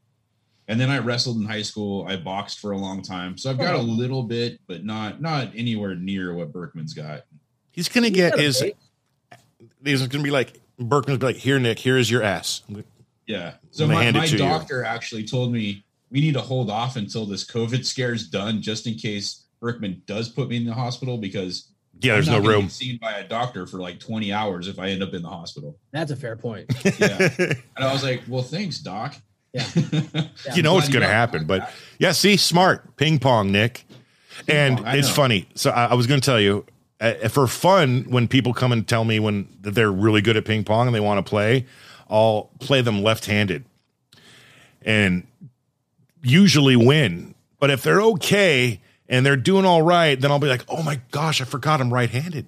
And 0.68 0.82
then 0.82 0.90
I 0.90 0.98
wrestled 1.00 1.38
in 1.38 1.46
high 1.46 1.62
school. 1.62 2.06
I 2.08 2.18
boxed 2.18 2.60
for 2.60 2.72
a 2.72 2.78
long 2.78 3.02
time. 3.02 3.38
So 3.38 3.50
I've 3.50 3.58
got 3.58 3.76
a 3.76 3.82
little 3.82 4.24
bit, 4.24 4.60
but 4.68 4.84
not 4.84 5.22
not 5.22 5.50
anywhere 5.56 5.96
near 5.96 6.34
what 6.34 6.52
Burkman's 6.52 6.94
got. 6.94 7.24
He's 7.72 7.88
gonna 7.88 8.10
get 8.10 8.38
his. 8.38 8.62
cage. 8.62 8.76
He's 9.84 10.06
gonna 10.08 10.24
be 10.24 10.32
like 10.32 10.60
Burkman's 10.80 11.20
be 11.20 11.28
like, 11.28 11.36
here, 11.38 11.60
Nick. 11.60 11.80
Here's 11.80 12.10
your 12.10 12.24
ass. 12.24 12.64
Yeah. 13.28 13.54
So 13.72 13.88
my, 13.88 14.10
my 14.12 14.26
to 14.26 14.32
you. 14.32 14.38
doctor 14.38 14.84
actually 14.84 15.26
told 15.26 15.54
me 15.54 15.84
we 16.10 16.20
need 16.20 16.34
to 16.34 16.42
hold 16.42 16.70
off 16.70 16.96
until 16.96 17.26
this 17.26 17.46
COVID 17.46 17.86
scare 17.86 18.14
is 18.14 18.28
done, 18.28 18.62
just 18.62 18.88
in 18.88 18.96
case 18.96 19.46
Burkman 19.60 20.02
does 20.06 20.30
put 20.30 20.50
me 20.50 20.58
in 20.58 20.66
the 20.66 20.74
hospital 20.74 21.18
because 21.18 21.72
Yeah, 22.02 22.14
there's 22.14 22.28
I'm 22.28 22.34
no 22.34 22.40
not 22.40 22.44
gonna 22.46 22.58
room. 22.58 22.66
Be 22.66 22.72
seen 22.72 22.98
by 23.02 23.14
a 23.14 23.28
doctor 23.28 23.66
for 23.66 23.78
like 23.80 24.00
20 24.00 24.32
hours 24.34 24.68
if 24.68 24.80
I 24.80 24.90
end 24.90 25.02
up 25.04 25.14
in 25.14 25.22
the 25.22 25.30
hospital. 25.30 25.78
That's 25.92 26.12
a 26.12 26.16
fair 26.16 26.36
point. 26.36 26.72
Yeah. 27.00 27.30
and 27.40 27.56
I 27.86 27.92
was 27.94 28.04
like, 28.04 28.24
well, 28.28 28.44
thanks, 28.44 28.80
doc. 28.80 29.16
Yeah. 29.54 29.66
you 30.56 30.62
know 30.62 30.78
it's 30.78 30.88
Glad 30.90 30.94
gonna 30.94 31.08
happen, 31.08 31.46
but 31.46 31.62
back. 31.62 31.74
yeah, 32.00 32.12
see, 32.12 32.38
smart 32.38 32.96
ping 32.98 33.18
pong, 33.20 33.52
Nick. 33.52 33.86
and 34.48 34.78
pong, 34.78 34.96
it's 34.96 35.08
know. 35.08 35.14
funny. 35.14 35.48
So 35.56 35.72
I, 35.72 35.86
I 35.88 35.94
was 35.94 36.08
gonna 36.08 36.22
tell 36.22 36.40
you. 36.40 36.66
Uh, 37.00 37.14
for 37.30 37.46
fun, 37.46 38.06
when 38.10 38.28
people 38.28 38.56
come 38.56 38.72
and 38.72 38.88
tell 38.88 39.04
me 39.06 39.20
when 39.20 39.48
that 39.62 39.76
they're 39.76 39.92
really 39.92 40.20
good 40.20 40.36
at 40.36 40.46
ping 40.46 40.64
pong 40.64 40.88
and 40.88 40.96
they 40.96 41.00
want 41.00 41.24
to 41.24 41.30
play, 41.30 41.64
I'll 42.10 42.50
play 42.60 42.82
them 42.82 43.04
left-handed, 43.04 43.66
and 44.82 45.28
usually 46.24 46.76
win. 46.76 47.36
But 47.60 47.70
if 47.70 47.84
they're 47.84 48.02
okay 48.02 48.82
and 49.10 49.26
they're 49.26 49.38
doing 49.38 49.66
all 49.66 49.82
right, 49.82 50.20
then 50.20 50.32
I'll 50.32 50.40
be 50.40 50.48
like, 50.48 50.64
"Oh 50.68 50.84
my 50.84 51.00
gosh, 51.12 51.42
I 51.42 51.46
forgot 51.46 51.82
I'm 51.82 51.94
right-handed." 51.94 52.46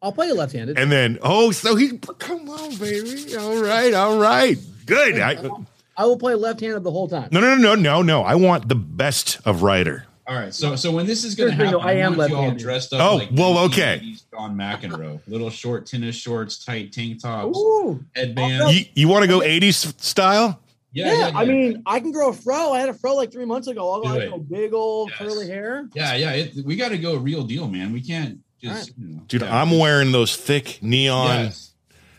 I'll 0.00 0.12
play 0.12 0.26
you 0.26 0.34
left-handed. 0.34 0.76
And 0.78 0.90
then, 0.90 1.18
oh, 1.22 1.52
so 1.52 1.76
he 1.76 1.96
come 2.18 2.50
on, 2.50 2.74
baby. 2.76 3.36
All 3.36 3.62
right, 3.62 3.94
all 3.94 4.18
right, 4.18 4.58
good. 4.84 5.20
I, 5.20 5.48
I 5.96 6.06
will 6.06 6.18
play 6.18 6.34
left-handed 6.34 6.82
the 6.82 6.90
whole 6.90 7.08
time. 7.08 7.28
no, 7.30 7.40
no, 7.40 7.54
no, 7.54 7.74
no, 7.74 8.02
no. 8.02 8.22
I 8.22 8.34
want 8.34 8.68
the 8.68 8.74
best 8.74 9.40
of 9.44 9.62
Reiter. 9.62 10.06
All 10.26 10.36
right. 10.36 10.54
So 10.54 10.76
so 10.76 10.92
when 10.92 11.06
this 11.06 11.24
is 11.24 11.34
going 11.34 11.50
to 11.50 11.56
happen, 11.56 11.80
thing, 11.80 11.88
I 11.88 11.94
am 11.94 12.16
want 12.16 12.30
you 12.30 12.36
all 12.36 12.42
left-handed. 12.42 12.62
dressed 12.62 12.92
up. 12.94 13.00
Oh, 13.00 13.16
like 13.16 13.28
well, 13.32 13.54
1980s 13.54 13.66
okay. 13.66 14.14
John 14.32 14.56
McEnroe, 14.56 15.20
little 15.26 15.50
short 15.50 15.84
tennis 15.86 16.14
shorts, 16.14 16.64
tight 16.64 16.92
tank 16.92 17.20
tops, 17.20 17.58
Ooh. 17.58 18.04
headband. 18.14 18.72
You, 18.72 18.84
you 18.94 19.08
want 19.08 19.22
to 19.24 19.28
go 19.28 19.40
80s 19.40 20.00
style? 20.00 20.60
Yeah, 20.94 21.30
I 21.34 21.44
mean, 21.46 21.82
I 21.86 22.00
can 22.00 22.12
grow 22.12 22.28
a 22.28 22.32
fro. 22.34 22.72
I 22.72 22.80
had 22.80 22.88
a 22.90 22.94
fro 22.94 23.14
like 23.14 23.32
three 23.32 23.46
months 23.46 23.66
ago. 23.66 23.90
I'll 23.90 24.02
Do 24.02 24.08
go 24.08 24.14
it. 24.16 24.30
like 24.30 24.40
a 24.40 24.42
big 24.42 24.74
old 24.74 25.08
Yes. 25.10 25.18
curly 25.18 25.46
hair. 25.48 25.88
yeah, 25.94 26.14
yeah. 26.16 26.32
It, 26.32 26.64
we 26.66 26.76
got 26.76 26.90
to 26.90 26.98
go 26.98 27.16
real 27.16 27.42
deal, 27.44 27.66
man. 27.68 27.92
We 27.92 28.00
can't 28.02 28.40
just, 28.62 28.92
you 28.98 29.08
know, 29.14 29.22
Dude, 29.26 29.40
yeah. 29.42 29.60
I'm 29.60 29.78
wearing 29.78 30.12
those 30.12 30.36
thick 30.36 30.78
neon. 30.82 31.44
Yes. 31.46 31.70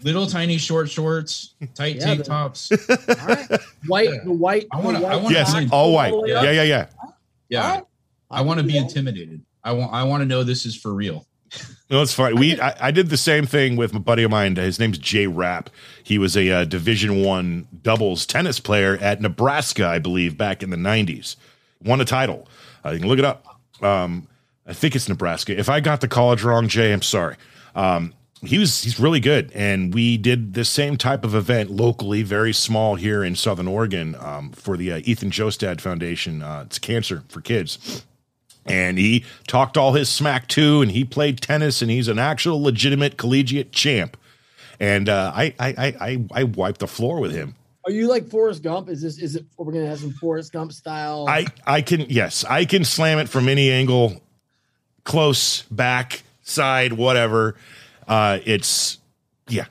little 0.02 0.26
tiny 0.28 0.58
short 0.58 0.90
shorts, 0.90 1.54
tight 1.76 1.96
Yeah, 2.00 2.06
tank 2.06 2.18
the- 2.20 2.24
tops. 2.26 2.72
All 2.72 2.98
right. 3.28 3.48
White, 3.88 4.10
Yeah. 4.10 4.24
the 4.26 4.32
white. 4.34 4.68
I 4.72 4.80
wanna- 4.80 5.00
the 5.02 5.06
I 5.08 5.16
white 5.16 5.24
wanna 5.24 5.36
Yes, 5.36 5.72
all 5.72 5.94
white. 5.94 6.12
all 6.14 6.28
Yeah, 6.28 6.42
yeah, 6.52 6.64
yeah. 6.64 6.86
Yeah, 7.50 7.64
All 7.64 7.76
right. 7.76 7.84
I 8.32 8.42
want 8.42 8.60
to 8.60 8.66
be 8.66 8.76
intimidated. 8.78 9.42
I 9.64 9.72
want 9.74 9.94
I 9.94 10.04
want 10.04 10.22
to 10.22 10.26
know 10.26 10.44
this 10.44 10.66
is 10.66 10.76
for 10.76 10.94
real. 10.94 11.28
No, 11.94 12.02
it's 12.02 12.12
fine. 12.12 12.38
We 12.38 12.60
I, 12.60 12.88
I 12.88 12.92
did 12.92 13.10
the 13.10 13.18
same 13.18 13.46
thing 13.46 13.76
with 13.76 13.94
a 13.94 14.00
buddy 14.00 14.24
of 14.24 14.32
mine. 14.32 14.56
His 14.56 14.80
name's 14.80 14.98
Jay 14.98 15.28
Rapp. 15.28 15.70
He 16.04 16.18
was 16.18 16.36
a 16.36 16.50
uh, 16.50 16.66
Division 16.66 17.22
One 17.22 17.68
doubles 17.84 18.26
tennis 18.26 18.60
player 18.60 18.98
at 18.98 19.22
Nebraska, 19.22 19.86
I 19.86 20.00
believe, 20.00 20.36
back 20.36 20.64
in 20.64 20.72
the 20.72 20.76
'90s. 20.76 21.36
Won 21.84 22.02
a 22.02 22.06
title. 22.06 22.48
Uh, 22.84 22.94
you 22.94 23.00
can 23.00 23.08
look 23.08 23.20
it 23.20 23.26
up. 23.26 23.46
Um, 23.84 24.28
I 24.66 24.74
think 24.74 24.96
it's 24.96 25.08
Nebraska. 25.08 25.56
If 25.56 25.70
I 25.70 25.82
got 25.82 26.02
the 26.02 26.08
college 26.08 26.42
wrong, 26.42 26.68
Jay, 26.68 26.92
I'm 26.94 27.04
sorry. 27.04 27.36
Um, 27.76 28.16
he 28.42 28.58
was 28.58 28.82
he's 28.82 29.00
really 29.00 29.20
good, 29.20 29.52
and 29.54 29.94
we 29.94 30.18
did 30.18 30.56
the 30.56 30.66
same 30.66 30.98
type 30.98 31.24
of 31.24 31.36
event 31.36 31.70
locally, 31.70 32.24
very 32.24 32.54
small 32.54 32.96
here 32.96 33.24
in 33.24 33.36
Southern 33.36 33.68
Oregon, 33.68 34.16
um, 34.20 34.52
for 34.54 34.78
the 34.78 34.94
uh, 34.94 35.02
Ethan 35.04 35.30
Jostad 35.30 35.80
Foundation. 35.80 36.42
Uh, 36.42 36.64
it's 36.66 36.80
cancer 36.80 37.22
for 37.28 37.40
kids 37.40 38.04
and 38.66 38.98
he 38.98 39.26
talked 39.48 39.78
all 39.78 39.94
his 39.94 40.10
smack 40.10 40.48
too 40.48 40.82
and 40.82 40.92
he 40.92 41.04
played 41.04 41.42
tennis 41.42 41.82
and 41.82 41.92
he's 41.92 42.08
an 42.08 42.20
actual 42.20 42.62
legitimate 42.62 43.18
collegiate 43.18 43.72
champ 43.72 44.18
and 44.80 45.10
uh, 45.10 45.32
I, 45.34 45.54
I 45.60 45.68
I 45.68 45.96
I 46.00 46.26
I 46.32 46.44
wiped 46.44 46.80
the 46.80 46.88
floor 46.88 47.20
with 47.20 47.32
him. 47.34 47.56
Are 47.86 47.92
you 47.92 48.08
like 48.08 48.30
Forrest 48.30 48.64
Gump? 48.64 48.90
Is 48.90 49.02
this 49.02 49.18
is 49.18 49.36
it? 49.36 49.46
We're 49.58 49.72
gonna 49.72 49.88
have 49.88 50.00
some 50.00 50.12
Forrest 50.12 50.52
Gump 50.52 50.72
style. 50.72 51.26
I 51.28 51.46
I 51.66 51.82
can 51.82 52.02
yes 52.10 52.44
I 52.46 52.66
can 52.66 52.84
slam 52.84 53.20
it 53.20 53.30
from 53.30 53.48
any 53.48 53.72
angle, 53.72 54.22
close, 55.04 55.64
back, 55.64 56.24
side, 56.42 56.94
whatever. 56.94 57.56
Uh, 58.08 58.40
it's 58.46 58.98
yeah. 59.48 59.66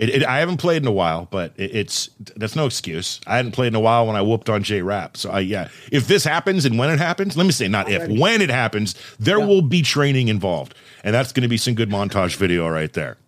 It, 0.00 0.08
it, 0.08 0.24
I 0.24 0.38
haven't 0.38 0.56
played 0.56 0.80
in 0.80 0.88
a 0.88 0.92
while, 0.92 1.28
but 1.30 1.52
it, 1.56 1.74
it's 1.76 2.08
that's 2.36 2.56
no 2.56 2.64
excuse. 2.64 3.20
I 3.26 3.36
hadn't 3.36 3.52
played 3.52 3.66
in 3.68 3.74
a 3.74 3.80
while 3.80 4.06
when 4.06 4.16
I 4.16 4.22
whooped 4.22 4.48
on 4.48 4.62
J 4.62 4.80
Rap. 4.80 5.18
So 5.18 5.30
I 5.30 5.40
yeah, 5.40 5.68
if 5.92 6.08
this 6.08 6.24
happens 6.24 6.64
and 6.64 6.78
when 6.78 6.88
it 6.88 6.98
happens, 6.98 7.36
let 7.36 7.44
me 7.44 7.52
say 7.52 7.68
not 7.68 7.90
if 7.90 8.08
when 8.08 8.40
it 8.40 8.48
happens, 8.48 8.94
there 9.18 9.38
Yeah. 9.38 9.44
will 9.46 9.60
be 9.62 9.82
training 9.82 10.28
involved, 10.28 10.74
and 11.04 11.14
that's 11.14 11.32
going 11.32 11.42
to 11.42 11.48
be 11.48 11.58
some 11.58 11.74
good 11.74 11.90
montage 11.90 12.36
video 12.36 12.66
right 12.66 12.92
there. 12.94 13.18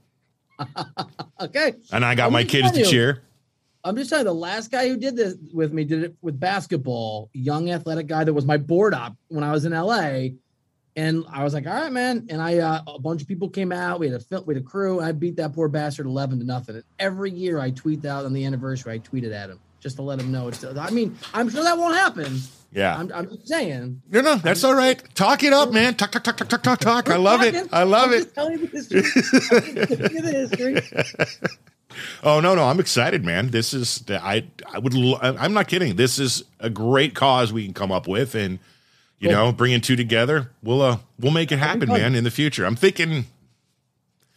okay. 1.41 1.75
And 1.93 2.05
I 2.05 2.15
got 2.15 2.27
I'm 2.29 2.33
my 2.33 2.45
kids 2.45 2.73
to 2.73 2.79
you. 2.81 2.85
cheer. 2.87 3.23
I'm 3.85 3.97
just 3.97 4.11
telling 4.11 4.25
you, 4.27 4.31
the 4.31 4.35
last 4.39 4.71
guy 4.71 4.89
who 4.89 4.97
did 4.97 5.17
this 5.17 5.35
with 5.53 5.73
me 5.73 5.85
did 5.85 6.05
it 6.05 6.15
with 6.23 6.39
basketball, 6.39 7.31
young 7.35 7.71
athletic 7.71 8.07
guy 8.07 8.23
that 8.25 8.33
was 8.33 8.47
my 8.47 8.57
board 8.57 8.95
op 8.95 9.17
when 9.29 9.43
I 9.45 9.51
was 9.51 9.65
in 9.65 9.73
LA. 9.73 10.29
And 10.95 11.25
I 11.33 11.43
was 11.43 11.55
like, 11.55 11.67
all 11.67 11.73
right, 11.73 11.91
man. 11.93 12.27
And 12.29 12.41
I, 12.43 12.59
uh, 12.59 12.83
a 12.87 12.99
bunch 12.99 13.23
of 13.23 13.29
people 13.29 13.49
came 13.49 13.73
out. 13.73 13.99
We 13.99 14.11
had 14.11 14.23
a 14.31 14.41
we 14.43 14.55
had 14.55 14.63
a 14.63 14.67
crew. 14.67 15.01
I 15.01 15.13
beat 15.13 15.37
that 15.37 15.55
poor 15.55 15.69
bastard 15.69 16.07
11 16.07 16.39
to 16.41 16.45
nothing. 16.45 16.75
And 16.77 16.85
every 16.99 17.31
year 17.31 17.59
I 17.59 17.71
tweet 17.71 18.05
out 18.05 18.25
on 18.27 18.33
the 18.33 18.45
anniversary, 18.45 18.95
I 18.95 18.99
tweeted 18.99 19.33
at 19.33 19.49
him. 19.49 19.59
just 19.81 19.97
to 19.97 20.03
let 20.03 20.21
him 20.21 20.31
know. 20.31 20.49
It's. 20.49 20.63
I 20.65 20.91
mean, 20.91 21.17
I'm 21.33 21.49
sure 21.49 21.63
that 21.65 21.79
won't 21.79 21.95
happen. 21.95 22.39
Yeah. 22.73 22.97
I'm, 22.97 23.11
I'm 23.15 23.29
just 23.29 23.49
saying. 23.49 24.03
No, 24.11 24.21
no, 24.21 24.35
that's 24.37 24.65
all 24.65 24.75
right. 24.75 25.03
Talk 25.15 25.43
it 25.43 25.53
up, 25.53 25.73
man. 25.73 25.95
Talk, 25.95 26.11
talk, 26.13 26.25
talk, 26.25 26.37
talk, 26.37 26.49
talk, 26.49 26.63
talk, 26.63 26.81
talk. 26.81 27.11
I 27.11 27.17
love 27.17 27.43
it. 27.43 27.69
I 27.73 27.83
love 27.85 28.13
it. 28.13 28.25
just 28.25 28.35
telling 28.35 28.59
you 28.59 28.67
the 28.67 28.77
history. 28.77 28.99
I'm 29.01 29.75
just 29.75 29.89
telling 29.89 30.15
you 30.15 30.23
the 30.23 30.33
history. 30.33 31.49
Oh 32.23 32.41
no, 32.41 32.55
no, 32.55 32.65
I'm 32.65 32.81
excited, 32.81 33.25
man. 33.25 33.51
This 33.51 33.75
is 33.75 34.03
I 34.09 34.47
I 34.73 34.79
would 34.79 34.95
I'm 35.23 35.53
not 35.53 35.69
kidding. 35.69 35.97
This 35.97 36.19
is 36.19 36.43
a 36.59 36.71
great 36.71 37.15
cause 37.15 37.53
we 37.53 37.65
can 37.65 37.75
come 37.75 37.93
up 37.93 38.09
with, 38.09 38.35
and 38.35 38.59
you 39.23 39.29
Cool. 39.29 39.39
know, 39.39 39.53
bringing 39.53 39.81
two 39.81 39.97
together, 39.97 40.51
we'll 40.63 40.83
uh 40.83 40.99
we'll 41.19 41.33
make 41.33 41.51
it 41.53 41.59
happen, 41.59 41.89
man. 41.89 42.15
In 42.15 42.25
the 42.25 42.31
future, 42.31 42.65
I'm 42.67 42.77
thinking 42.77 43.27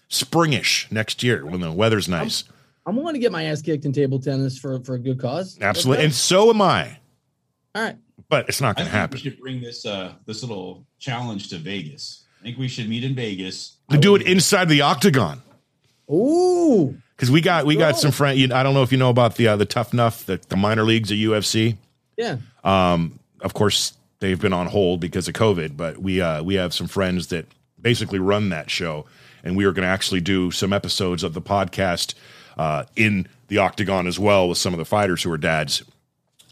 springish 0.09 0.91
next 0.91 1.23
year 1.23 1.45
when 1.45 1.59
the 1.61 1.71
weather's 1.71 2.07
nice. 2.07 2.43
I'm 2.85 2.95
willing 2.95 3.15
to 3.15 3.19
get 3.19 3.31
my 3.31 3.45
ass 3.45 3.61
kicked 3.61 3.85
in 3.85 3.93
table 3.93 4.19
tennis 4.19 4.57
for 4.57 4.79
for 4.81 4.93
a 4.95 4.99
good 4.99 5.19
cause. 5.19 5.57
Absolutely, 5.59 5.97
Okay. 5.99 6.05
and 6.05 6.13
so 6.13 6.49
am 6.51 6.61
I. 6.61 6.97
All 7.73 7.81
right. 7.83 7.97
But 8.29 8.47
it's 8.47 8.61
not 8.61 8.75
going 8.75 8.87
to 8.87 8.91
happen. 8.91 9.17
we 9.17 9.21
should 9.21 9.39
bring 9.39 9.59
this 9.61 9.85
uh 9.85 10.13
this 10.25 10.41
little 10.43 10.85
challenge 10.99 11.49
to 11.49 11.57
Vegas. 11.57 12.23
I 12.39 12.43
think 12.43 12.57
we 12.59 12.67
should 12.67 12.87
meet 12.87 13.03
in 13.03 13.15
Vegas. 13.15 13.77
To 13.89 13.97
do 13.97 14.15
it 14.15 14.21
inside 14.21 14.69
the 14.69 14.81
octagon. 14.81 15.41
Ooh. 16.11 16.95
Because 17.15 17.31
we 17.31 17.41
got 17.41 17.65
we 17.65 17.75
got 17.75 17.93
Go. 17.95 17.99
some 18.01 18.11
friend. 18.11 18.37
you- 18.37 18.53
I 18.53 18.61
don't 18.61 18.73
know 18.75 18.83
if 18.83 18.91
you 18.91 18.97
know 18.99 19.09
about 19.09 19.35
the 19.35 19.47
uh, 19.47 19.55
the 19.55 19.65
tough 19.65 19.93
enough 19.93 20.25
the, 20.25 20.39
the 20.49 20.55
minor 20.55 20.83
leagues 20.83 21.11
at 21.11 21.17
UFC. 21.17 21.77
Yeah. 22.17 22.37
Um, 22.63 23.19
of 23.41 23.53
course, 23.53 23.93
they've 24.19 24.39
been 24.39 24.53
on 24.53 24.67
hold 24.67 24.99
because 24.99 25.27
of 25.27 25.33
COVID, 25.33 25.77
but 25.77 25.97
we 25.97 26.21
uh, 26.21 26.43
we 26.43 26.55
have 26.55 26.73
some 26.73 26.87
friends 26.87 27.27
that 27.27 27.45
basically 27.81 28.19
run 28.19 28.49
that 28.49 28.69
show, 28.69 29.05
and 29.43 29.55
we 29.55 29.65
are 29.65 29.71
going 29.71 29.83
to 29.83 29.89
actually 29.89 30.21
do 30.21 30.51
some 30.51 30.73
episodes 30.73 31.23
of 31.23 31.33
the 31.33 31.41
podcast 31.41 32.13
uh, 32.57 32.83
in 32.95 33.27
the 33.47 33.57
octagon 33.57 34.07
as 34.07 34.19
well 34.19 34.49
with 34.49 34.57
some 34.57 34.73
of 34.73 34.79
the 34.79 34.85
fighters 34.85 35.23
who 35.23 35.31
are 35.31 35.37
dads. 35.37 35.83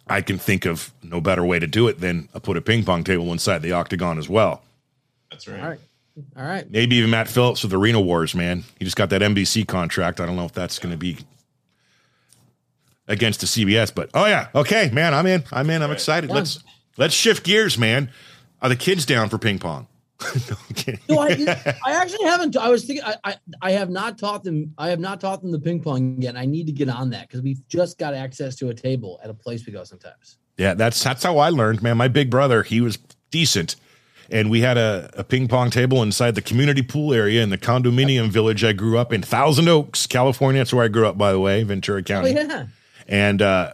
I 0.06 0.22
can 0.22 0.38
think 0.38 0.66
of 0.66 0.92
no 1.02 1.22
better 1.22 1.46
way 1.46 1.60
to 1.60 1.68
do 1.68 1.88
it 1.88 2.00
than 2.00 2.28
uh, 2.34 2.40
put 2.40 2.58
a 2.58 2.62
ping 2.62 2.84
pong 2.84 3.04
table 3.04 3.32
inside 3.32 3.62
the 3.62 3.72
octagon 3.72 4.18
as 4.18 4.28
well. 4.28 4.62
That's 5.32 5.48
right. 5.48 5.60
All 5.62 5.70
right. 5.70 5.80
All 6.38 6.46
right. 6.46 6.70
Maybe 6.70 6.98
even 6.98 7.10
Matt 7.10 7.28
Phillips 7.28 7.64
with 7.64 7.74
Arena 7.74 8.00
Wars, 8.00 8.36
man. 8.36 8.66
He 8.78 8.86
just 8.86 8.98
got 8.98 9.10
that 9.10 9.22
NBC 9.22 9.68
contract. 9.68 10.20
I 10.20 10.26
don't 10.26 10.36
know 10.36 10.46
if 10.46 10.54
that's 10.54 10.78
going 10.78 10.92
to 10.92 10.98
be 10.98 11.18
against 13.08 13.40
the 13.40 13.48
CBS, 13.48 13.94
but 13.94 14.10
oh 14.14 14.26
yeah, 14.26 14.50
okay, 14.54 14.90
man, 14.94 15.14
I'm 15.14 15.26
in. 15.26 15.44
I'm 15.52 15.70
in. 15.70 15.82
I'm 15.82 15.92
excited. 15.92 16.30
Yeah. 16.30 16.36
Let's 16.36 16.64
let's 16.98 17.14
shift 17.14 17.44
gears, 17.44 17.78
man. 17.78 18.10
Are 18.62 18.70
the 18.70 18.76
kids 18.76 19.06
down 19.06 19.30
for 19.30 19.38
ping 19.38 19.60
pong? 19.60 19.88
no. 20.50 20.94
No, 21.10 21.20
I, 21.20 21.76
I 21.86 21.92
actually 21.94 22.26
haven't. 22.26 22.56
I 22.56 22.70
was 22.70 22.86
thinking. 22.86 23.04
I, 23.06 23.16
I 23.24 23.36
I 23.62 23.72
have 23.72 23.90
not 23.90 24.18
taught 24.18 24.44
them. 24.44 24.74
I 24.78 24.90
have 24.90 25.00
not 25.00 25.20
taught 25.20 25.42
them 25.42 25.52
the 25.52 25.60
ping 25.60 25.82
pong 25.82 26.22
yet. 26.22 26.38
I 26.38 26.46
need 26.46 26.66
to 26.68 26.72
get 26.72 26.88
on 26.88 27.10
that 27.10 27.28
because 27.28 27.42
we've 27.42 27.66
just 27.68 27.98
got 27.98 28.14
access 28.14 28.56
to 28.58 28.70
a 28.70 28.74
table 28.74 29.20
at 29.24 29.30
a 29.30 29.34
place 29.34 29.66
we 29.66 29.74
go 29.74 29.84
sometimes. 29.84 30.38
Yeah, 30.58 30.76
that's 30.76 31.04
that's 31.04 31.24
how 31.24 31.40
I 31.40 31.50
learned, 31.50 31.82
man. 31.84 31.98
My 31.98 32.08
big 32.08 32.30
brother, 32.30 32.64
he 32.64 32.80
was 32.80 32.98
decent. 33.32 33.76
And 34.32 34.50
we 34.50 34.62
had 34.62 34.78
a, 34.78 35.10
a 35.16 35.24
ping 35.24 35.48
pong 35.50 35.70
table 35.70 36.02
inside 36.02 36.36
the 36.36 36.42
community 36.42 36.82
pool 36.82 37.14
area 37.14 37.44
in 37.44 37.50
the 37.50 37.58
condominium 37.58 38.30
village 38.30 38.64
I 38.64 38.72
grew 38.72 38.98
up 38.98 39.12
in, 39.12 39.22
Thousand 39.22 39.68
Oaks, 39.68 40.08
California. 40.08 40.62
That's 40.62 40.74
where 40.74 40.86
I 40.86 40.88
grew 40.88 41.06
up, 41.06 41.18
by 41.18 41.34
the 41.34 41.40
way, 41.40 41.62
Ventura 41.64 42.00
Oh 42.00 42.04
County. 42.04 42.32
yeah. 42.32 42.68
And 43.08 43.42
uh, 43.42 43.74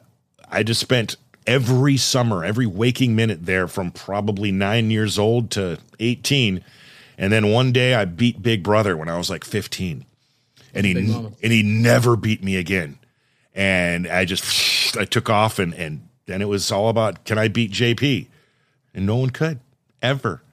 I 0.50 0.64
just 0.64 0.82
spent 0.82 1.18
every 1.50 1.98
summer, 1.98 2.46
every 2.46 2.68
waking 2.68 3.16
minute 3.16 3.48
there 3.48 3.68
from 3.68 3.90
probably 3.90 4.52
nine 4.52 4.92
years 4.92 5.18
old 5.18 5.50
to 5.50 5.80
18. 6.00 6.64
And 7.18 7.34
then 7.34 7.52
one 7.52 7.72
day 7.72 7.96
I 7.96 8.06
beat 8.06 8.44
Big 8.44 8.62
Brother 8.62 8.96
when 8.96 9.10
I 9.10 9.18
was 9.18 9.32
like 9.32 9.44
15. 9.44 10.06
And 10.76 10.86
he, 10.86 10.92
and 10.92 11.52
he 11.52 11.64
never 11.64 12.16
beat 12.16 12.44
me 12.44 12.56
again. 12.56 13.00
And 13.56 14.08
I 14.08 14.26
just, 14.26 14.96
I 14.96 15.06
took 15.06 15.28
off 15.28 15.58
and, 15.58 15.74
and 15.74 16.08
then 16.28 16.44
it 16.44 16.48
was 16.48 16.72
all 16.72 16.88
about, 16.88 17.26
can 17.26 17.40
I 17.40 17.48
beat 17.48 17.72
JP? 17.72 18.28
And 18.94 19.08
no 19.08 19.16
one 19.16 19.32
could 19.32 19.60
ever. 20.04 20.44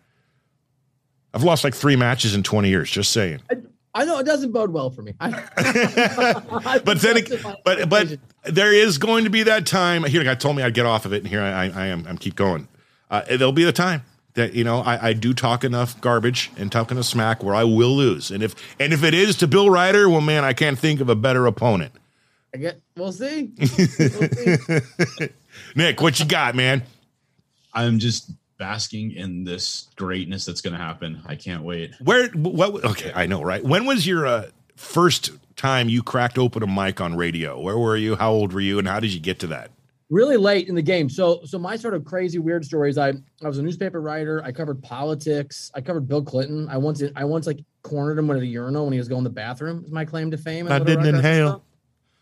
I've 1.35 1.45
lost 1.45 1.63
like 1.63 1.75
three 1.75 1.97
matches 1.97 2.35
in 2.35 2.43
20 2.43 2.71
years, 2.71 2.91
just 2.91 3.11
saying. 3.13 3.41
Uh, 3.51 3.57
I 3.97 4.05
know 4.05 4.19
it 4.19 4.27
doesn't 4.27 4.53
bode 4.53 4.71
well 4.71 4.91
for 4.91 5.01
me. 5.01 5.15
I, 5.19 5.31
but 6.85 7.01
then, 7.01 7.17
it, 7.17 7.43
but 7.65 7.89
but 7.89 8.19
there 8.45 8.71
is 8.71 8.99
going 8.99 9.25
to 9.25 9.31
be 9.31 9.45
that 9.45 9.65
time. 9.65 10.05
Here, 10.05 10.29
I 10.29 10.35
told 10.35 10.55
me 10.55 10.63
I'd 10.63 10.75
get 10.75 10.85
off 10.85 11.07
of 11.07 11.15
it, 11.15 11.23
and 11.23 11.27
here 11.27 11.41
I, 11.41 11.65
I, 11.65 11.65
I 11.65 11.87
am. 11.87 12.07
I'm 12.07 12.19
keep 12.19 12.37
going. 12.37 12.69
Uh, 13.11 13.23
there'll 13.27 13.53
be 13.53 13.65
the 13.65 13.73
time 13.73 14.03
that 14.35 14.53
you 14.53 14.65
know 14.65 14.81
I, 14.81 15.09
I 15.09 15.13
do 15.15 15.33
talk 15.33 15.65
enough 15.65 15.99
garbage 16.03 16.51
and 16.59 16.71
talk 16.71 16.91
enough 16.91 17.07
smack 17.07 17.43
where 17.43 17.55
I 17.55 17.65
will 17.65 17.97
lose, 17.97 18.31
and 18.31 18.43
if 18.43 18.55
and 18.79 18.93
if 18.93 19.03
it 19.03 19.15
is 19.15 19.35
to 19.37 19.47
Bill 19.47 19.71
Reiter, 19.71 20.11
well, 20.11 20.21
man, 20.21 20.45
I 20.45 20.53
can't 20.53 20.79
think 20.79 21.01
of 21.01 21.09
a 21.09 21.17
better 21.17 21.47
opponent. 21.47 21.93
I 22.55 22.59
get. 22.59 22.81
We'll 22.97 23.13
see. 23.13 23.53
We'll 23.59 23.69
see. 23.69 25.29
Nick, 25.75 26.03
what 26.03 26.21
you 26.21 26.27
got, 26.27 26.55
man? 26.55 26.83
I'm 27.73 27.99
just 27.99 28.31
basking 28.59 29.13
in 29.13 29.45
this 29.45 29.89
greatness 29.97 30.45
that's 30.45 30.61
going 30.61 30.77
to 30.77 30.83
happen. 30.83 31.21
I 31.27 31.37
can't 31.37 31.63
wait. 31.63 31.95
Where? 32.01 32.29
What? 32.29 32.85
Okay, 32.85 33.13
I 33.15 33.27
know, 33.27 33.43
right? 33.43 33.65
When 33.65 33.87
was 33.87 34.07
your 34.07 34.27
uh, 34.27 34.51
first 34.77 35.31
time 35.57 35.89
you 35.89 36.03
cracked 36.03 36.39
open 36.39 36.63
a 36.63 36.67
mic 36.67 37.01
on 37.01 37.17
radio? 37.17 37.61
Where 37.61 37.79
were 37.79 37.97
you? 37.97 38.17
How 38.17 38.33
old 38.33 38.53
were 38.53 38.61
you? 38.61 38.79
And 38.79 38.89
how 38.89 39.01
did 39.01 39.13
you 39.13 39.21
get 39.21 39.39
to 39.41 39.47
that? 39.49 39.71
really 40.11 40.37
late 40.37 40.69
in 40.69 40.75
the 40.75 40.83
game. 40.83 41.09
So 41.09 41.41
so 41.45 41.59
my 41.59 41.77
sort 41.77 41.95
of 41.95 42.05
crazy 42.05 42.39
weird 42.39 42.65
stories. 42.65 42.99
I 42.99 43.11
I 43.43 43.49
was 43.49 43.59
a 43.59 43.63
newspaper 43.63 44.01
writer. 44.01 44.43
I 44.45 44.53
covered 44.53 44.83
politics. 44.83 45.71
I 45.75 45.81
covered 45.81 46.09
Bill 46.09 46.23
Clinton. 46.23 46.69
I 46.69 46.77
once 46.77 47.03
I 47.15 47.25
once 47.25 47.47
like 47.47 47.61
cornered 47.83 48.19
him 48.19 48.31
at 48.31 48.37
a 48.39 48.47
urinal 48.47 48.85
when 48.85 48.93
he 48.93 48.99
was 48.99 49.09
going 49.09 49.25
to 49.25 49.29
the 49.29 49.35
bathroom. 49.35 49.85
Is 49.85 49.91
my 49.91 50.05
claim 50.05 50.31
to 50.31 50.39
fame. 50.39 50.71
I 50.71 50.79
didn't 50.79 51.07
inhale. 51.07 51.63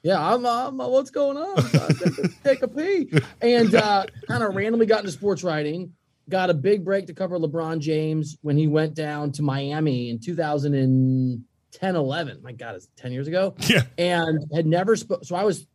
Yeah, 0.02 0.22
I'm, 0.22 0.44
I'm 0.44 0.76
what's 0.76 1.08
going 1.08 1.38
on? 1.38 1.56
take, 1.70 2.18
a, 2.18 2.28
take 2.44 2.62
a 2.62 2.68
pee. 2.68 3.10
And 3.40 3.74
uh, 3.74 4.04
kind 4.28 4.42
of 4.42 4.54
randomly 4.54 4.84
got 4.84 5.00
into 5.00 5.12
sports 5.12 5.42
writing. 5.42 5.94
Got 6.28 6.50
a 6.50 6.54
big 6.54 6.84
break 6.84 7.06
to 7.06 7.14
cover 7.14 7.38
LeBron 7.38 7.80
James 7.80 8.38
when 8.42 8.56
he 8.56 8.66
went 8.66 8.94
down 8.94 9.32
to 9.32 9.42
Miami 9.42 10.10
in 10.10 10.18
2010, 10.18 11.96
11. 11.96 12.42
My 12.42 12.52
God, 12.52 12.76
it's 12.76 12.88
10 12.96 13.12
years 13.12 13.28
ago 13.28 13.54
Yeah, 13.68 13.82
and 13.98 14.38
had 14.54 14.66
never 14.66 14.96
spoke. 14.96 15.24
So 15.24 15.36
I 15.36 15.44
was 15.44 15.66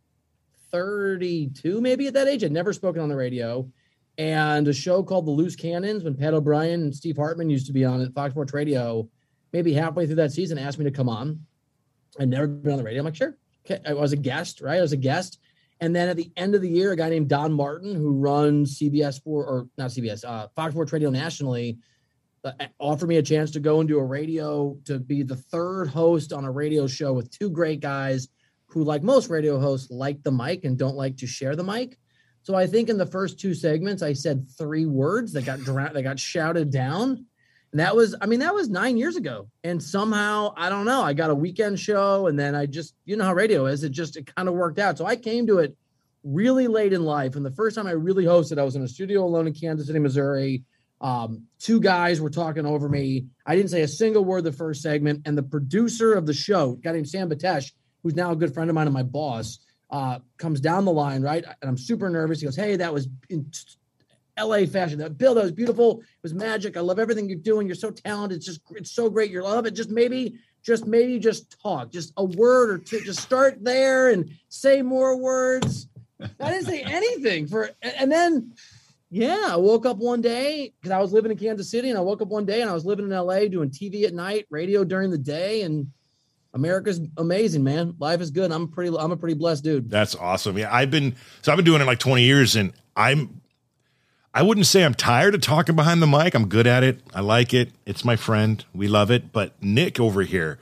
32 0.71 1.81
maybe 1.81 2.07
at 2.07 2.13
that 2.13 2.27
age. 2.27 2.43
I'd 2.43 2.51
never 2.51 2.73
spoken 2.73 3.01
on 3.01 3.09
the 3.09 3.15
radio. 3.15 3.69
And 4.17 4.67
a 4.67 4.73
show 4.73 5.01
called 5.01 5.25
The 5.27 5.31
Loose 5.31 5.55
Cannons 5.55 6.03
when 6.03 6.15
Pat 6.15 6.33
O'Brien 6.33 6.81
and 6.81 6.95
Steve 6.95 7.15
Hartman 7.15 7.49
used 7.49 7.67
to 7.67 7.73
be 7.73 7.85
on 7.85 8.01
at 8.01 8.13
Fox 8.13 8.33
Sports 8.33 8.53
Radio, 8.53 9.07
maybe 9.53 9.71
halfway 9.71 10.05
through 10.05 10.15
that 10.15 10.33
season, 10.33 10.57
asked 10.57 10.77
me 10.77 10.83
to 10.83 10.91
come 10.91 11.07
on. 11.07 11.45
I'd 12.19 12.27
never 12.27 12.47
been 12.47 12.73
on 12.73 12.77
the 12.77 12.83
radio. 12.83 12.99
I'm 12.99 13.05
like, 13.05 13.15
sure. 13.15 13.37
Okay. 13.65 13.81
I 13.87 13.93
was 13.93 14.11
a 14.11 14.17
guest, 14.17 14.59
right? 14.61 14.77
I 14.77 14.81
was 14.81 14.91
a 14.91 14.97
guest. 14.97 15.39
And 15.81 15.95
then 15.95 16.09
at 16.09 16.17
the 16.17 16.31
end 16.35 16.55
of 16.55 16.61
the 16.61 16.69
year, 16.69 16.91
a 16.91 16.95
guy 16.95 17.09
named 17.09 17.29
Don 17.29 17.53
Martin, 17.53 17.95
who 17.95 18.11
runs 18.11 18.79
CBS 18.79 19.21
for 19.23 19.45
or 19.45 19.67
not 19.77 19.91
CBS, 19.91 20.25
uh, 20.25 20.47
Fox 20.55 20.73
Sports 20.73 20.91
Radio 20.91 21.09
nationally, 21.09 21.77
uh, 22.43 22.51
offered 22.79 23.07
me 23.07 23.17
a 23.17 23.23
chance 23.23 23.51
to 23.51 23.59
go 23.59 23.79
and 23.79 23.87
do 23.87 23.99
a 23.99 24.03
radio 24.03 24.77
to 24.85 24.99
be 24.99 25.23
the 25.23 25.35
third 25.35 25.87
host 25.87 26.33
on 26.33 26.45
a 26.45 26.51
radio 26.51 26.87
show 26.87 27.13
with 27.13 27.31
two 27.31 27.49
great 27.49 27.79
guys 27.79 28.27
who, 28.67 28.83
like 28.83 29.03
most 29.03 29.29
radio 29.29 29.59
hosts, 29.59 29.89
like 29.89 30.21
the 30.23 30.31
mic 30.31 30.63
and 30.63 30.77
don't 30.77 30.95
like 30.95 31.17
to 31.17 31.27
share 31.27 31.55
the 31.55 31.63
mic. 31.63 31.97
So 32.43 32.55
I 32.55 32.67
think 32.67 32.89
in 32.89 32.97
the 32.97 33.05
first 33.05 33.39
two 33.39 33.53
segments, 33.53 34.01
I 34.01 34.13
said 34.13 34.49
three 34.57 34.85
words 34.85 35.33
that 35.33 35.45
got 35.45 35.59
drowned, 35.59 35.95
that 35.95 36.03
got 36.03 36.19
shouted 36.19 36.71
down. 36.71 37.25
And 37.71 37.79
that 37.79 37.95
was, 37.95 38.15
I 38.19 38.25
mean, 38.25 38.39
that 38.39 38.53
was 38.53 38.69
nine 38.69 38.97
years 38.97 39.15
ago. 39.15 39.47
And 39.63 39.81
somehow, 39.81 40.53
I 40.57 40.69
don't 40.69 40.85
know, 40.85 41.01
I 41.01 41.13
got 41.13 41.29
a 41.29 41.35
weekend 41.35 41.79
show 41.79 42.27
and 42.27 42.37
then 42.37 42.55
I 42.55 42.65
just, 42.65 42.95
you 43.05 43.15
know 43.15 43.25
how 43.25 43.33
radio 43.33 43.67
is, 43.67 43.83
it 43.83 43.91
just, 43.91 44.17
it 44.17 44.33
kind 44.35 44.47
of 44.47 44.55
worked 44.55 44.79
out. 44.79 44.97
So 44.97 45.05
I 45.05 45.15
came 45.15 45.45
to 45.47 45.59
it 45.59 45.77
really 46.23 46.67
late 46.67 46.93
in 46.93 47.03
life. 47.03 47.35
And 47.35 47.45
the 47.45 47.51
first 47.51 47.75
time 47.75 47.85
I 47.85 47.91
really 47.91 48.25
hosted, 48.25 48.59
I 48.59 48.63
was 48.63 48.75
in 48.75 48.81
a 48.81 48.87
studio 48.87 49.23
alone 49.23 49.47
in 49.47 49.53
Kansas 49.53 49.87
City, 49.87 49.99
Missouri. 49.99 50.63
Um, 51.01 51.43
two 51.59 51.79
guys 51.79 52.19
were 52.19 52.29
talking 52.29 52.65
over 52.65 52.89
me. 52.89 53.27
I 53.45 53.55
didn't 53.55 53.71
say 53.71 53.81
a 53.83 53.87
single 53.87 54.25
word 54.25 54.43
the 54.43 54.51
first 54.51 54.81
segment. 54.81 55.21
And 55.25 55.37
the 55.37 55.43
producer 55.43 56.13
of 56.13 56.25
the 56.25 56.33
show, 56.33 56.73
guy 56.73 56.91
named 56.91 57.07
Sam 57.07 57.29
Batesh, 57.29 57.71
who's 58.03 58.15
now 58.15 58.31
a 58.31 58.35
good 58.35 58.53
friend 58.53 58.69
of 58.69 58.73
mine 58.73 58.87
and 58.87 58.93
my 58.93 59.03
boss, 59.03 59.59
uh, 59.91 60.19
comes 60.37 60.59
down 60.59 60.85
the 60.85 60.91
line, 60.91 61.21
right? 61.21 61.43
And 61.43 61.69
I'm 61.69 61.77
super 61.77 62.09
nervous. 62.09 62.39
He 62.39 62.45
goes, 62.45 62.55
Hey, 62.55 62.75
that 62.75 62.93
was 62.93 63.07
in 63.29 63.49
LA 64.39 64.65
fashion. 64.65 64.99
That 64.99 65.17
Bill, 65.17 65.33
that 65.35 65.43
was 65.43 65.51
beautiful. 65.51 65.99
It 65.99 66.23
was 66.23 66.33
magic. 66.33 66.77
I 66.77 66.81
love 66.81 66.99
everything 66.99 67.27
you're 67.29 67.37
doing. 67.37 67.67
You're 67.67 67.75
so 67.75 67.91
talented. 67.91 68.37
It's 68.37 68.45
just, 68.45 68.61
it's 68.71 68.91
so 68.91 69.09
great. 69.09 69.31
You 69.31 69.43
love 69.43 69.65
it. 69.65 69.71
Just 69.71 69.89
maybe, 69.89 70.35
just 70.63 70.85
maybe 70.85 71.19
just 71.19 71.59
talk, 71.61 71.91
just 71.91 72.13
a 72.17 72.23
word 72.23 72.69
or 72.69 72.77
two. 72.77 73.01
Just 73.01 73.19
start 73.19 73.63
there 73.63 74.09
and 74.09 74.29
say 74.49 74.81
more 74.81 75.17
words. 75.17 75.87
I 76.21 76.51
didn't 76.51 76.65
say 76.65 76.81
anything 76.85 77.47
for, 77.47 77.71
and 77.81 78.11
then, 78.11 78.53
yeah, 79.09 79.47
I 79.49 79.55
woke 79.55 79.85
up 79.85 79.97
one 79.97 80.21
day 80.21 80.73
because 80.79 80.91
I 80.91 80.99
was 80.99 81.11
living 81.11 81.31
in 81.31 81.37
Kansas 81.37 81.71
City 81.71 81.89
and 81.89 81.97
I 81.97 82.01
woke 82.01 82.21
up 82.21 82.27
one 82.27 82.45
day 82.45 82.61
and 82.61 82.69
I 82.69 82.73
was 82.73 82.85
living 82.85 83.05
in 83.05 83.11
LA 83.11 83.45
doing 83.47 83.69
TV 83.69 84.03
at 84.03 84.13
night, 84.13 84.45
radio 84.49 84.83
during 84.83 85.09
the 85.09 85.17
day. 85.17 85.63
And 85.63 85.91
America's 86.53 87.01
amazing, 87.17 87.63
man. 87.63 87.95
Life 87.99 88.21
is 88.21 88.31
good. 88.31 88.51
I'm 88.51 88.67
pretty, 88.67 88.95
I'm 88.95 89.11
a 89.11 89.17
pretty 89.17 89.35
blessed 89.35 89.63
dude. 89.63 89.89
That's 89.89 90.15
awesome. 90.15 90.57
Yeah, 90.57 90.73
I've 90.73 90.91
been 90.91 91.15
so 91.41 91.51
I've 91.51 91.57
been 91.57 91.65
doing 91.65 91.81
it 91.81 91.85
like 91.85 91.99
20 91.99 92.23
years 92.23 92.55
and 92.55 92.73
I'm 92.95 93.38
I 94.33 94.43
wouldn't 94.43 94.67
say 94.67 94.83
I'm 94.85 94.93
tired 94.93 95.33
of 95.35 95.41
talking 95.41 95.75
behind 95.75 96.01
the 96.01 96.07
mic. 96.07 96.35
I'm 96.35 96.47
good 96.47 96.67
at 96.67 96.83
it. 96.83 97.01
I 97.13 97.21
like 97.21 97.53
it. 97.53 97.71
It's 97.85 98.05
my 98.05 98.15
friend. 98.15 98.63
We 98.73 98.87
love 98.87 99.09
it. 99.11 99.31
But 99.31 99.53
Nick 99.61 99.99
over 99.99 100.21
here 100.21 100.59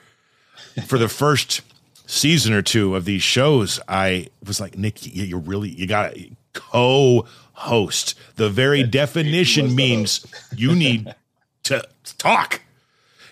for 0.85 0.97
the 0.97 1.09
first 1.09 1.61
season 2.05 2.53
or 2.53 2.61
two 2.61 2.95
of 2.95 3.03
these 3.05 3.21
shows, 3.23 3.79
I 3.87 4.27
was 4.45 4.61
like, 4.61 4.77
Nick, 4.77 5.05
you, 5.05 5.23
you 5.23 5.37
really 5.37 5.69
you 5.69 5.85
got 5.85 6.13
to 6.13 6.29
co-host. 6.53 8.15
The 8.37 8.49
very 8.49 8.83
definition 8.83 9.75
means 9.75 10.25
you 10.55 10.73
need 10.73 11.13
to 11.63 11.83
talk. 12.17 12.61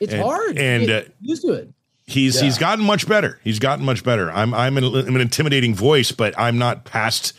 It's 0.02 0.12
And- 0.14 0.22
hard. 0.22 0.58
and, 0.58 0.90
uh, 0.90 1.02
used 1.22 1.44
to 1.44 1.54
it. 1.54 1.70
He's 2.08 2.40
he's 2.40 2.60
gotten 2.60 2.86
much 2.86 3.08
better. 3.08 3.40
He's 3.44 3.58
gotten 3.58 3.84
much 3.84 4.04
better. 4.04 4.30
I'm 4.32 4.54
I'm 4.54 4.78
an, 4.78 4.84
I'm 4.84 5.16
an 5.16 5.22
intimidating 5.22 5.74
voice, 5.74 6.12
but 6.12 6.38
I'm 6.38 6.60
not 6.60 6.84
past. 6.86 7.34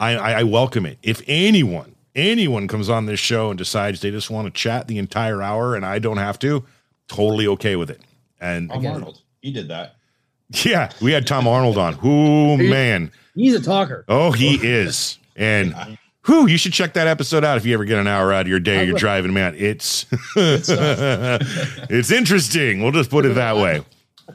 I, 0.00 0.16
I 0.16 0.32
I 0.32 0.42
welcome 0.44 0.86
it. 0.86 0.96
If 1.02 1.20
anyone 1.26 1.94
anyone 2.16 2.66
comes 2.66 2.88
on 2.88 3.06
this 3.06 3.20
show 3.20 3.50
and 3.50 3.58
decides 3.58 4.00
they 4.00 4.10
just 4.10 4.30
want 4.30 4.46
to 4.46 4.50
chat 4.50 4.88
the 4.88 4.98
entire 4.98 5.42
hour 5.42 5.76
and 5.76 5.86
I 5.86 5.98
don't 5.98 6.16
have 6.16 6.38
to, 6.40 6.64
totally 7.08 7.46
okay 7.46 7.76
with 7.76 7.90
it. 7.90 8.00
And 8.40 8.70
Tom 8.70 8.86
Arnold. 8.86 9.20
He 9.40 9.52
did 9.52 9.68
that. 9.68 9.96
yeah, 10.64 10.90
we 11.00 11.12
had 11.12 11.26
Tom 11.26 11.46
Arnold 11.46 11.78
on. 11.78 11.92
Who 11.94 12.56
man? 12.68 13.12
He's 13.34 13.54
a 13.54 13.62
talker. 13.62 14.04
Oh, 14.08 14.32
he 14.32 14.54
is. 14.56 15.18
And 15.36 15.98
who 16.22 16.48
you 16.48 16.58
should 16.58 16.72
check 16.72 16.94
that 16.94 17.06
episode 17.06 17.44
out 17.44 17.56
if 17.56 17.64
you 17.64 17.74
ever 17.74 17.84
get 17.84 17.98
an 17.98 18.08
hour 18.08 18.32
out 18.32 18.42
of 18.42 18.48
your 18.48 18.58
day. 18.58 18.84
You're 18.84 18.94
will. 18.94 18.98
driving, 18.98 19.32
man. 19.32 19.54
It's 19.56 20.06
uh, 20.36 21.38
it's 21.88 22.10
interesting. 22.10 22.82
We'll 22.82 22.92
just 22.92 23.10
put 23.10 23.24
it 23.24 23.34
that 23.36 23.56
way. 23.56 23.84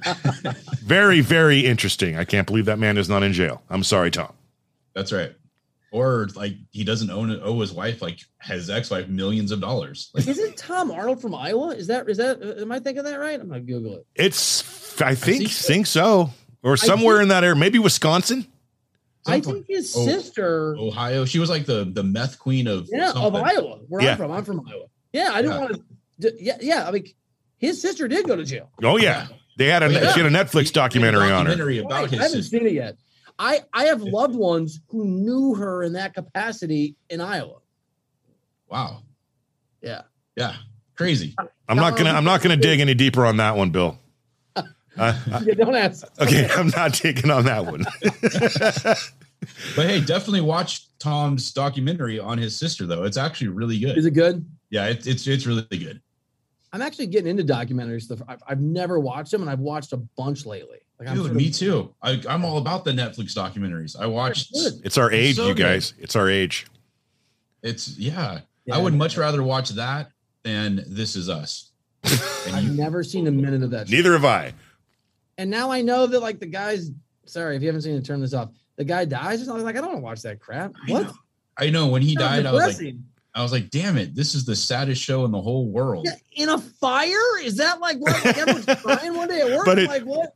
very, 0.84 1.20
very 1.20 1.60
interesting. 1.66 2.18
I 2.18 2.24
can't 2.24 2.48
believe 2.48 2.66
that 2.66 2.80
man 2.80 2.98
is 2.98 3.10
not 3.10 3.24
in 3.24 3.34
jail. 3.34 3.62
I'm 3.70 3.84
sorry, 3.84 4.10
Tom. 4.10 4.32
That's 4.94 5.12
right. 5.12 5.34
Or 5.92 6.30
like 6.36 6.54
he 6.72 6.86
doesn't 6.86 7.10
own 7.10 7.32
it, 7.32 7.42
owe 7.44 7.60
his 7.60 7.74
wife 7.74 8.02
like 8.02 8.20
his 8.42 8.70
ex-wife 8.70 9.10
millions 9.10 9.52
of 9.52 9.60
dollars. 9.60 10.10
Like 10.14 10.26
Isn't 10.26 10.56
Tom 10.56 10.90
Arnold 10.90 11.22
from 11.22 11.36
Iowa? 11.36 11.70
Is 11.76 11.88
that 11.88 12.10
is 12.10 12.16
that 12.18 12.42
uh, 12.42 12.62
am 12.62 12.72
I 12.72 12.80
thinking 12.80 13.04
that 13.04 13.16
right? 13.20 13.38
I'm 13.40 13.50
gonna 13.50 13.60
Google 13.60 13.96
it. 13.98 14.06
It's 14.16 14.62
I 15.02 15.16
think 15.16 15.40
think 15.40 15.52
think 15.52 15.86
so. 15.88 16.28
so. 16.28 16.34
Or 16.64 16.78
somewhere 16.78 17.16
think- 17.18 17.24
in 17.24 17.28
that 17.30 17.44
area, 17.44 17.56
maybe 17.58 17.78
Wisconsin. 17.80 18.48
I 19.28 19.40
think 19.42 19.66
his 19.68 19.94
Oh, 19.96 20.06
sister, 20.06 20.76
Ohio. 20.78 21.26
She 21.26 21.40
was 21.40 21.50
like 21.50 21.66
the 21.66 21.84
the 21.84 22.04
meth 22.04 22.40
queen 22.40 22.68
of 22.68 22.88
yeah, 22.92 23.12
of. 23.12 23.36
Iowa, 23.36 23.80
where 23.90 24.02
Yeah. 24.02 24.12
I'm 24.12 24.18
from. 24.18 24.32
I'm 24.32 24.46
from 24.46 24.68
Iowa. 24.68 24.86
Yeah, 25.14 25.32
I 25.34 25.42
didn't 25.42 25.56
Yeah. 25.56 25.60
want 25.60 25.82
to. 26.22 26.34
Yeah, 26.40 26.58
yeah. 26.62 26.88
I 26.88 26.92
mean, 26.92 27.06
his 27.58 27.82
sister 27.82 28.08
did 28.08 28.26
go 28.26 28.36
to 28.38 28.46
jail. 28.46 28.70
Oh 28.82 28.98
yeah, 28.98 29.28
they 29.58 29.68
had 29.68 29.84
a 29.84 29.88
Oh, 29.88 29.90
yeah. 29.90 30.14
she 30.14 30.22
had 30.22 30.34
a 30.34 30.36
Netflix 30.36 30.72
documentary 30.72 31.24
on 31.24 31.46
her. 31.46 31.52
Documentary 31.52 31.80
about 31.80 31.92
Right, 31.92 32.14
I 32.14 32.16
haven't 32.16 32.30
sister. 32.44 32.58
seen 32.58 32.66
it 32.68 32.74
yet. 32.74 32.96
I 33.42 33.62
I 33.74 33.86
have 33.86 34.04
loved 34.04 34.36
ones 34.36 34.80
who 34.88 35.04
knew 35.04 35.56
her 35.56 35.82
in 35.82 35.94
that 35.94 36.14
capacity 36.14 36.96
in 37.10 37.20
Iowa. 37.22 37.58
Wow. 38.70 39.02
Yeah. 39.82 40.04
Yeah. 40.36 40.56
Crazy. 40.96 41.36
I'm 41.68 41.78
not 41.78 41.98
gonna 41.98 42.12
I'm 42.12 42.24
not 42.24 42.44
gonna 42.44 42.56
dig 42.56 42.80
any 42.80 42.94
deeper 42.94 43.26
on 43.26 43.38
that 43.38 43.58
one, 43.58 43.72
Bill. 43.72 43.98
Uh, 44.56 44.64
Yeah, 45.44 45.56
don't 45.56 45.74
ask. 45.74 46.06
okay, 46.22 46.48
I'm 46.56 46.68
not 46.68 46.94
taking 46.94 47.32
on 47.32 47.46
that 47.46 47.66
one. 47.66 47.86
But 49.76 49.88
hey, 49.88 50.00
definitely 50.02 50.42
watch 50.42 50.88
Tom's 51.00 51.52
documentary 51.52 52.20
on 52.20 52.38
his 52.38 52.56
sister 52.56 52.86
though. 52.86 53.06
It's 53.06 53.18
actually 53.18 53.48
really 53.48 53.80
good. 53.80 53.98
Is 53.98 54.06
it 54.06 54.12
good? 54.12 54.46
yeah, 54.70 54.86
it, 54.86 55.08
it's 55.08 55.26
it's 55.26 55.48
really 55.48 55.66
good. 55.72 56.00
I'm 56.72 56.84
actually 56.84 57.08
getting 57.08 57.32
into 57.32 57.44
documentary 57.44 58.02
stuff. 58.02 58.22
I've, 58.28 58.44
I've 58.48 58.62
never 58.62 59.00
watched 59.00 59.32
them, 59.32 59.42
and 59.42 59.50
I've 59.50 59.60
watched 59.60 59.94
a 59.94 59.98
bunch 59.98 60.46
lately. 60.46 60.81
Like 61.02 61.10
I'm 61.10 61.16
Dude, 61.24 61.34
me 61.34 61.48
of- 61.48 61.56
too. 61.56 61.96
I, 62.04 62.22
I'm 62.30 62.46
all 62.46 62.60
about 62.60 62.86
the 62.86 62.92
Netflix 62.92 63.34
documentaries. 63.36 64.00
I 64.00 64.06
watched. 64.06 64.52
It's 64.54 65.00
our 65.00 65.12
age, 65.12 65.38
so 65.38 65.48
you 65.48 65.56
good. 65.56 65.64
guys. 65.64 65.96
It's 65.98 66.16
our 66.16 66.30
age. 66.30 66.68
It's 67.64 67.98
yeah. 67.98 68.42
Yeah, 68.66 68.76
I 68.76 68.78
would 68.78 68.94
much 68.94 69.18
rather 69.18 69.42
watch 69.42 69.70
that 69.70 70.12
than 70.44 70.84
This 70.86 71.16
Is 71.16 71.28
Us. 71.28 71.72
And 72.04 72.20
I've 72.56 72.64
you, 72.66 72.74
never 72.74 73.04
seen 73.04 73.26
a 73.26 73.32
minute 73.32 73.64
of 73.64 73.72
that. 73.72 73.88
shit. 73.88 73.96
Neither 73.98 74.14
have 74.14 74.26
I. 74.26 74.54
And 75.40 75.50
now 75.50 75.72
I 75.72 75.82
know 75.82 76.06
that 76.06 76.20
like 76.20 76.40
the 76.40 76.46
guys. 76.46 76.92
Sorry 77.26 77.56
if 77.56 77.64
you 77.64 77.68
haven't 77.68 77.82
seen 77.82 77.96
it. 77.96 78.06
Turn 78.06 78.22
this 78.22 78.36
off. 78.36 78.50
The 78.76 78.84
guy 78.84 79.06
dies. 79.06 79.42
And 79.42 79.50
I 79.50 79.56
was 79.56 79.64
like, 79.64 79.76
I 79.76 79.80
don't 79.82 79.88
want 79.88 79.98
to 80.00 80.04
watch 80.04 80.22
that 80.22 80.40
crap. 80.40 80.74
I 80.88 80.92
What? 80.92 81.04
know. 81.08 81.14
I 81.58 81.70
know 81.72 81.88
when 81.88 82.04
he 82.04 82.14
Sounds 82.14 82.44
died, 82.44 82.46
I 82.46 82.52
was 82.52 82.80
like. 82.82 82.96
I 83.34 83.42
was 83.42 83.52
like, 83.54 83.70
damn 83.70 83.98
it, 83.98 84.14
this 84.14 84.36
is 84.36 84.44
the 84.46 84.56
saddest 84.56 85.02
show 85.02 85.24
in 85.26 85.32
the 85.32 85.42
whole 85.42 85.70
world. 85.70 86.06
Yeah, 86.06 86.44
in 86.44 86.50
a 86.50 86.58
fire? 86.60 87.40
Is 87.42 87.56
that 87.58 87.80
like 87.80 87.98
what 87.98 88.14
like 88.26 88.38
everyone's 88.38 88.66
crying 88.82 89.16
one 89.16 89.30
day 89.30 89.40
at 89.42 89.58
work? 89.58 89.66
But 89.66 89.80
I'm 89.80 89.86
it- 89.86 89.88
like 89.90 90.04
what? 90.04 90.36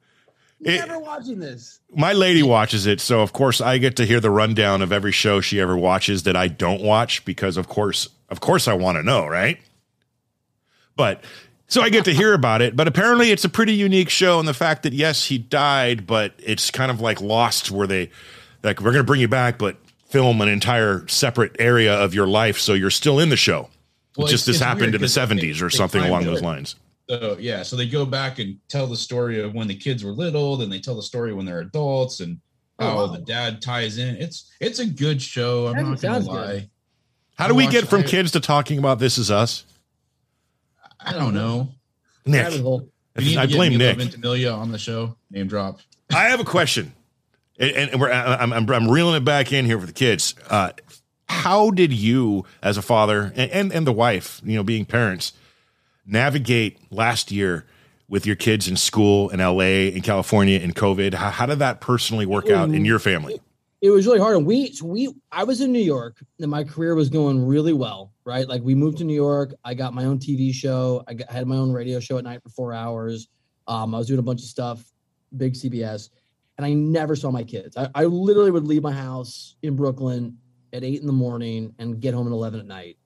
It- 0.65 0.79
Never 0.87 0.99
watching 0.99 1.39
this. 1.39 1.79
My 1.95 2.11
lady 2.13 2.43
watches 2.43 2.85
it, 2.87 2.99
so 2.99 3.21
of 3.21 3.31
course 3.31 3.61
I 3.61 3.77
get 3.77 3.95
to 3.97 4.05
hear 4.05 4.19
the 4.19 4.29
rundown 4.29 4.81
of 4.81 4.91
every 4.91 5.11
show 5.13 5.39
she 5.39 5.59
ever 5.61 5.77
watches 5.77 6.23
that 6.23 6.35
I 6.35 6.47
don't 6.49 6.81
watch 6.81 7.23
because 7.23 7.55
of 7.57 7.67
course 7.69 8.09
of 8.29 8.39
course 8.41 8.67
I 8.67 8.73
want 8.73 8.97
to 8.97 9.03
know, 9.03 9.25
right? 9.27 9.59
But 10.95 11.23
so 11.67 11.81
I 11.81 11.89
get 11.89 12.05
to 12.05 12.13
hear 12.13 12.33
about 12.33 12.61
it, 12.61 12.75
but 12.75 12.87
apparently 12.87 13.31
it's 13.31 13.43
a 13.45 13.49
pretty 13.49 13.73
unique 13.73 14.09
show 14.09 14.39
in 14.39 14.45
the 14.45 14.53
fact 14.53 14.83
that 14.83 14.93
yes, 14.93 15.25
he 15.25 15.37
died, 15.37 16.05
but 16.07 16.33
it's 16.39 16.71
kind 16.71 16.91
of 16.91 17.01
like 17.01 17.21
Lost 17.21 17.71
where 17.71 17.87
they 17.87 18.09
like 18.63 18.79
we're 18.81 18.91
going 18.91 19.03
to 19.03 19.07
bring 19.07 19.21
you 19.21 19.27
back 19.27 19.57
but 19.57 19.77
film 20.09 20.41
an 20.41 20.47
entire 20.47 21.07
separate 21.07 21.55
area 21.59 21.93
of 21.93 22.13
your 22.13 22.27
life 22.27 22.57
so 22.59 22.73
you're 22.73 22.89
still 22.89 23.19
in 23.19 23.29
the 23.29 23.37
show. 23.37 23.69
Well, 24.17 24.27
just 24.27 24.45
this 24.45 24.59
happened 24.59 24.95
in 24.95 25.01
the 25.01 25.07
'cause 25.07 25.13
they- 25.15 25.21
70s 25.21 25.61
or 25.61 25.69
something 25.69 26.01
along 26.01 26.23
it. 26.23 26.25
those 26.25 26.41
lines. 26.41 26.75
So 27.09 27.37
yeah, 27.39 27.61
so 27.63 27.75
they 27.75 27.87
go 27.87 28.05
back 28.05 28.39
and 28.39 28.57
tell 28.67 28.87
the 28.87 28.95
story 28.97 29.39
of 29.39 29.53
when 29.53 29.67
the 29.67 29.75
kids 29.75 30.03
were 30.03 30.11
little, 30.11 30.57
then 30.57 30.69
they 30.69 30.79
tell 30.79 30.95
the 30.95 31.03
story 31.03 31.33
when 31.33 31.45
they're 31.45 31.59
adults 31.61 32.19
and 32.19 32.39
Oh, 32.77 32.85
how 32.87 32.95
wow. 32.95 33.07
the 33.07 33.19
dad 33.19 33.61
ties 33.61 33.97
in. 33.99 34.15
It's 34.17 34.51
it's 34.59 34.79
a 34.79 34.85
good 34.85 35.21
show. 35.21 35.67
I'm 35.67 35.75
That 35.75 35.83
not 35.83 36.01
gonna 36.01 36.25
lie. 36.25 36.51
good. 36.53 36.69
How 37.37 37.47
do 37.47 37.53
we 37.55 37.67
get 37.67 37.87
from 37.87 38.01
I- 38.01 38.03
kids 38.03 38.31
to 38.31 38.39
talking 38.41 38.79
about 38.79 38.99
This 38.99 39.17
Is 39.17 39.31
Us? 39.31 39.63
I 40.99 41.13
don't 41.13 41.33
know. 41.33 41.69
Nick, 42.25 42.43
Rabbit 42.43 42.61
hole. 42.61 42.89
We 43.15 43.23
need 43.25 43.33
to 43.35 43.41
I 43.41 43.45
blame 43.47 43.77
Nick. 43.77 43.97
Ventimiglia 43.97 44.51
on 44.51 44.71
the 44.71 44.77
show. 44.77 45.15
Name 45.31 45.47
drop. 45.47 45.79
I 46.13 46.25
have 46.25 46.39
a 46.39 46.43
question, 46.45 46.93
and, 47.59 47.71
and 47.91 48.01
we're, 48.01 48.11
I'm, 48.11 48.51
I'm, 48.51 48.69
I'm 48.69 48.89
reeling 48.91 49.15
it 49.15 49.23
back 49.25 49.53
in 49.53 49.65
here 49.65 49.79
for 49.79 49.85
the 49.85 49.93
kids. 49.93 50.35
Uh, 50.49 50.71
how 51.29 51.69
did 51.71 51.93
you, 51.93 52.45
as 52.61 52.77
a 52.77 52.81
father 52.81 53.31
and, 53.35 53.51
and 53.51 53.73
and 53.73 53.87
the 53.87 53.93
wife, 53.93 54.41
you 54.43 54.55
know, 54.57 54.63
being 54.63 54.85
parents, 54.85 55.31
navigate 56.05 56.79
last 56.91 57.31
year 57.31 57.65
with 58.07 58.25
your 58.25 58.35
kids 58.35 58.67
in 58.67 58.75
school 58.75 59.29
in 59.29 59.39
LA, 59.39 59.89
in 59.93 60.01
California, 60.01 60.59
in 60.59 60.73
COVID? 60.73 61.13
How, 61.13 61.29
how 61.29 61.45
did 61.45 61.59
that 61.59 61.81
personally 61.81 62.25
work 62.25 62.49
out 62.49 62.69
in 62.69 62.85
your 62.85 62.99
family? 62.99 63.41
It 63.81 63.89
was 63.89 64.07
really 64.07 64.19
hard. 64.19 64.37
And 64.37 64.45
we, 64.45 64.73
we, 64.81 65.13
I 65.31 65.43
was 65.43 65.61
in 65.61 65.71
New 65.71 65.79
York 65.79 66.17
and 66.39 66.49
my 66.49 66.63
career 66.63 66.95
was 66.95 67.09
going 67.09 67.45
really 67.45 67.73
well, 67.73 68.13
right? 68.23 68.47
Like 68.47 68.63
we 68.63 68.73
moved 68.73 68.97
to 68.99 69.03
New 69.03 69.13
York. 69.13 69.53
I 69.63 69.73
got 69.73 69.93
my 69.93 70.05
own 70.05 70.17
TV 70.17 70.53
show. 70.53 71.03
I 71.07 71.13
got, 71.13 71.29
had 71.29 71.45
my 71.45 71.55
own 71.55 71.71
radio 71.71 71.99
show 71.99 72.17
at 72.17 72.23
night 72.23 72.41
for 72.41 72.49
four 72.49 72.73
hours. 72.73 73.27
Um, 73.67 73.93
I 73.93 73.97
was 73.97 74.07
doing 74.07 74.19
a 74.19 74.23
bunch 74.23 74.41
of 74.41 74.47
stuff, 74.47 74.83
big 75.37 75.53
CBS, 75.53 76.09
and 76.57 76.65
I 76.65 76.73
never 76.73 77.15
saw 77.15 77.31
my 77.31 77.43
kids. 77.43 77.75
I, 77.77 77.89
I 77.93 78.03
literally 78.05 78.51
would 78.51 78.65
leave 78.65 78.83
my 78.83 78.91
house 78.91 79.55
in 79.61 79.75
Brooklyn 79.75 80.37
at 80.73 80.83
eight 80.83 81.01
in 81.01 81.07
the 81.07 81.13
morning 81.13 81.73
and 81.79 81.99
get 81.99 82.13
home 82.13 82.27
at 82.27 82.31
11 82.31 82.59
at 82.59 82.65
night. 82.65 82.97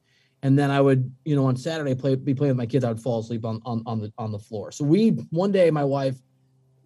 And 0.41 0.57
then 0.57 0.71
I 0.71 0.79
would, 0.79 1.13
you 1.25 1.35
know, 1.35 1.45
on 1.45 1.57
Saturday 1.57 1.95
play, 1.95 2.15
be 2.15 2.33
playing 2.33 2.51
with 2.51 2.57
my 2.57 2.65
kids. 2.65 2.85
I 2.85 2.89
would 2.89 3.01
fall 3.01 3.19
asleep 3.19 3.45
on, 3.45 3.61
on, 3.65 3.83
on 3.85 3.99
the, 3.99 4.13
on 4.17 4.31
the 4.31 4.39
floor. 4.39 4.71
So 4.71 4.85
we, 4.85 5.09
one 5.31 5.51
day 5.51 5.69
my 5.69 5.83
wife 5.83 6.15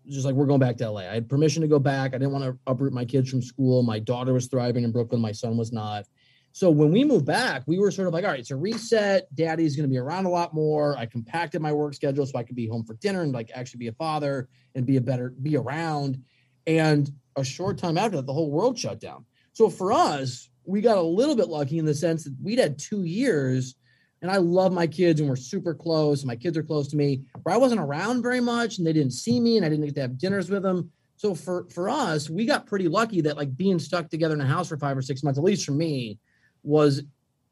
was 0.05 0.15
just 0.15 0.25
like, 0.25 0.33
we're 0.33 0.47
going 0.47 0.59
back 0.59 0.77
to 0.77 0.89
LA. 0.89 1.01
I 1.01 1.13
had 1.13 1.29
permission 1.29 1.61
to 1.61 1.67
go 1.67 1.79
back. 1.79 2.13
I 2.13 2.17
didn't 2.17 2.31
want 2.31 2.45
to 2.45 2.57
uproot 2.65 2.93
my 2.93 3.05
kids 3.05 3.29
from 3.29 3.41
school. 3.41 3.83
My 3.83 3.99
daughter 3.99 4.33
was 4.33 4.47
thriving 4.47 4.83
in 4.83 4.91
Brooklyn. 4.91 5.21
My 5.21 5.31
son 5.31 5.55
was 5.55 5.71
not. 5.71 6.05
So 6.51 6.69
when 6.69 6.91
we 6.91 7.03
moved 7.03 7.25
back, 7.25 7.63
we 7.65 7.79
were 7.79 7.89
sort 7.89 8.07
of 8.07 8.13
like, 8.13 8.23
all 8.23 8.29
right, 8.29 8.39
it's 8.39 8.51
a 8.51 8.55
reset. 8.55 9.33
Daddy's 9.33 9.75
going 9.75 9.89
to 9.89 9.91
be 9.91 9.97
around 9.97 10.25
a 10.25 10.29
lot 10.29 10.53
more. 10.53 10.95
I 10.97 11.07
compacted 11.07 11.61
my 11.61 11.73
work 11.73 11.95
schedule 11.95 12.25
so 12.27 12.37
I 12.37 12.43
could 12.43 12.55
be 12.55 12.67
home 12.67 12.83
for 12.85 12.93
dinner 12.95 13.23
and 13.23 13.33
like 13.33 13.51
actually 13.55 13.79
be 13.79 13.87
a 13.87 13.93
father 13.93 14.47
and 14.75 14.85
be 14.85 14.97
a 14.97 15.01
better, 15.01 15.33
be 15.41 15.57
around. 15.57 16.23
And 16.67 17.11
a 17.35 17.43
short 17.43 17.79
time 17.79 17.97
after 17.97 18.17
that, 18.17 18.27
the 18.27 18.33
whole 18.33 18.51
world 18.51 18.77
shut 18.77 18.99
down. 18.99 19.25
So 19.53 19.67
for 19.67 19.91
us, 19.91 20.49
we 20.66 20.82
got 20.82 20.97
a 20.97 21.01
little 21.01 21.36
bit 21.36 21.49
lucky 21.49 21.78
in 21.78 21.86
the 21.86 21.93
sense 21.93 22.24
that 22.24 22.36
we'd 22.41 22.59
had 22.59 22.80
two 22.80 23.03
years 23.03 23.76
and 24.24 24.32
I 24.32 24.38
love 24.38 24.72
my 24.72 24.88
kids 24.88 25.20
and 25.20 25.30
we're 25.30 25.36
super 25.36 25.74
close. 25.74 26.24
My 26.24 26.38
kids 26.38 26.57
are 26.57 26.64
close 26.64 26.88
to 26.88 26.95
me, 26.95 27.24
where 27.43 27.53
I 27.53 27.57
wasn't 27.57 27.82
around 27.82 28.22
very 28.22 28.39
much 28.39 28.78
and 28.78 28.88
they 28.88 28.93
didn't 28.93 29.11
see 29.11 29.39
me 29.41 29.57
and 29.57 29.66
I 29.66 29.70
didn't 29.70 29.84
get 29.86 29.95
to 29.95 30.01
have 30.01 30.18
dinners 30.18 30.49
with 30.49 30.64
them. 30.64 30.89
So 31.18 31.36
for 31.36 31.68
for 31.70 31.89
us, 31.89 32.30
we 32.30 32.45
got 32.45 32.66
pretty 32.66 32.88
lucky 32.88 33.20
that 33.22 33.36
like 33.36 33.55
being 33.55 33.80
stuck 33.80 34.09
together 34.09 34.34
in 34.34 34.41
a 34.41 34.47
house 34.47 34.70
for 34.70 34.78
five 34.78 34.97
or 34.97 35.01
six 35.01 35.24
months, 35.24 35.38
at 35.38 35.43
least 35.43 35.66
for 35.66 35.74
me, 35.74 36.20
was 36.64 37.03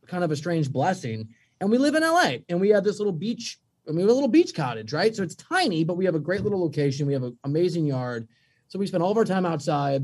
kind 0.07 0.23
of 0.23 0.31
a 0.31 0.35
strange 0.35 0.71
blessing. 0.71 1.27
And 1.59 1.69
we 1.69 1.77
live 1.77 1.95
in 1.95 2.03
LA 2.03 2.37
and 2.47 2.59
we 2.59 2.69
have 2.69 2.85
this 2.85 2.99
little 2.99 3.13
beach. 3.13 3.59
I 3.87 3.91
mean, 3.91 4.07
a 4.07 4.13
little 4.13 4.29
beach 4.29 4.55
cottage, 4.55 4.93
right? 4.93 5.13
So 5.13 5.23
it's 5.23 5.35
tiny, 5.35 5.83
but 5.83 5.97
we 5.97 6.05
have 6.05 6.15
a 6.15 6.19
great 6.19 6.41
little 6.41 6.61
location. 6.61 7.05
We 7.05 7.13
have 7.13 7.23
an 7.23 7.37
amazing 7.43 7.85
yard. 7.85 8.27
So 8.69 8.79
we 8.79 8.87
spend 8.87 9.03
all 9.03 9.11
of 9.11 9.17
our 9.17 9.25
time 9.25 9.45
outside. 9.45 10.03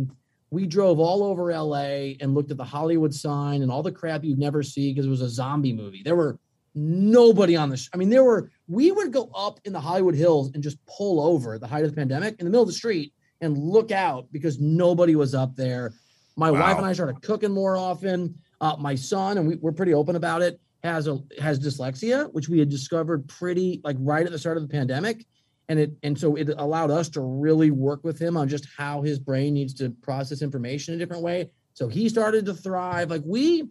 We 0.49 0.65
drove 0.65 0.99
all 0.99 1.23
over 1.23 1.51
LA 1.51 2.13
and 2.21 2.33
looked 2.33 2.51
at 2.51 2.57
the 2.57 2.63
Hollywood 2.63 3.13
sign 3.13 3.61
and 3.61 3.71
all 3.71 3.83
the 3.83 3.91
crap 3.91 4.23
you'd 4.23 4.39
never 4.39 4.63
see 4.63 4.93
because 4.93 5.05
it 5.05 5.09
was 5.09 5.21
a 5.21 5.29
zombie 5.29 5.73
movie. 5.73 6.01
There 6.03 6.15
were 6.15 6.39
nobody 6.73 7.55
on 7.55 7.69
the 7.69 7.77
sh- 7.77 7.89
I 7.93 7.97
mean, 7.97 8.09
there 8.09 8.23
were 8.23 8.49
we 8.67 8.91
would 8.91 9.11
go 9.11 9.29
up 9.35 9.59
in 9.65 9.73
the 9.73 9.79
Hollywood 9.79 10.15
Hills 10.15 10.51
and 10.53 10.63
just 10.63 10.77
pull 10.85 11.19
over 11.21 11.55
at 11.55 11.61
the 11.61 11.67
height 11.67 11.83
of 11.83 11.89
the 11.91 11.95
pandemic 11.95 12.35
in 12.39 12.45
the 12.45 12.49
middle 12.51 12.61
of 12.63 12.67
the 12.67 12.73
street 12.73 13.13
and 13.41 13.57
look 13.57 13.91
out 13.91 14.27
because 14.31 14.59
nobody 14.59 15.15
was 15.15 15.35
up 15.35 15.55
there. 15.55 15.93
My 16.37 16.51
Wow. 16.51 16.61
wife 16.61 16.77
and 16.77 16.85
I 16.85 16.93
started 16.93 17.21
cooking 17.21 17.51
more 17.51 17.75
often. 17.75 18.35
Uh, 18.61 18.75
my 18.79 18.95
son, 18.95 19.37
and 19.37 19.47
we, 19.47 19.55
we're 19.55 19.71
pretty 19.71 19.93
open 19.93 20.15
about 20.15 20.41
it, 20.41 20.59
has 20.83 21.07
a 21.07 21.19
has 21.39 21.59
dyslexia, 21.59 22.31
which 22.33 22.47
we 22.49 22.57
had 22.59 22.69
discovered 22.69 23.27
pretty 23.27 23.81
like 23.83 23.97
right 23.99 24.25
at 24.25 24.31
the 24.31 24.39
start 24.39 24.57
of 24.57 24.63
the 24.63 24.69
pandemic. 24.69 25.25
And 25.69 25.79
it 25.79 25.91
and 26.03 26.17
so 26.17 26.35
it 26.35 26.49
allowed 26.57 26.91
us 26.91 27.09
to 27.09 27.21
really 27.21 27.71
work 27.71 28.03
with 28.03 28.19
him 28.19 28.37
on 28.37 28.47
just 28.47 28.67
how 28.77 29.01
his 29.01 29.19
brain 29.19 29.53
needs 29.53 29.73
to 29.75 29.89
process 30.01 30.41
information 30.41 30.93
in 30.93 30.99
a 30.99 31.03
different 31.03 31.23
way. 31.23 31.49
So 31.73 31.87
he 31.87 32.09
started 32.09 32.45
to 32.45 32.53
thrive. 32.53 33.09
Like 33.09 33.23
we, 33.25 33.67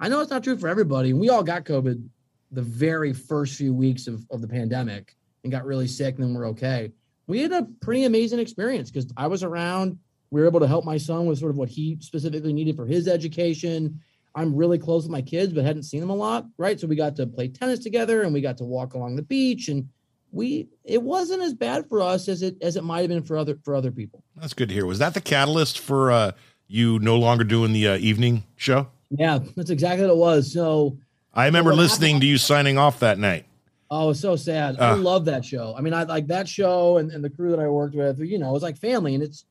I 0.00 0.08
know 0.08 0.20
it's 0.20 0.30
not 0.30 0.42
true 0.42 0.56
for 0.56 0.68
everybody. 0.68 1.12
We 1.12 1.28
all 1.28 1.42
got 1.42 1.64
COVID 1.64 2.04
the 2.50 2.62
very 2.62 3.12
first 3.12 3.56
few 3.56 3.74
weeks 3.74 4.06
of, 4.06 4.26
of 4.30 4.40
the 4.40 4.48
pandemic 4.48 5.14
and 5.44 5.52
got 5.52 5.66
really 5.66 5.86
sick, 5.86 6.16
and 6.16 6.24
then 6.24 6.34
we're 6.34 6.48
okay. 6.48 6.92
We 7.26 7.40
had 7.40 7.52
a 7.52 7.68
pretty 7.80 8.04
amazing 8.04 8.38
experience 8.38 8.90
because 8.90 9.12
I 9.16 9.26
was 9.26 9.44
around. 9.44 9.98
We 10.30 10.40
were 10.40 10.46
able 10.46 10.60
to 10.60 10.66
help 10.66 10.84
my 10.84 10.96
son 10.96 11.26
with 11.26 11.38
sort 11.38 11.50
of 11.50 11.56
what 11.58 11.68
he 11.68 11.98
specifically 12.00 12.52
needed 12.52 12.74
for 12.74 12.86
his 12.86 13.06
education. 13.06 14.00
I'm 14.34 14.54
really 14.54 14.78
close 14.78 15.02
with 15.02 15.12
my 15.12 15.22
kids, 15.22 15.52
but 15.52 15.64
hadn't 15.64 15.82
seen 15.82 16.00
them 16.00 16.10
a 16.10 16.14
lot, 16.14 16.46
right? 16.58 16.78
So 16.78 16.86
we 16.86 16.96
got 16.96 17.16
to 17.16 17.26
play 17.26 17.48
tennis 17.48 17.80
together 17.80 18.22
and 18.22 18.32
we 18.32 18.40
got 18.40 18.56
to 18.58 18.64
walk 18.64 18.94
along 18.94 19.16
the 19.16 19.22
beach 19.22 19.68
and 19.68 19.88
we 20.32 20.68
it 20.84 21.02
wasn't 21.02 21.42
as 21.42 21.54
bad 21.54 21.88
for 21.88 22.02
us 22.02 22.28
as 22.28 22.42
it 22.42 22.56
as 22.62 22.76
it 22.76 22.84
might 22.84 23.00
have 23.00 23.08
been 23.08 23.22
for 23.22 23.36
other 23.38 23.58
for 23.64 23.74
other 23.74 23.90
people. 23.90 24.22
That's 24.36 24.54
good 24.54 24.68
to 24.68 24.74
hear. 24.74 24.86
Was 24.86 24.98
that 24.98 25.14
the 25.14 25.20
catalyst 25.20 25.78
for 25.78 26.10
uh 26.10 26.32
you 26.66 26.98
no 26.98 27.16
longer 27.16 27.44
doing 27.44 27.72
the 27.72 27.88
uh, 27.88 27.96
evening 27.96 28.44
show? 28.56 28.88
Yeah, 29.10 29.38
that's 29.56 29.70
exactly 29.70 30.06
what 30.06 30.12
it 30.12 30.18
was. 30.18 30.52
So 30.52 30.98
I 31.32 31.46
remember 31.46 31.74
listening 31.74 32.16
happened? 32.16 32.22
to 32.22 32.26
you 32.26 32.38
signing 32.38 32.76
off 32.76 33.00
that 33.00 33.18
night. 33.18 33.46
Oh, 33.90 34.10
it's 34.10 34.20
so 34.20 34.36
sad. 34.36 34.78
Uh, 34.78 34.84
I 34.84 34.92
love 34.94 35.24
that 35.24 35.44
show. 35.44 35.74
I 35.76 35.80
mean, 35.80 35.94
I 35.94 36.02
like 36.02 36.26
that 36.26 36.46
show 36.46 36.98
and, 36.98 37.10
and 37.10 37.24
the 37.24 37.30
crew 37.30 37.50
that 37.50 37.60
I 37.60 37.68
worked 37.68 37.94
with, 37.94 38.18
you 38.20 38.38
know, 38.38 38.54
it's 38.54 38.62
like 38.62 38.76
family 38.76 39.14
and 39.14 39.22
it's 39.22 39.46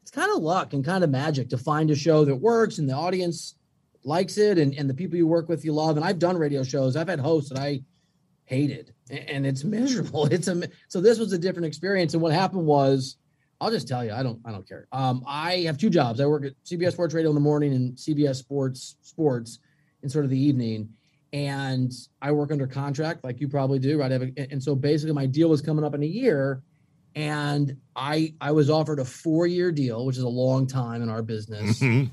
it's 0.00 0.10
kind 0.10 0.30
of 0.34 0.42
luck 0.42 0.72
and 0.72 0.84
kind 0.84 1.04
of 1.04 1.10
magic 1.10 1.50
to 1.50 1.58
find 1.58 1.90
a 1.90 1.96
show 1.96 2.24
that 2.24 2.36
works 2.36 2.78
and 2.78 2.88
the 2.88 2.94
audience 2.94 3.56
likes 4.04 4.38
it 4.38 4.56
and, 4.56 4.72
and 4.74 4.88
the 4.88 4.94
people 4.94 5.16
you 5.16 5.26
work 5.26 5.48
with 5.48 5.64
you 5.64 5.72
love. 5.72 5.96
And 5.96 6.06
I've 6.06 6.20
done 6.20 6.38
radio 6.38 6.62
shows. 6.62 6.96
I've 6.96 7.08
had 7.08 7.18
hosts 7.18 7.50
that 7.50 7.58
I 7.58 7.82
hated 8.46 8.94
and 9.10 9.46
it's 9.46 9.64
miserable. 9.64 10.26
It's 10.32 10.48
a 10.48 10.68
so 10.88 11.00
this 11.00 11.18
was 11.18 11.32
a 11.32 11.38
different 11.38 11.66
experience. 11.66 12.14
And 12.14 12.22
what 12.22 12.32
happened 12.32 12.66
was, 12.66 13.16
I'll 13.60 13.70
just 13.70 13.88
tell 13.88 14.04
you, 14.04 14.12
I 14.12 14.22
don't 14.22 14.40
I 14.44 14.52
don't 14.52 14.68
care. 14.68 14.86
Um, 14.92 15.22
I 15.26 15.58
have 15.60 15.78
two 15.78 15.90
jobs. 15.90 16.20
I 16.20 16.26
work 16.26 16.44
at 16.44 16.52
CBS 16.64 16.92
Sports 16.92 17.14
Radio 17.14 17.30
in 17.30 17.34
the 17.34 17.40
morning 17.40 17.74
and 17.74 17.96
CBS 17.96 18.36
Sports 18.36 18.96
Sports 19.02 19.60
in 20.02 20.08
sort 20.08 20.24
of 20.24 20.30
the 20.30 20.38
evening. 20.38 20.88
And 21.32 21.92
I 22.22 22.32
work 22.32 22.50
under 22.50 22.66
contract, 22.66 23.24
like 23.24 23.40
you 23.40 23.48
probably 23.48 23.78
do, 23.78 23.98
right? 23.98 24.12
A, 24.12 24.32
and 24.50 24.62
so 24.62 24.74
basically, 24.74 25.12
my 25.12 25.26
deal 25.26 25.48
was 25.48 25.60
coming 25.60 25.84
up 25.84 25.94
in 25.94 26.02
a 26.02 26.06
year, 26.06 26.62
and 27.14 27.76
I 27.94 28.34
I 28.40 28.52
was 28.52 28.70
offered 28.70 29.00
a 29.00 29.04
four 29.04 29.46
year 29.46 29.72
deal, 29.72 30.06
which 30.06 30.16
is 30.16 30.22
a 30.22 30.28
long 30.28 30.66
time 30.66 31.02
in 31.02 31.08
our 31.08 31.22
business, 31.22 31.80
mm-hmm. 31.80 32.10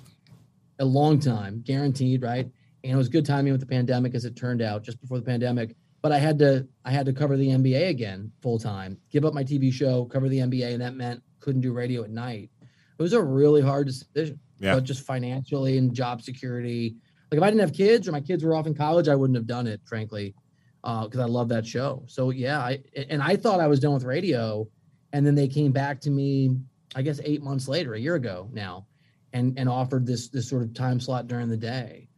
a 0.79 0.86
long 0.86 1.19
time, 1.19 1.61
guaranteed, 1.65 2.21
right? 2.21 2.49
And 2.84 2.91
it 2.91 2.95
was 2.95 3.07
good 3.07 3.25
timing 3.25 3.53
with 3.53 3.61
the 3.61 3.67
pandemic, 3.67 4.13
as 4.13 4.25
it 4.25 4.36
turned 4.36 4.61
out, 4.61 4.84
just 4.84 4.99
before 4.99 5.19
the 5.19 5.25
pandemic 5.25 5.75
but 6.04 6.12
I 6.12 6.20
had 6.20 6.38
to 6.39 6.68
I 6.86 6.91
had 6.91 7.08
to 7.08 7.14
cover 7.14 7.36
the 7.38 7.47
NBA 7.47 7.89
again 7.89 8.32
full 8.41 8.60
time, 8.60 8.99
give 9.10 9.26
up 9.26 9.34
my 9.34 9.43
TV 9.43 9.74
show, 9.74 10.06
cover 10.06 10.30
the 10.30 10.39
NBA, 10.39 10.74
and 10.74 10.82
that 10.82 10.95
meant 10.95 11.24
couldn't 11.39 11.62
do 11.62 11.74
radio 11.74 12.04
at 12.04 12.12
night. 12.12 12.51
It 12.62 13.01
was 13.01 13.14
a 13.14 13.24
really 13.24 13.62
hard 13.62 13.88
decision, 13.88 14.39
yeah. 14.60 14.76
but 14.76 14.84
just 14.84 15.06
financially 15.06 15.78
and 15.78 15.95
job 15.95 16.22
security. 16.22 16.97
Like 17.32 17.38
if 17.38 17.43
I 17.43 17.49
didn't 17.49 17.62
have 17.62 17.74
kids 17.74 18.08
or 18.08 18.12
my 18.12 18.22
kids 18.22 18.43
were 18.43 18.54
off 18.54 18.68
in 18.68 18.76
college, 18.76 19.08
I 19.08 19.16
wouldn't 19.16 19.38
have 19.38 19.47
done 19.47 19.66
it, 19.66 19.82
frankly, 19.86 20.36
because 20.82 21.20
uh, 21.20 21.24
I 21.24 21.26
love 21.26 21.49
that 21.49 21.66
show. 21.66 22.04
So 22.08 22.30
yeah, 22.30 22.60
I, 22.60 22.84
and 23.10 23.24
I 23.24 23.38
thought 23.38 23.62
I 23.62 23.68
was 23.68 23.80
done 23.80 23.93
with 23.93 24.04
radio, 24.04 24.68
and 25.14 25.26
then 25.26 25.36
they 25.36 25.47
came 25.47 25.72
back 25.72 26.01
to 26.01 26.10
me, 26.10 26.58
I 26.95 27.01
guess 27.01 27.22
eight 27.24 27.41
months 27.41 27.70
later, 27.70 27.93
a 27.93 27.99
year 27.99 28.16
ago 28.16 28.49
now, 28.51 28.88
and 29.32 29.58
and 29.58 29.70
offered 29.70 30.06
this 30.06 30.28
this 30.28 30.49
sort 30.49 30.64
of 30.64 30.74
time 30.74 30.99
slot 30.99 31.28
during 31.28 31.47
the 31.47 31.58
day 31.58 32.10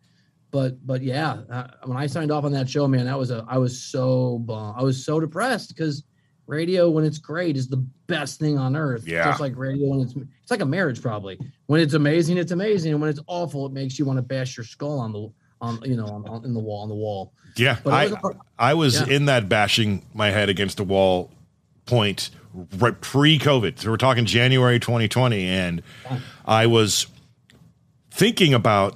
but 0.55 0.87
but 0.87 1.01
yeah, 1.01 1.39
uh, 1.51 1.67
when 1.83 1.97
I 1.97 2.07
signed 2.07 2.31
off 2.31 2.45
on 2.45 2.53
that 2.53 2.69
show, 2.69 2.87
man, 2.87 3.07
that 3.07 3.19
was 3.19 3.29
a 3.29 3.43
I 3.45 3.57
was 3.57 3.77
so 3.77 4.39
bum. 4.39 4.73
I 4.77 4.83
was 4.83 5.03
so 5.03 5.19
depressed 5.19 5.75
because 5.75 6.05
radio 6.47 6.89
when 6.89 7.03
it's 7.03 7.17
great 7.17 7.57
is 7.57 7.67
the 7.67 7.85
best 8.07 8.39
thing 8.39 8.57
on 8.57 8.73
earth. 8.77 9.05
Yeah. 9.05 9.25
Just 9.25 9.41
like 9.41 9.51
radio 9.57 9.89
when 9.89 9.99
it's 9.99 10.15
it's 10.15 10.51
like 10.51 10.61
a 10.61 10.65
marriage 10.65 11.01
probably. 11.01 11.37
When 11.65 11.81
it's 11.81 11.93
amazing, 11.93 12.37
it's 12.37 12.53
amazing. 12.53 12.93
And 12.93 13.01
when 13.01 13.09
it's 13.09 13.19
awful, 13.27 13.65
it 13.65 13.73
makes 13.73 13.99
you 13.99 14.05
want 14.05 14.15
to 14.15 14.21
bash 14.21 14.55
your 14.55 14.63
skull 14.63 14.97
on 14.97 15.11
the 15.11 15.29
on 15.59 15.81
you 15.83 15.97
know 15.97 16.07
on, 16.07 16.25
on 16.25 16.45
in 16.45 16.53
the 16.53 16.61
wall 16.61 16.83
on 16.83 16.87
the 16.87 16.95
wall. 16.95 17.33
Yeah. 17.57 17.77
But 17.83 17.93
I 17.93 18.07
was, 18.07 18.35
I 18.57 18.73
was 18.75 19.01
yeah. 19.01 19.13
in 19.13 19.25
that 19.25 19.49
bashing 19.49 20.05
my 20.13 20.29
head 20.29 20.47
against 20.47 20.77
the 20.77 20.85
wall 20.85 21.31
point 21.85 22.29
right 22.77 23.01
pre-COVID. 23.01 23.79
So 23.79 23.89
we're 23.89 23.97
talking 23.97 24.25
January 24.25 24.79
2020. 24.79 25.45
And. 25.45 25.83
I 26.47 26.67
was 26.67 27.07
thinking 28.11 28.53
about 28.53 28.95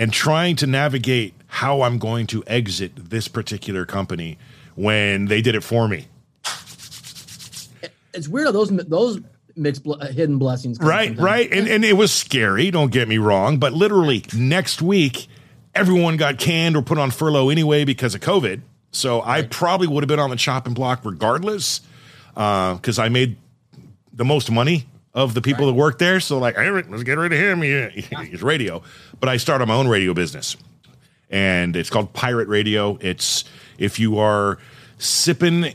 and 0.00 0.14
trying 0.14 0.56
to 0.56 0.66
navigate 0.66 1.34
how 1.46 1.82
I'm 1.82 1.98
going 1.98 2.26
to 2.28 2.42
exit 2.46 2.92
this 2.96 3.28
particular 3.28 3.84
company 3.84 4.38
when 4.74 5.26
they 5.26 5.42
did 5.42 5.54
it 5.54 5.60
for 5.62 5.86
me. 5.86 6.06
It's 8.14 8.26
weird 8.26 8.54
those 8.54 8.70
those 8.70 9.20
mixed 9.56 9.84
bl- 9.84 10.00
hidden 10.00 10.38
blessings. 10.38 10.78
Right, 10.80 11.16
right, 11.18 11.52
and 11.52 11.68
and 11.68 11.84
it 11.84 11.92
was 11.98 12.10
scary. 12.10 12.70
Don't 12.70 12.90
get 12.90 13.08
me 13.08 13.18
wrong, 13.18 13.58
but 13.58 13.74
literally 13.74 14.24
next 14.34 14.80
week, 14.80 15.28
everyone 15.74 16.16
got 16.16 16.38
canned 16.38 16.76
or 16.76 16.82
put 16.82 16.96
on 16.96 17.10
furlough 17.10 17.50
anyway 17.50 17.84
because 17.84 18.14
of 18.14 18.22
COVID. 18.22 18.62
So 18.92 19.20
right. 19.20 19.44
I 19.44 19.48
probably 19.48 19.86
would 19.86 20.02
have 20.02 20.08
been 20.08 20.18
on 20.18 20.30
the 20.30 20.36
chopping 20.36 20.72
block 20.72 21.04
regardless, 21.04 21.82
because 22.30 22.98
uh, 22.98 23.02
I 23.02 23.10
made 23.10 23.36
the 24.14 24.24
most 24.24 24.50
money 24.50 24.86
of 25.14 25.34
the 25.34 25.42
people 25.42 25.66
right. 25.66 25.72
that 25.72 25.78
work 25.78 25.98
there. 25.98 26.20
So 26.20 26.38
like, 26.38 26.56
hey, 26.56 26.70
let's 26.70 27.02
get 27.02 27.18
rid 27.18 27.32
of 27.32 27.38
him. 27.38 27.60
He, 27.90 28.26
he's 28.26 28.42
radio. 28.42 28.82
But 29.18 29.28
I 29.28 29.36
started 29.36 29.66
my 29.66 29.74
own 29.74 29.88
radio 29.88 30.14
business, 30.14 30.56
and 31.28 31.76
it's 31.76 31.90
called 31.90 32.12
Pirate 32.12 32.48
Radio. 32.48 32.98
It's 33.00 33.44
if 33.78 33.98
you 33.98 34.18
are 34.18 34.58
sipping 34.98 35.74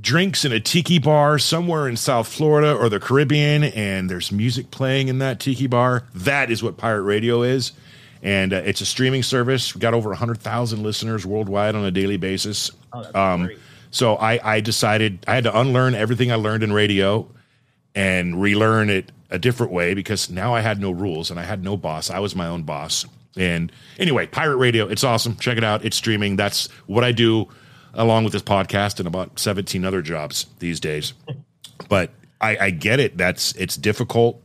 drinks 0.00 0.44
in 0.44 0.52
a 0.52 0.60
tiki 0.60 0.98
bar 0.98 1.38
somewhere 1.38 1.88
in 1.88 1.96
South 1.96 2.28
Florida 2.28 2.74
or 2.74 2.88
the 2.88 3.00
Caribbean, 3.00 3.64
and 3.64 4.08
there's 4.08 4.30
music 4.30 4.70
playing 4.70 5.08
in 5.08 5.18
that 5.18 5.40
tiki 5.40 5.66
bar. 5.66 6.04
That 6.14 6.50
is 6.50 6.62
what 6.62 6.76
Pirate 6.76 7.02
Radio 7.02 7.42
is. 7.42 7.72
And 8.22 8.52
uh, 8.52 8.62
it's 8.64 8.80
a 8.80 8.86
streaming 8.86 9.22
service. 9.22 9.74
We've 9.74 9.80
got 9.80 9.94
over 9.94 10.10
100,000 10.10 10.82
listeners 10.82 11.24
worldwide 11.24 11.74
on 11.74 11.84
a 11.84 11.90
daily 11.90 12.16
basis. 12.16 12.70
Oh, 12.92 13.20
um, 13.20 13.50
so 13.90 14.16
I, 14.16 14.56
I 14.56 14.60
decided 14.60 15.24
I 15.28 15.36
had 15.36 15.44
to 15.44 15.58
unlearn 15.58 15.94
everything 15.94 16.32
I 16.32 16.34
learned 16.34 16.62
in 16.62 16.72
radio 16.72 17.28
and 17.94 18.40
relearn 18.40 18.90
it 18.90 19.12
a 19.30 19.38
different 19.38 19.72
way 19.72 19.94
because 19.94 20.30
now 20.30 20.54
I 20.54 20.60
had 20.60 20.80
no 20.80 20.90
rules 20.90 21.30
and 21.30 21.38
I 21.38 21.44
had 21.44 21.62
no 21.62 21.76
boss. 21.76 22.10
I 22.10 22.18
was 22.18 22.34
my 22.34 22.46
own 22.46 22.62
boss. 22.62 23.04
And 23.36 23.70
anyway, 23.98 24.26
Pirate 24.26 24.56
Radio, 24.56 24.88
it's 24.88 25.04
awesome. 25.04 25.36
Check 25.36 25.58
it 25.58 25.64
out. 25.64 25.84
It's 25.84 25.96
streaming. 25.96 26.36
That's 26.36 26.68
what 26.86 27.04
I 27.04 27.12
do 27.12 27.48
along 27.94 28.24
with 28.24 28.32
this 28.32 28.42
podcast 28.42 28.98
and 28.98 29.06
about 29.06 29.38
17 29.38 29.84
other 29.84 30.02
jobs 30.02 30.46
these 30.58 30.80
days. 30.80 31.12
But 31.88 32.10
I, 32.40 32.56
I 32.58 32.70
get 32.70 33.00
it. 33.00 33.16
That's 33.16 33.52
it's 33.52 33.76
difficult. 33.76 34.42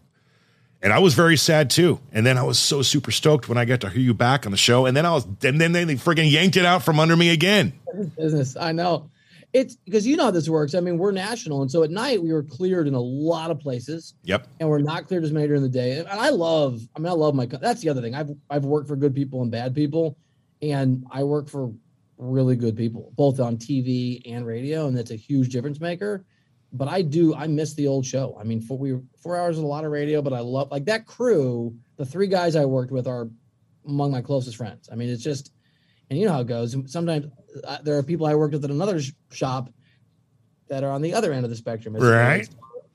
And 0.82 0.92
I 0.92 1.00
was 1.00 1.14
very 1.14 1.38
sad 1.38 1.70
too. 1.70 2.00
And 2.12 2.26
then 2.26 2.38
I 2.38 2.44
was 2.44 2.60
so 2.60 2.82
super 2.82 3.12
stoked 3.12 3.48
when 3.48 3.58
I 3.58 3.64
got 3.64 3.82
to 3.82 3.90
hear 3.90 4.02
you 4.02 4.14
back 4.14 4.46
on 4.46 4.52
the 4.52 4.58
show. 4.58 4.86
And 4.86 4.98
then 4.98 5.06
I 5.06 5.12
was, 5.12 5.26
and 5.44 5.60
then 5.62 5.72
they 5.72 5.86
friggin' 5.86 6.30
yanked 6.30 6.58
it 6.58 6.66
out 6.66 6.84
from 6.84 7.00
under 7.00 7.16
me 7.16 7.30
again. 7.30 7.72
Business. 8.18 8.58
I 8.58 8.74
know. 8.74 9.10
It's 9.54 9.76
because 9.76 10.08
you 10.08 10.18
know 10.18 10.26
how 10.26 10.32
this 10.32 10.50
works. 10.50 10.74
I 10.74 10.80
mean, 10.80 10.98
we're 10.98 11.12
national, 11.12 11.62
and 11.62 11.70
so 11.70 11.84
at 11.84 11.92
night 11.92 12.22
we 12.22 12.34
were 12.34 12.42
cleared 12.42 12.88
in 12.88 12.96
a 12.96 13.00
lot 13.00 13.52
of 13.52 13.60
places. 13.60 14.16
Yep. 14.24 14.48
And 14.60 14.68
we're 14.68 14.80
not 14.80 15.08
cleared 15.08 15.24
as 15.24 15.32
many 15.32 15.46
during 15.46 15.62
the 15.62 15.70
day. 15.70 16.00
And 16.00 16.08
I 16.08 16.30
love. 16.30 16.82
I 16.96 17.00
mean, 17.00 17.08
I 17.08 17.12
love 17.12 17.36
my. 17.36 17.46
That's 17.46 17.82
the 17.82 17.90
other 17.90 18.02
thing. 18.02 18.16
I've 18.16 18.32
I've 18.50 18.66
worked 18.66 18.88
for 18.88 18.96
good 18.96 19.14
people 19.14 19.44
and 19.44 19.52
bad 19.52 19.76
people, 19.76 20.18
and 20.62 21.06
I 21.12 21.24
work 21.24 21.50
for 21.50 21.72
really 22.18 22.56
good 22.56 22.76
people, 22.76 23.12
both 23.16 23.40
on 23.40 23.58
TV 23.58 24.22
and 24.26 24.46
radio, 24.46 24.88
and 24.88 24.98
that's 24.98 25.12
a 25.12 25.16
huge 25.16 25.50
difference 25.50 25.80
maker. 25.80 26.26
But 26.72 26.88
I 26.88 27.04
do. 27.04 27.36
I 27.36 27.46
miss 27.46 27.76
the 27.76 27.88
old 27.88 28.08
show. 28.08 28.36
I 28.40 28.44
mean, 28.44 28.60
four 28.60 28.80
we 28.80 28.98
four 29.22 29.38
hours 29.38 29.58
is 29.58 29.64
a 29.64 29.68
lot 29.68 29.86
of 29.86 29.92
radio, 29.92 30.24
but 30.24 30.34
I 30.34 30.40
love 30.40 30.72
like 30.72 30.86
that 30.86 31.06
crew. 31.06 31.76
The 31.98 32.06
three 32.06 32.28
guys 32.28 32.56
I 32.56 32.66
worked 32.66 32.92
with 32.92 33.06
are 33.06 33.30
among 33.88 34.12
my 34.12 34.22
closest 34.22 34.58
friends. 34.58 34.90
I 34.92 34.96
mean, 34.96 35.10
it's 35.10 35.22
just 35.22 35.52
and 36.10 36.20
you 36.20 36.26
know 36.26 36.34
how 36.34 36.42
it 36.42 36.48
goes. 36.48 36.76
Sometimes 36.92 37.26
uh, 37.64 37.78
there 37.84 37.98
are 37.98 38.04
people 38.04 38.26
I 38.26 38.36
worked 38.36 38.54
with 38.54 38.64
at 38.64 38.72
another 38.72 39.02
sh- 39.02 39.12
shop 39.32 39.70
that 40.68 40.84
are 40.84 40.92
on 40.92 41.02
the 41.02 41.14
other 41.14 41.34
end 41.34 41.44
of 41.44 41.50
the 41.50 41.56
spectrum. 41.56 41.96
Right. 41.96 42.48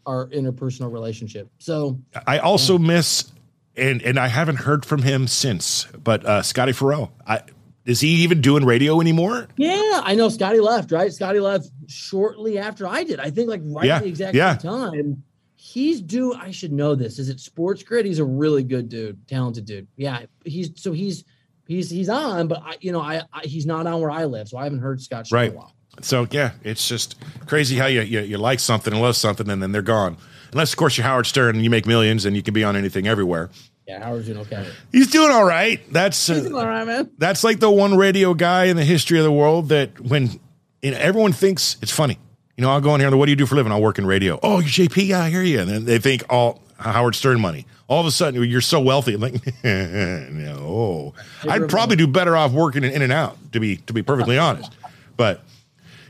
Our 0.06 0.28
interpersonal 0.28 0.92
relationship. 0.92 1.50
So 1.59 2.00
I 2.26 2.38
also 2.38 2.78
yeah. 2.78 2.86
miss, 2.86 3.32
and 3.76 4.02
and 4.02 4.18
I 4.18 4.28
haven't 4.28 4.56
heard 4.56 4.86
from 4.86 5.02
him 5.02 5.26
since. 5.26 5.84
But 6.02 6.24
uh, 6.24 6.42
Scotty 6.42 6.72
Ferrall, 6.72 7.12
I, 7.26 7.42
is 7.84 8.00
he 8.00 8.09
even 8.22 8.40
doing 8.40 8.64
radio 8.64 9.00
anymore? 9.00 9.48
Yeah, 9.56 10.00
I 10.04 10.14
know 10.14 10.28
Scotty 10.30 10.61
left. 10.61 10.92
Right, 10.92 11.12
Scotty 11.12 11.40
left 11.40 11.70
shortly 11.88 12.59
after 12.59 12.86
I 12.86 13.04
did. 13.04 13.20
I 13.20 13.30
think 13.30 13.48
like 13.48 13.61
right 13.64 13.86
yeah. 13.86 13.96
at 13.96 14.02
the 14.02 14.09
exact 14.09 14.34
yeah. 14.34 14.54
time. 14.56 15.22
He's 15.56 16.00
due. 16.00 16.32
I 16.34 16.50
should 16.50 16.72
know 16.72 16.94
this. 16.94 17.18
Is 17.18 17.28
it 17.28 17.40
Sports 17.40 17.82
Grid? 17.82 18.06
He's 18.06 18.20
a 18.20 18.24
really 18.24 18.62
good 18.62 18.88
dude, 18.88 19.26
talented 19.26 19.66
dude. 19.66 19.88
Yeah, 19.96 20.22
he's 20.44 20.70
so 20.80 20.92
he's 20.92 21.24
he's 21.68 21.90
he's 21.90 22.08
on, 22.08 22.48
but 22.48 22.60
I, 22.64 22.76
you 22.80 22.90
know, 22.90 23.00
I, 23.00 23.22
I, 23.32 23.42
he's 23.42 23.66
not 23.66 23.86
on 23.86 24.00
where 24.00 24.10
I 24.10 24.24
live, 24.24 24.48
so 24.48 24.58
I 24.58 24.64
haven't 24.64 24.80
heard 24.80 25.00
Scott 25.00 25.28
right. 25.30 25.50
In 25.50 25.54
a 25.54 25.58
while. 25.58 25.74
So 26.00 26.26
yeah, 26.30 26.52
it's 26.64 26.88
just 26.88 27.16
crazy 27.46 27.76
how 27.76 27.86
you, 27.86 28.00
you, 28.02 28.20
you 28.20 28.38
like 28.38 28.60
something 28.60 28.92
and 28.92 29.00
love 29.00 29.16
something, 29.16 29.48
and 29.48 29.62
then 29.62 29.70
they're 29.70 29.82
gone. 29.82 30.16
Unless 30.52 30.72
of 30.72 30.78
course 30.78 30.96
you're 30.96 31.06
Howard 31.06 31.26
Stern 31.26 31.56
and 31.56 31.64
you 31.64 31.70
make 31.70 31.86
millions 31.86 32.24
and 32.24 32.34
you 32.34 32.42
can 32.42 32.54
be 32.54 32.64
on 32.64 32.74
anything 32.74 33.06
everywhere. 33.06 33.50
Yeah, 33.86 34.02
Howard's 34.02 34.26
doing 34.26 34.38
okay. 34.38 34.66
He's 34.92 35.10
doing 35.10 35.30
all 35.30 35.44
right. 35.44 35.80
That's 35.92 36.28
uh, 36.28 36.50
all 36.54 36.66
right, 36.66 36.86
man. 36.86 37.10
That's 37.18 37.44
like 37.44 37.58
the 37.58 37.70
one 37.70 37.96
radio 37.96 38.34
guy 38.34 38.64
in 38.64 38.76
the 38.76 38.84
history 38.84 39.18
of 39.18 39.24
the 39.24 39.32
world 39.32 39.70
that 39.70 39.98
when 40.00 40.40
you 40.82 40.90
know, 40.90 40.98
everyone 40.98 41.32
thinks 41.32 41.76
it's 41.82 41.92
funny, 41.92 42.18
You 42.56 42.62
know, 42.62 42.70
I'll 42.70 42.80
go 42.80 42.94
in 42.94 43.00
here. 43.00 43.08
And 43.08 43.18
what 43.18 43.26
do 43.26 43.30
you 43.32 43.36
do 43.36 43.46
for 43.46 43.54
a 43.54 43.56
living? 43.56 43.72
I'll 43.72 43.82
work 43.82 43.98
in 43.98 44.06
radio. 44.06 44.38
Oh, 44.42 44.60
you're 44.60 44.68
JP. 44.68 45.08
Yeah, 45.08 45.22
I 45.22 45.30
hear 45.30 45.42
you. 45.42 45.60
And 45.60 45.68
then 45.68 45.84
they 45.84 45.98
think 45.98 46.22
all 46.30 46.62
Howard 46.78 47.14
Stern 47.14 47.40
money. 47.40 47.66
All 47.88 48.00
of 48.00 48.06
a 48.06 48.10
sudden, 48.10 48.42
you're 48.44 48.60
so 48.60 48.80
wealthy. 48.80 49.14
I'm 49.14 49.20
like, 49.20 49.34
no, 49.64 51.14
I'd 51.48 51.68
probably 51.68 51.96
do 51.96 52.06
better 52.06 52.36
off 52.36 52.52
working 52.52 52.84
in, 52.84 52.92
In-N-Out. 52.92 53.52
To 53.52 53.60
be 53.60 53.76
to 53.76 53.92
be 53.92 54.02
perfectly 54.02 54.38
honest, 54.38 54.76
but 55.16 55.42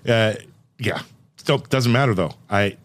uh, 0.06 0.34
yeah, 0.78 1.02
still 1.36 1.58
doesn't 1.58 1.92
matter 1.92 2.14
though. 2.14 2.34
I 2.50 2.76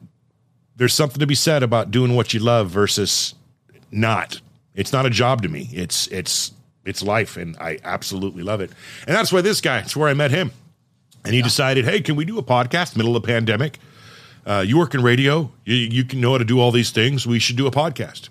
there's 0.76 0.94
something 0.94 1.20
to 1.20 1.28
be 1.28 1.36
said 1.36 1.64
about 1.64 1.92
doing 1.92 2.16
what 2.16 2.34
you 2.34 2.40
love 2.40 2.70
versus 2.70 3.36
not. 3.92 4.42
It's 4.76 4.92
not 4.92 5.06
a 5.06 5.10
job 5.10 5.42
to 5.44 5.50
me. 5.50 5.70
It's 5.72 6.08
it's 6.08 6.52
it's 6.86 7.04
life, 7.04 7.38
and 7.38 7.56
I 7.58 7.80
absolutely 7.84 8.44
love 8.44 8.62
it. 8.62 8.72
And 9.08 9.16
that's 9.16 9.32
why 9.32 9.42
this 9.42 9.62
guy. 9.62 9.80
It's 9.80 9.96
where 9.96 10.10
I 10.10 10.14
met 10.14 10.32
him, 10.32 10.52
and 11.24 11.34
he 11.34 11.40
yeah. 11.40 11.46
decided, 11.46 11.86
hey, 11.86 12.02
can 12.02 12.16
we 12.16 12.26
do 12.26 12.38
a 12.38 12.44
podcast 12.44 12.96
middle 12.96 13.16
of 13.16 13.22
the 13.22 13.28
pandemic? 13.28 13.80
Uh, 14.46 14.64
you 14.66 14.78
work 14.78 14.94
in 14.94 15.02
radio. 15.02 15.52
You, 15.66 15.76
you 15.76 16.04
can 16.04 16.20
know 16.20 16.32
how 16.32 16.38
to 16.38 16.46
do 16.46 16.60
all 16.60 16.72
these 16.72 16.92
things. 16.92 17.26
We 17.26 17.40
should 17.40 17.56
do 17.56 17.68
a 17.68 17.72
podcast. 17.72 18.30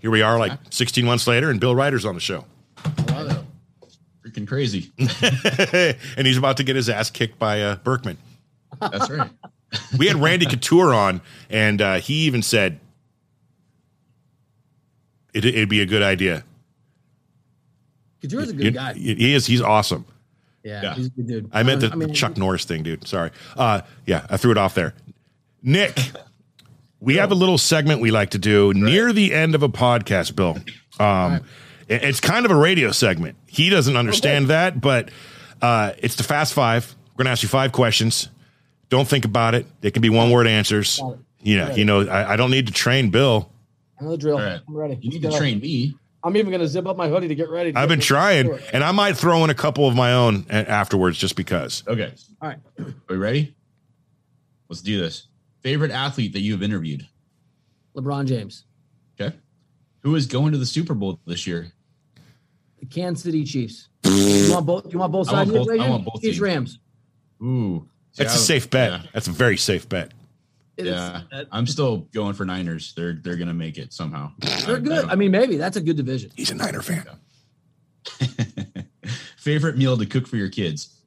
Here 0.00 0.10
we 0.10 0.20
are, 0.20 0.38
like 0.38 0.52
16 0.70 1.04
months 1.04 1.26
later, 1.26 1.50
and 1.50 1.58
Bill 1.58 1.74
Reiter's 1.74 2.04
on 2.04 2.14
the 2.14 2.20
show. 2.20 2.44
Wow, 3.08 3.44
freaking 4.24 4.46
crazy. 4.46 4.92
and 4.98 6.26
he's 6.26 6.36
about 6.36 6.58
to 6.58 6.64
get 6.64 6.76
his 6.76 6.90
ass 6.90 7.08
kicked 7.10 7.38
by 7.38 7.62
uh, 7.62 7.76
Burkman. 7.76 8.18
That's 8.80 9.08
right. 9.08 9.30
we 9.98 10.06
had 10.06 10.16
Randy 10.16 10.46
Couture 10.46 10.92
on, 10.92 11.22
and 11.48 11.80
uh, 11.80 11.94
he 11.94 12.26
even 12.26 12.42
said 12.42 12.80
it, 15.32 15.54
would 15.54 15.68
be 15.68 15.80
a 15.80 15.86
good 15.86 16.02
idea. 16.02 16.44
Couture's 18.22 18.50
a 18.50 18.52
good 18.52 18.74
guy. 18.74 18.94
He 18.94 19.34
is. 19.34 19.46
He's 19.46 19.62
awesome. 19.62 20.04
Yeah, 20.62 20.82
yeah. 20.82 20.94
he's 20.94 21.06
a 21.06 21.10
good 21.10 21.26
dude. 21.26 21.50
I 21.52 21.62
meant 21.62 21.82
the 21.82 21.90
I 21.92 21.94
mean, 21.94 22.14
Chuck 22.14 22.36
Norris 22.38 22.64
thing, 22.64 22.82
dude. 22.82 23.06
Sorry. 23.06 23.30
Uh, 23.56 23.82
yeah, 24.06 24.26
I 24.30 24.38
threw 24.38 24.50
it 24.50 24.58
off 24.58 24.74
there. 24.74 24.94
Nick, 25.64 25.98
we 27.00 27.16
have 27.16 27.32
a 27.32 27.34
little 27.34 27.56
segment 27.56 28.02
we 28.02 28.10
like 28.10 28.30
to 28.30 28.38
do 28.38 28.68
right. 28.68 28.76
near 28.76 29.12
the 29.14 29.32
end 29.32 29.54
of 29.54 29.62
a 29.62 29.68
podcast, 29.68 30.36
Bill. 30.36 30.58
Um, 31.00 31.32
right. 31.32 31.42
It's 31.88 32.20
kind 32.20 32.44
of 32.44 32.52
a 32.52 32.56
radio 32.56 32.92
segment. 32.92 33.36
He 33.46 33.70
doesn't 33.70 33.96
understand 33.96 34.44
okay. 34.44 34.52
that, 34.52 34.80
but 34.80 35.10
uh, 35.62 35.92
it's 35.98 36.16
the 36.16 36.22
Fast 36.22 36.52
Five. 36.52 36.94
We're 37.12 37.24
going 37.24 37.26
to 37.26 37.30
ask 37.30 37.42
you 37.42 37.48
five 37.48 37.72
questions. 37.72 38.28
Don't 38.90 39.08
think 39.08 39.24
about 39.24 39.54
it. 39.54 39.66
They 39.80 39.90
can 39.90 40.02
be 40.02 40.10
one 40.10 40.30
word 40.30 40.46
answers. 40.46 41.00
You 41.40 41.56
know, 41.58 41.70
you 41.70 41.84
know, 41.84 42.06
I, 42.06 42.34
I, 42.34 42.36
don't 42.36 42.50
need 42.50 42.66
to 42.68 42.72
train 42.72 43.10
Bill. 43.10 43.50
I 44.00 44.04
know 44.04 44.10
the 44.10 44.18
drill. 44.18 44.38
Right. 44.38 44.60
I'm 44.66 44.76
ready. 44.76 44.98
You 45.00 45.10
need 45.10 45.22
to 45.22 45.30
train 45.30 45.60
me. 45.60 45.94
I'm 46.22 46.36
even 46.36 46.50
going 46.50 46.60
to 46.60 46.68
zip 46.68 46.86
up 46.86 46.96
my 46.96 47.08
hoodie 47.08 47.28
to 47.28 47.34
get 47.34 47.50
ready. 47.50 47.72
To 47.72 47.78
I've 47.78 47.88
been 47.88 48.00
trying, 48.00 48.58
and 48.72 48.82
I 48.82 48.92
might 48.92 49.16
throw 49.16 49.44
in 49.44 49.50
a 49.50 49.54
couple 49.54 49.86
of 49.86 49.94
my 49.94 50.14
own 50.14 50.46
afterwards 50.50 51.18
just 51.18 51.36
because. 51.36 51.82
Okay. 51.86 52.12
All 52.40 52.48
right. 52.48 52.58
Are 52.78 52.94
we 53.08 53.16
ready? 53.16 53.54
Let's 54.68 54.80
do 54.80 54.98
this. 54.98 55.28
Favorite 55.64 55.92
athlete 55.92 56.34
that 56.34 56.40
you 56.40 56.52
have 56.52 56.62
interviewed? 56.62 57.08
LeBron 57.96 58.26
James. 58.26 58.66
Okay. 59.18 59.34
Who 60.00 60.14
is 60.14 60.26
going 60.26 60.52
to 60.52 60.58
the 60.58 60.66
Super 60.66 60.92
Bowl 60.92 61.18
this 61.26 61.46
year? 61.46 61.72
The 62.80 62.86
Kansas 62.86 63.24
City 63.24 63.44
Chiefs. 63.44 63.88
you 64.04 64.52
want 64.52 64.66
both? 64.66 64.92
You 64.92 64.98
want 64.98 65.12
both 65.12 65.28
sides? 65.28 65.50
I 65.50 65.54
want 65.54 65.68
both, 65.68 65.80
I 65.80 65.88
want 65.88 66.04
both 66.04 66.20
Chiefs 66.20 66.38
Rams. 66.38 66.78
Ooh, 67.42 67.88
that's 68.14 68.34
a 68.34 68.38
safe 68.38 68.68
bet. 68.68 68.90
Yeah. 68.90 69.02
That's 69.14 69.26
a 69.26 69.30
very 69.30 69.56
safe 69.56 69.88
bet. 69.88 70.12
yeah, 70.76 71.22
I'm 71.50 71.66
still 71.66 72.08
going 72.12 72.34
for 72.34 72.44
Niners. 72.44 72.92
They're 72.94 73.14
they're 73.14 73.36
gonna 73.36 73.54
make 73.54 73.78
it 73.78 73.94
somehow. 73.94 74.32
They're 74.66 74.80
good. 74.80 75.06
I, 75.06 75.12
I, 75.12 75.14
mean, 75.14 75.30
maybe 75.30 75.56
that's 75.56 75.78
a 75.78 75.80
good 75.80 75.96
division. 75.96 76.30
He's 76.36 76.50
a 76.50 76.56
Niner 76.56 76.82
fan. 76.82 77.06
Favorite 79.38 79.78
meal 79.78 79.96
to 79.96 80.04
cook 80.04 80.26
for 80.26 80.36
your 80.36 80.50
kids? 80.50 81.00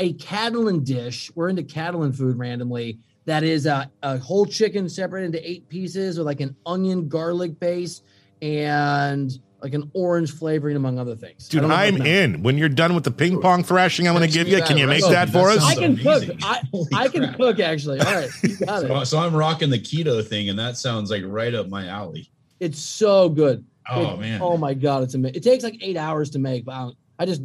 A 0.00 0.14
Catalan 0.14 0.82
dish. 0.82 1.30
We're 1.36 1.48
into 1.48 1.62
Catalan 1.62 2.12
food 2.12 2.38
randomly 2.38 2.98
that 3.30 3.44
is 3.44 3.66
a, 3.66 3.88
a 4.02 4.18
whole 4.18 4.44
chicken 4.44 4.88
separated 4.88 5.26
into 5.26 5.48
eight 5.48 5.68
pieces 5.68 6.18
with 6.18 6.26
like 6.26 6.40
an 6.40 6.56
onion 6.66 7.08
garlic 7.08 7.60
base 7.60 8.02
and 8.42 9.38
like 9.62 9.72
an 9.72 9.88
orange 9.94 10.32
flavoring 10.32 10.74
among 10.74 10.98
other 10.98 11.14
things. 11.14 11.46
Dude, 11.48 11.62
I'm 11.62 12.02
in. 12.02 12.42
When 12.42 12.58
you're 12.58 12.68
done 12.68 12.92
with 12.92 13.04
the 13.04 13.12
ping 13.12 13.40
pong 13.40 13.62
thrashing, 13.62 14.08
I'm 14.08 14.16
going 14.16 14.28
to 14.28 14.34
give 14.34 14.48
you. 14.48 14.60
Can 14.62 14.76
you 14.76 14.88
make 14.88 15.04
that 15.04 15.30
for 15.30 15.48
us? 15.48 15.62
I 15.62 15.76
can 15.76 15.96
cook. 15.96 16.24
I, 16.42 16.62
I 16.92 17.06
can 17.06 17.32
cook 17.34 17.60
actually. 17.60 18.00
All 18.00 18.12
right, 18.12 18.30
you 18.42 18.56
got 18.56 18.80
so, 18.80 19.00
it. 19.00 19.06
So 19.06 19.18
I'm 19.20 19.36
rocking 19.36 19.70
the 19.70 19.78
keto 19.78 20.26
thing, 20.26 20.48
and 20.48 20.58
that 20.58 20.76
sounds 20.76 21.08
like 21.08 21.22
right 21.24 21.54
up 21.54 21.68
my 21.68 21.86
alley. 21.86 22.28
It's 22.58 22.80
so 22.80 23.28
good. 23.28 23.64
Oh 23.88 24.14
it, 24.14 24.20
man. 24.20 24.42
Oh 24.42 24.56
my 24.56 24.74
god, 24.74 25.04
it's 25.04 25.14
amazing. 25.14 25.36
It 25.36 25.44
takes 25.44 25.62
like 25.62 25.76
eight 25.82 25.96
hours 25.96 26.30
to 26.30 26.40
make, 26.40 26.64
but 26.64 26.72
I, 26.72 26.90
I 27.20 27.26
just 27.26 27.42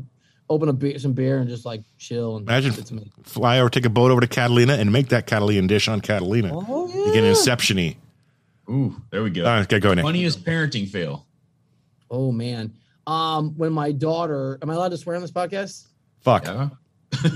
open 0.50 0.70
a 0.70 0.74
beer, 0.74 0.98
some 1.00 1.14
beer 1.14 1.40
and 1.40 1.50
just 1.50 1.66
like 1.66 1.82
chill. 1.98 2.38
And 2.38 2.48
Imagine 2.48 2.74
fly 3.24 3.60
over, 3.60 3.70
take 3.70 3.86
a 3.86 3.90
boat 3.90 4.12
over 4.12 4.22
to 4.22 4.28
Catalina 4.28 4.74
and 4.74 4.92
make 4.92 5.10
that 5.10 5.28
Catalina 5.28 5.68
dish 5.68 5.88
on 5.88 6.02
Catalina. 6.02 6.52
Oh, 6.54 6.88
yeah. 6.88 7.06
You 7.06 7.14
get 7.14 7.24
inception-y. 7.24 7.98
Ooh, 8.70 8.96
there 9.12 9.24
we 9.24 9.30
go. 9.30 9.46
All 9.46 9.58
right, 9.58 9.68
get 9.68 9.82
going. 9.82 10.00
Funniest 10.00 10.44
parenting 10.44 10.90
fail. 10.90 11.26
Oh 12.10 12.32
man. 12.32 12.74
Um, 13.08 13.56
when 13.58 13.72
my 13.72 13.92
daughter, 13.92 14.58
am 14.62 14.70
I 14.70 14.74
allowed 14.74 14.90
to 14.90 14.98
swear 14.98 15.16
on 15.16 15.22
this 15.22 15.32
podcast? 15.32 15.88
Fuck. 16.22 16.46
Yeah. 16.46 16.70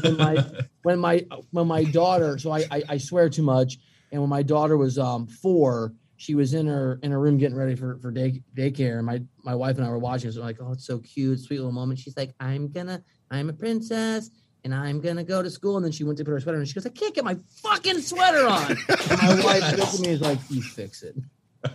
when 0.01 0.17
my 0.17 0.45
when 0.83 0.99
my 0.99 1.25
when 1.51 1.67
my 1.67 1.83
daughter, 1.83 2.37
so 2.37 2.51
I, 2.51 2.65
I 2.71 2.83
I 2.89 2.97
swear 2.97 3.29
too 3.29 3.43
much. 3.43 3.77
And 4.11 4.21
when 4.21 4.29
my 4.29 4.41
daughter 4.41 4.77
was 4.77 4.97
um 4.97 5.27
four, 5.27 5.93
she 6.19 6.35
was 6.35 6.53
in 6.53 6.67
her 6.67 6.99
in 7.01 7.11
her 7.11 7.19
room 7.19 7.37
getting 7.37 7.57
ready 7.57 7.75
for 7.75 7.97
for 7.99 8.11
day 8.11 8.43
daycare. 8.53 8.97
And 8.97 9.05
my 9.05 9.21
my 9.43 9.55
wife 9.55 9.77
and 9.77 9.85
I 9.85 9.89
were 9.89 9.97
watching. 9.97 10.29
So 10.31 10.41
I'm 10.41 10.47
like, 10.47 10.57
oh, 10.59 10.73
it's 10.73 10.85
so 10.85 10.99
cute, 10.99 11.39
sweet 11.39 11.59
little 11.59 11.71
moment. 11.71 11.97
She's 11.97 12.17
like, 12.17 12.33
I'm 12.41 12.67
gonna, 12.67 13.01
I'm 13.31 13.49
a 13.49 13.53
princess, 13.53 14.29
and 14.65 14.75
I'm 14.75 14.99
gonna 14.99 15.23
go 15.23 15.41
to 15.41 15.49
school. 15.49 15.77
And 15.77 15.85
then 15.85 15.93
she 15.93 16.03
went 16.03 16.17
to 16.17 16.25
put 16.25 16.31
her 16.31 16.39
sweater 16.41 16.57
on. 16.57 16.61
And 16.61 16.67
she 16.67 16.73
goes, 16.73 16.85
I 16.85 16.89
can't 16.89 17.15
get 17.15 17.23
my 17.23 17.37
fucking 17.63 18.01
sweater 18.01 18.45
on. 18.45 18.71
and 18.71 19.21
my 19.21 19.41
wife 19.45 19.77
looked 19.77 19.93
at 19.93 19.99
me 20.01 20.09
and 20.09 20.19
was 20.19 20.21
like, 20.21 20.39
You 20.49 20.61
fix 20.61 21.03
it. 21.03 21.15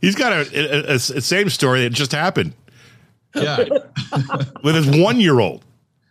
He's 0.00 0.16
got 0.16 0.32
a, 0.32 0.50
a, 0.52 0.92
a, 0.92 0.94
a 0.94 0.98
same 0.98 1.48
story 1.48 1.82
that 1.82 1.90
just 1.90 2.10
happened. 2.10 2.54
Yeah, 3.36 3.64
with 4.64 4.74
his 4.74 5.00
one 5.00 5.20
year 5.20 5.38
old. 5.38 5.64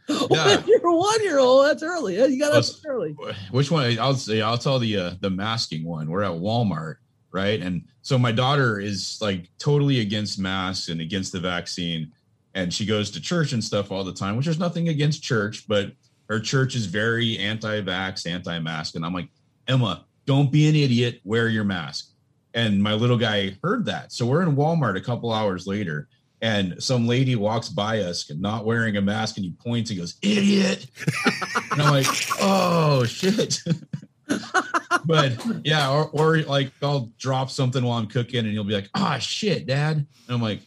Yeah. 0.07 0.63
You're 0.65 0.91
one 0.91 1.23
year 1.23 1.39
old. 1.39 1.67
That's 1.67 1.83
early. 1.83 2.15
You 2.15 2.39
got 2.39 2.63
to 2.63 2.73
early. 2.87 3.17
Which 3.51 3.69
one? 3.69 3.99
I'll 3.99 4.15
say. 4.15 4.41
I'll 4.41 4.57
tell 4.57 4.79
the 4.79 4.95
uh, 4.97 5.11
the 5.19 5.29
masking 5.29 5.83
one. 5.83 6.09
We're 6.09 6.23
at 6.23 6.31
Walmart, 6.31 6.95
right? 7.31 7.61
And 7.61 7.83
so 8.01 8.17
my 8.17 8.31
daughter 8.31 8.79
is 8.79 9.19
like 9.21 9.49
totally 9.57 9.99
against 9.99 10.39
masks 10.39 10.89
and 10.89 11.01
against 11.01 11.31
the 11.31 11.39
vaccine. 11.39 12.11
And 12.55 12.73
she 12.73 12.85
goes 12.85 13.11
to 13.11 13.21
church 13.21 13.53
and 13.53 13.63
stuff 13.63 13.91
all 13.91 14.03
the 14.03 14.13
time, 14.13 14.35
which 14.35 14.45
there's 14.45 14.59
nothing 14.59 14.89
against 14.89 15.23
church, 15.23 15.67
but 15.67 15.91
her 16.27 16.39
church 16.39 16.75
is 16.75 16.85
very 16.85 17.37
anti-vax, 17.37 18.27
anti-mask. 18.27 18.95
And 18.95 19.05
I'm 19.05 19.13
like, 19.13 19.29
Emma, 19.67 20.05
don't 20.25 20.51
be 20.51 20.67
an 20.69 20.75
idiot, 20.75 21.21
wear 21.23 21.47
your 21.49 21.63
mask. 21.63 22.09
And 22.53 22.81
my 22.81 22.93
little 22.93 23.17
guy 23.17 23.57
heard 23.63 23.85
that. 23.85 24.11
So 24.11 24.25
we're 24.25 24.41
in 24.41 24.55
Walmart 24.55 24.97
a 24.97 25.01
couple 25.01 25.31
hours 25.31 25.67
later, 25.67 26.07
and 26.41 26.81
some 26.81 27.07
lady 27.07 27.35
walks 27.35 27.69
by 27.69 27.99
us 27.99 28.31
not 28.39 28.65
wearing 28.65 28.97
a 28.97 29.01
mask, 29.01 29.37
and 29.37 29.45
he 29.45 29.51
points 29.51 29.89
and 29.89 29.99
goes, 29.99 30.15
idiot. 30.21 30.87
and 31.71 31.81
I'm 31.81 31.91
like, 31.91 32.07
oh 32.41 33.05
shit. 33.05 33.59
but 35.09 35.65
yeah, 35.65 35.91
or, 35.91 36.07
or 36.13 36.37
like 36.43 36.71
I'll 36.83 37.11
drop 37.17 37.49
something 37.49 37.83
while 37.83 37.97
I'm 37.97 38.05
cooking 38.05 38.45
and 38.45 38.53
you'll 38.53 38.63
be 38.63 38.75
like, 38.75 38.91
ah, 38.93 39.15
oh, 39.15 39.19
shit, 39.19 39.65
dad. 39.65 39.97
And 39.97 40.07
I'm 40.29 40.39
like, 40.39 40.59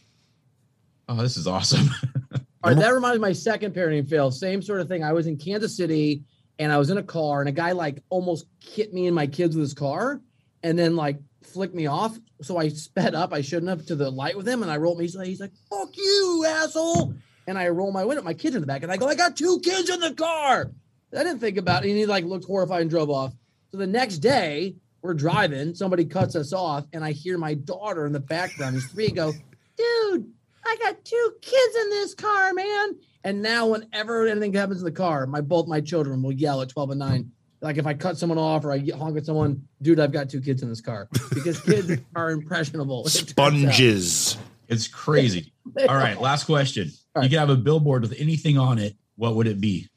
oh, 1.07 1.15
this 1.15 1.37
is 1.37 1.47
awesome. 1.47 1.87
All 2.61 2.71
right, 2.71 2.77
that 2.77 2.89
reminds 2.89 3.19
me 3.19 3.21
my 3.21 3.31
second 3.31 3.73
parenting 3.73 4.07
fail. 4.09 4.31
Same 4.31 4.61
sort 4.61 4.81
of 4.81 4.89
thing. 4.89 5.01
I 5.01 5.13
was 5.13 5.27
in 5.27 5.37
Kansas 5.37 5.77
City 5.77 6.23
and 6.59 6.73
I 6.73 6.77
was 6.77 6.89
in 6.89 6.97
a 6.97 7.03
car 7.03 7.39
and 7.39 7.47
a 7.47 7.53
guy 7.53 7.71
like 7.71 8.03
almost 8.09 8.47
hit 8.59 8.93
me 8.93 9.07
and 9.07 9.15
my 9.15 9.27
kids 9.27 9.55
with 9.55 9.63
his 9.63 9.73
car 9.73 10.19
and 10.61 10.77
then 10.77 10.97
like 10.97 11.19
flicked 11.43 11.73
me 11.73 11.87
off. 11.87 12.19
So 12.41 12.57
I 12.57 12.67
sped 12.67 13.15
up. 13.15 13.31
I 13.31 13.39
shouldn't 13.39 13.69
have 13.69 13.85
to 13.85 13.95
the 13.95 14.11
light 14.11 14.35
with 14.35 14.45
him 14.45 14.61
and 14.61 14.69
I 14.69 14.75
rolled 14.75 14.97
me. 14.97 15.05
He's 15.05 15.15
like, 15.15 15.27
he's 15.27 15.39
like, 15.39 15.53
fuck 15.69 15.95
you, 15.95 16.43
asshole. 16.45 17.13
And 17.47 17.57
I 17.57 17.69
roll 17.69 17.93
my 17.93 18.03
window, 18.03 18.21
my 18.23 18.33
kids 18.33 18.57
in 18.57 18.61
the 18.61 18.67
back, 18.67 18.83
and 18.83 18.91
I 18.91 18.97
go, 18.97 19.07
I 19.07 19.15
got 19.15 19.37
two 19.37 19.61
kids 19.61 19.89
in 19.89 20.01
the 20.01 20.13
car. 20.13 20.69
I 21.13 21.23
didn't 21.23 21.39
think 21.39 21.55
about 21.55 21.85
it. 21.85 21.89
And 21.89 21.97
he 21.97 22.05
like 22.05 22.25
looked 22.25 22.43
horrified 22.43 22.81
and 22.81 22.89
drove 22.89 23.09
off. 23.09 23.33
So 23.73 23.79
the 23.79 23.87
next 23.87 24.19
day, 24.19 24.75
we're 25.01 25.15
driving, 25.15 25.73
somebody 25.73 26.05
cuts 26.05 26.35
us 26.35 26.53
off, 26.53 26.85
and 26.93 27.03
I 27.03 27.11
hear 27.11 27.39
my 27.39 27.55
daughter 27.55 28.05
in 28.05 28.11
the 28.11 28.19
background, 28.19 28.75
who's 28.75 28.85
three, 28.85 29.09
go, 29.09 29.33
Dude, 29.75 30.31
I 30.63 30.77
got 30.79 31.03
two 31.03 31.33
kids 31.41 31.75
in 31.81 31.89
this 31.89 32.13
car, 32.13 32.53
man. 32.53 32.95
And 33.23 33.41
now, 33.41 33.65
whenever 33.65 34.27
anything 34.27 34.53
happens 34.53 34.77
in 34.77 34.85
the 34.85 34.91
car, 34.91 35.25
my 35.25 35.41
both 35.41 35.67
my 35.67 35.81
children 35.81 36.21
will 36.21 36.33
yell 36.33 36.61
at 36.61 36.69
12 36.69 36.91
and 36.91 36.99
9. 36.99 37.31
Like 37.61 37.77
if 37.77 37.87
I 37.87 37.95
cut 37.95 38.15
someone 38.15 38.37
off 38.37 38.63
or 38.63 38.73
I 38.73 38.83
honk 38.95 39.17
at 39.17 39.25
someone, 39.25 39.67
dude, 39.81 39.99
I've 39.99 40.11
got 40.11 40.29
two 40.29 40.39
kids 40.39 40.61
in 40.61 40.69
this 40.69 40.81
car 40.81 41.07
because 41.33 41.59
kids 41.59 41.91
are 42.15 42.29
impressionable. 42.29 43.05
Sponges. 43.07 44.37
It's 44.67 44.87
crazy. 44.87 45.51
All 45.89 45.95
right, 45.95 46.21
last 46.21 46.43
question. 46.43 46.91
Right. 47.15 47.23
You 47.23 47.29
could 47.29 47.39
have 47.39 47.49
a 47.49 47.55
billboard 47.55 48.03
with 48.03 48.13
anything 48.19 48.59
on 48.59 48.77
it. 48.77 48.95
What 49.15 49.35
would 49.35 49.47
it 49.47 49.59
be? 49.59 49.89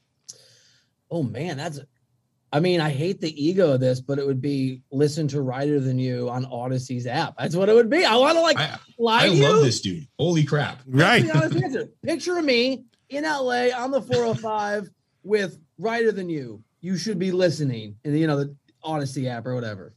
Oh 1.11 1.21
man, 1.21 1.57
that's 1.57 1.79
I 2.57 2.59
mean, 2.59 2.81
I 2.81 2.89
hate 2.89 3.21
the 3.21 3.45
ego 3.45 3.73
of 3.73 3.79
this, 3.79 4.01
but 4.01 4.17
it 4.17 4.25
would 4.25 4.41
be 4.41 4.81
listen 4.91 5.27
to 5.27 5.41
Reiter 5.41 5.79
Than 5.79 5.99
You 5.99 6.27
on 6.27 6.43
Audacy's 6.45 7.05
app. 7.05 7.35
That's 7.37 7.55
what 7.55 7.69
it 7.69 7.75
would 7.75 7.87
be. 7.87 8.03
I 8.03 8.15
want 8.15 8.35
to 8.35 8.41
like 8.41 8.57
I, 8.57 8.79
lie. 8.97 9.25
I 9.25 9.27
love 9.27 9.63
this 9.63 9.79
dude. 9.79 10.07
Holy 10.17 10.43
crap! 10.43 10.81
Right. 10.87 11.23
Picture 12.03 12.35
of 12.35 12.43
me 12.43 12.85
in 13.09 13.25
LA 13.25 13.67
on 13.77 13.91
the 13.91 14.01
405 14.01 14.89
with 15.21 15.59
Reiter 15.77 16.11
Than 16.11 16.29
You. 16.29 16.63
You 16.81 16.97
should 16.97 17.19
be 17.19 17.31
listening, 17.31 17.95
and 18.03 18.17
you 18.17 18.25
know, 18.25 18.37
the, 18.37 18.55
Odyssey 18.81 19.29
app 19.29 19.45
or 19.45 19.53
whatever. 19.53 19.93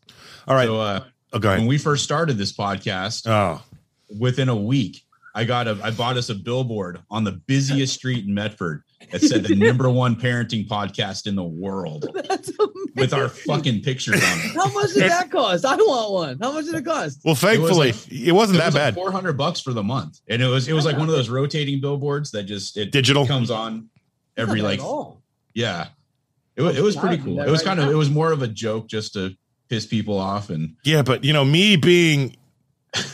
All 0.46 0.54
right. 0.54 0.66
So 0.66 0.78
uh, 0.78 1.04
oh, 1.32 1.38
go 1.38 1.52
when 1.52 1.66
we 1.66 1.78
first 1.78 2.04
started 2.04 2.36
this 2.36 2.52
podcast, 2.52 3.26
Oh, 3.26 3.62
within 4.18 4.50
a 4.50 4.56
week, 4.56 5.02
I 5.34 5.44
got 5.44 5.66
a 5.66 5.78
I 5.82 5.92
bought 5.92 6.18
us 6.18 6.28
a 6.28 6.34
billboard 6.34 7.00
on 7.10 7.24
the 7.24 7.32
busiest 7.32 7.94
street 7.94 8.26
in 8.26 8.34
Medford 8.34 8.82
that 9.10 9.22
said 9.22 9.44
the 9.44 9.54
number 9.54 9.88
one 9.88 10.16
parenting 10.16 10.66
podcast 10.68 11.26
in 11.26 11.34
the 11.34 11.44
world 11.44 12.06
That's 12.28 12.50
with 12.94 13.12
our 13.12 13.28
fucking 13.28 13.82
pictures 13.82 14.22
on 14.22 14.38
it. 14.38 14.54
How 14.54 14.68
much 14.72 14.92
did 14.92 15.10
that 15.10 15.30
cost? 15.30 15.64
I 15.64 15.76
want 15.76 16.12
one. 16.12 16.38
How 16.40 16.52
much 16.52 16.66
did 16.66 16.74
it 16.74 16.84
cost? 16.84 17.20
well, 17.24 17.34
thankfully, 17.34 17.94
it, 18.10 18.32
wasn't 18.32 18.56
It 18.56 18.60
that 18.60 18.66
was 18.66 18.74
bad. 18.74 18.96
like 18.96 19.02
400 19.04 19.32
bucks 19.34 19.60
for 19.60 19.72
the 19.72 19.82
month. 19.82 20.20
And 20.28 20.42
it 20.42 20.46
was 20.46 20.68
it 20.68 20.72
was 20.74 20.84
like 20.84 20.96
one 20.96 21.08
of 21.08 21.14
those 21.14 21.28
rotating 21.28 21.80
billboards 21.80 22.30
that 22.32 22.44
just 22.44 22.76
it 22.76 22.92
Digital. 22.92 23.26
comes 23.26 23.50
on 23.50 23.88
every 24.36 24.62
like 24.62 24.80
at 24.80 25.12
yeah. 25.54 25.88
It 26.56 26.62
was, 26.62 26.76
it 26.76 26.82
was 26.82 26.96
pretty 26.96 27.22
cool. 27.22 27.40
It 27.40 27.50
was 27.50 27.62
kind 27.62 27.80
of 27.80 27.88
it 27.90 27.94
was 27.94 28.10
more 28.10 28.32
of 28.32 28.42
a 28.42 28.48
joke 28.48 28.86
just 28.88 29.14
to 29.14 29.34
piss 29.68 29.86
people 29.86 30.18
off 30.18 30.50
and 30.50 30.76
Yeah, 30.84 31.02
but 31.02 31.24
you 31.24 31.32
know, 31.32 31.44
me 31.44 31.76
being 31.76 32.36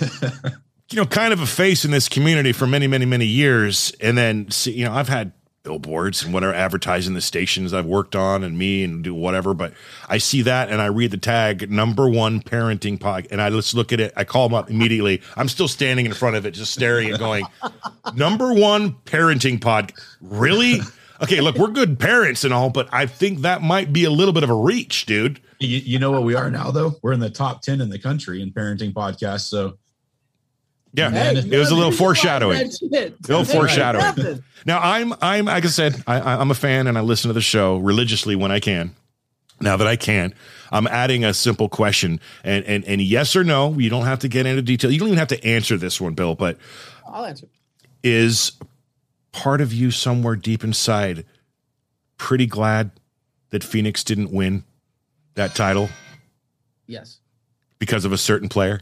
you 0.91 0.97
know 0.97 1.07
kind 1.07 1.33
of 1.33 1.41
a 1.41 1.47
face 1.47 1.85
in 1.85 1.91
this 1.91 2.09
community 2.09 2.53
for 2.53 2.67
many, 2.67 2.87
many, 2.87 3.05
many 3.05 3.27
years, 3.27 3.93
and 4.01 4.17
then 4.19 4.51
see, 4.51 4.73
you 4.73 4.85
know, 4.85 4.93
I've 4.93 5.09
had 5.09 5.33
billboards 5.67 6.23
and 6.23 6.33
whatever 6.33 6.55
advertising 6.55 7.15
the 7.15 7.21
stations 7.21 7.75
I've 7.75 7.87
worked 7.87 8.15
on 8.15 8.45
and 8.45 8.57
me 8.57 8.85
and 8.85 9.03
do 9.03 9.13
whatever, 9.13 9.53
but 9.53 9.75
I 10.09 10.19
see 10.19 10.43
that 10.43 10.71
and 10.71 10.81
I 10.81 10.87
read 10.87 11.11
the 11.11 11.17
tag 11.17 11.69
number 11.69 12.09
one 12.09 12.41
parenting 12.41 13.01
pod 13.01 13.27
and 13.33 13.43
I 13.43 13.51
just 13.51 13.75
look 13.75 13.93
at 13.93 13.99
it, 13.99 14.13
I 14.17 14.23
call 14.23 14.49
them 14.49 14.55
up 14.55 14.71
immediately. 14.71 15.21
I'm 15.37 15.49
still 15.49 15.67
standing 15.67 16.07
in 16.07 16.15
front 16.15 16.37
of 16.37 16.47
it, 16.47 16.53
just 16.53 16.73
staring 16.73 17.11
and 17.11 17.19
going, 17.19 17.47
number 18.15 18.55
one 18.55 18.93
parenting 19.07 19.61
pod. 19.61 19.93
Really? 20.21 20.79
Okay, 21.21 21.41
look, 21.41 21.57
we're 21.57 21.73
good 21.73 21.99
parents 21.99 22.45
and 22.45 22.55
all, 22.55 22.71
but 22.71 22.89
I 22.93 23.07
think 23.07 23.41
that 23.41 23.61
might 23.61 23.93
be 23.93 24.05
a 24.05 24.11
little 24.11 24.33
bit 24.33 24.45
of 24.45 24.51
a 24.51 24.55
reach, 24.55 25.07
dude. 25.07 25.41
you, 25.59 25.79
you 25.79 25.99
know 25.99 26.13
what 26.13 26.23
we 26.23 26.37
are 26.37 26.49
now 26.49 26.71
though? 26.71 26.95
We're 27.03 27.13
in 27.13 27.21
the 27.21 27.29
top 27.29 27.63
10 27.63 27.81
in 27.81 27.91
the 27.91 27.99
country 27.99 28.41
in 28.41 28.53
parenting 28.53 28.93
podcasts. 28.93 29.49
So 29.49 29.79
Yeah. 30.97 31.11
Hey, 31.11 31.37
it 31.39 31.59
was 31.59 31.71
a 31.71 31.75
little 31.75 31.93
foreshadowing. 31.93 32.59
A 32.59 33.13
Little 33.29 33.45
foreshadowing. 33.45 34.43
Now 34.65 34.81
I'm 34.81 35.13
I'm 35.21 35.45
like 35.45 35.65
I 35.65 35.69
said 35.69 36.03
I, 36.07 36.19
I- 36.21 36.41
I'm 36.41 36.51
a 36.51 36.55
fan 36.55 36.87
and 36.87 36.97
I 36.97 37.03
listen 37.03 37.29
to 37.29 37.33
the 37.35 37.41
show 37.41 37.77
religiously 37.79 38.35
when 38.35 38.51
I 38.51 38.61
can. 38.61 38.95
Now 39.61 39.77
that 39.79 39.87
I 39.87 39.97
can, 39.97 40.35
I'm 40.71 40.87
adding 40.87 41.25
a 41.25 41.33
simple 41.33 41.69
question 41.69 42.21
and 42.45 42.65
and 42.65 42.85
and 42.85 43.01
yes 43.01 43.37
or 43.37 43.45
no. 43.45 43.79
You 43.79 43.89
don't 43.91 44.05
have 44.07 44.19
to 44.21 44.29
get 44.29 44.45
into 44.47 44.63
detail. 44.63 44.91
You 44.91 44.99
don't 44.99 45.09
even 45.09 45.19
have 45.19 45.29
to 45.29 45.45
answer 45.45 45.77
this 45.77 46.01
one, 46.01 46.15
Bill. 46.15 46.35
But 46.35 46.59
I'll 47.07 47.25
answer. 47.25 47.47
is 48.03 48.53
part 49.33 49.61
of 49.61 49.73
you 49.73 49.91
somewhere 49.91 50.35
deep 50.37 50.65
inside 50.65 51.25
pretty 52.19 52.47
glad 52.47 52.91
that 53.51 53.63
Phoenix 53.63 54.03
didn't 54.03 54.31
win 54.33 54.65
that 55.35 55.55
title 55.55 55.89
Yes. 56.87 57.19
because 57.79 58.05
of 58.07 58.13
a 58.13 58.19
certain 58.19 58.49
player? 58.49 58.81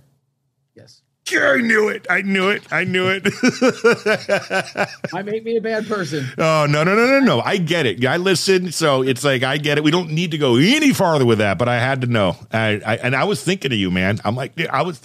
I 1.33 1.57
knew 1.63 1.89
it. 1.89 2.07
I 2.11 2.21
knew 2.23 2.51
it. 2.51 2.63
I 2.71 2.85
knew 2.85 3.09
it. 3.09 3.23
I 5.15 5.23
make 5.23 5.43
me 5.45 5.57
a 5.57 5.61
bad 5.61 5.87
person. 5.87 6.27
Oh 6.37 6.67
no 6.69 6.85
no 6.85 6.95
no 6.95 7.07
no 7.07 7.21
no! 7.21 7.41
I 7.41 7.57
get 7.57 7.87
it. 7.87 8.05
I 8.05 8.19
listen, 8.19 8.73
so 8.73 9.03
it's 9.03 9.25
like 9.25 9.43
I 9.43 9.57
get 9.57 9.79
it. 9.79 9.85
We 9.85 9.91
don't 9.91 10.11
need 10.11 10.33
to 10.33 10.39
go 10.39 10.57
any 10.57 10.93
farther 10.93 11.25
with 11.25 11.39
that, 11.39 11.57
but 11.59 11.69
I 11.69 11.79
had 11.79 12.03
to 12.03 12.07
know. 12.07 12.37
I, 12.53 12.81
I 12.85 12.97
and 12.97 13.17
I 13.17 13.25
was 13.25 13.43
thinking 13.43 13.73
of 13.73 13.79
you, 13.79 13.91
man. 13.91 14.21
I'm 14.25 14.37
like, 14.37 14.59
I 14.69 14.83
was. 14.83 15.01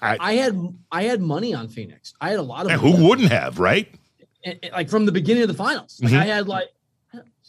I, 0.00 0.16
I 0.20 0.34
had 0.34 0.56
I 0.92 1.04
had 1.04 1.20
money 1.20 1.54
on 1.54 1.68
Phoenix. 1.68 2.14
I 2.20 2.30
had 2.30 2.38
a 2.38 2.42
lot 2.42 2.66
of 2.70 2.80
money. 2.80 2.96
who 2.96 3.08
wouldn't 3.08 3.32
have, 3.32 3.58
right? 3.58 3.88
And- 4.44 4.58
and, 4.62 4.72
like 4.72 4.90
from 4.90 5.06
the 5.06 5.12
beginning 5.12 5.42
of 5.42 5.48
the 5.48 5.54
finals. 5.54 5.98
Like 6.02 6.12
Mhm. 6.12 6.18
I 6.20 6.24
had 6.26 6.46
like 6.46 6.68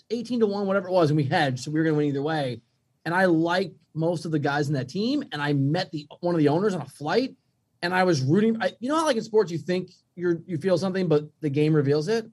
18 0.09 0.39
to 0.39 0.47
1, 0.47 0.65
whatever 0.65 0.87
it 0.87 0.91
was, 0.91 1.09
and 1.09 1.17
we 1.17 1.23
hedged, 1.25 1.59
so 1.59 1.71
we 1.71 1.77
were 1.79 1.83
gonna 1.83 1.97
win 1.97 2.07
either 2.07 2.21
way. 2.21 2.61
And 3.03 3.13
I 3.13 3.25
liked 3.25 3.75
most 3.93 4.23
of 4.25 4.31
the 4.31 4.39
guys 4.39 4.67
in 4.69 4.75
that 4.75 4.87
team, 4.87 5.23
and 5.33 5.41
I 5.41 5.51
met 5.53 5.91
the 5.91 6.07
one 6.21 6.33
of 6.35 6.39
the 6.39 6.47
owners 6.47 6.73
on 6.73 6.81
a 6.81 6.85
flight, 6.85 7.35
and 7.81 7.93
I 7.93 8.03
was 8.03 8.21
rooting. 8.21 8.57
I, 8.61 8.73
you 8.79 8.89
know 8.89 8.95
how 8.95 9.05
like 9.05 9.17
in 9.17 9.23
sports 9.23 9.51
you 9.51 9.57
think 9.57 9.91
you're 10.15 10.39
you 10.45 10.57
feel 10.57 10.77
something, 10.77 11.07
but 11.07 11.25
the 11.41 11.49
game 11.49 11.73
reveals 11.73 12.07
it. 12.07 12.29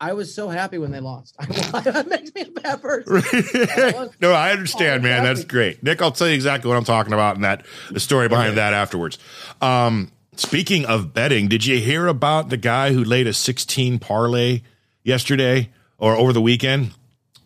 I 0.00 0.12
was 0.12 0.34
so 0.34 0.48
happy 0.48 0.76
when 0.78 0.90
they 0.90 1.00
lost. 1.00 1.36
that 1.38 2.06
makes 2.08 2.34
me 2.34 2.42
a 2.42 2.50
bad 2.50 2.82
person. 2.82 4.10
no, 4.20 4.32
I 4.32 4.50
understand, 4.50 5.02
man. 5.02 5.22
That's 5.22 5.44
great, 5.44 5.82
Nick. 5.82 6.02
I'll 6.02 6.12
tell 6.12 6.28
you 6.28 6.34
exactly 6.34 6.68
what 6.68 6.76
I'm 6.76 6.84
talking 6.84 7.12
about 7.12 7.36
and 7.36 7.44
that 7.44 7.64
the 7.90 8.00
story 8.00 8.28
behind 8.28 8.56
that 8.58 8.74
afterwards. 8.74 9.18
Um, 9.60 10.10
speaking 10.36 10.84
of 10.84 11.14
betting, 11.14 11.48
did 11.48 11.64
you 11.64 11.78
hear 11.78 12.06
about 12.06 12.50
the 12.50 12.56
guy 12.56 12.92
who 12.92 13.04
laid 13.04 13.26
a 13.26 13.32
16 13.32 13.98
parlay 13.98 14.62
yesterday 15.04 15.70
or 15.96 16.16
over 16.16 16.32
the 16.32 16.42
weekend? 16.42 16.90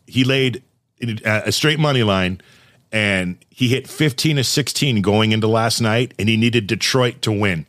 He 0.07 0.25
laid 0.25 0.63
a 1.01 1.43
a 1.47 1.53
straight 1.53 1.79
money 1.79 2.03
line 2.03 2.41
and 2.93 3.37
he 3.51 3.69
hit 3.69 3.87
15 3.89 4.37
to 4.37 4.45
16 4.45 5.03
going 5.03 5.33
into 5.33 5.47
last 5.47 5.81
night 5.81 6.15
and 6.19 6.29
he 6.29 6.37
needed 6.37 6.67
Detroit 6.67 7.21
to 7.23 7.33
win. 7.33 7.67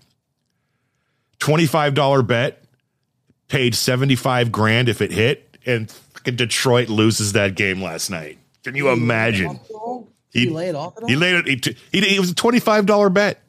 $25 1.40 2.26
bet, 2.28 2.64
paid 3.48 3.74
75 3.76 4.52
grand 4.52 4.90
if 4.90 5.02
it 5.02 5.12
hit, 5.12 5.58
and 5.66 5.90
fucking 5.90 6.36
Detroit 6.36 6.90
loses 6.90 7.34
that 7.34 7.56
game 7.56 7.82
last 7.82 8.10
night. 8.10 8.38
Can 8.64 8.76
you 8.76 8.90
imagine? 8.90 9.60
He- 10.32 10.42
he 10.46 10.50
lay 10.50 10.70
it 10.70 10.76
off 10.76 10.96
at 10.98 11.04
all? 11.04 11.10
He 11.10 11.16
laid 11.16 11.48
it. 11.48 11.66
He, 11.66 11.76
he, 12.00 12.16
it 12.16 12.20
was 12.20 12.30
a 12.30 12.36
twenty-five 12.36 12.86
dollar 12.86 13.10
bet. 13.10 13.42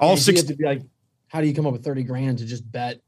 All 0.00 0.10
Yeah, 0.14 0.16
six. 0.16 0.42
to 0.42 0.54
be 0.54 0.64
like, 0.64 0.82
how 1.28 1.40
do 1.40 1.46
you 1.46 1.54
come 1.54 1.66
up 1.66 1.72
with 1.72 1.84
30 1.84 2.02
grand 2.02 2.38
to 2.38 2.44
just 2.46 2.68
bet? 2.72 3.00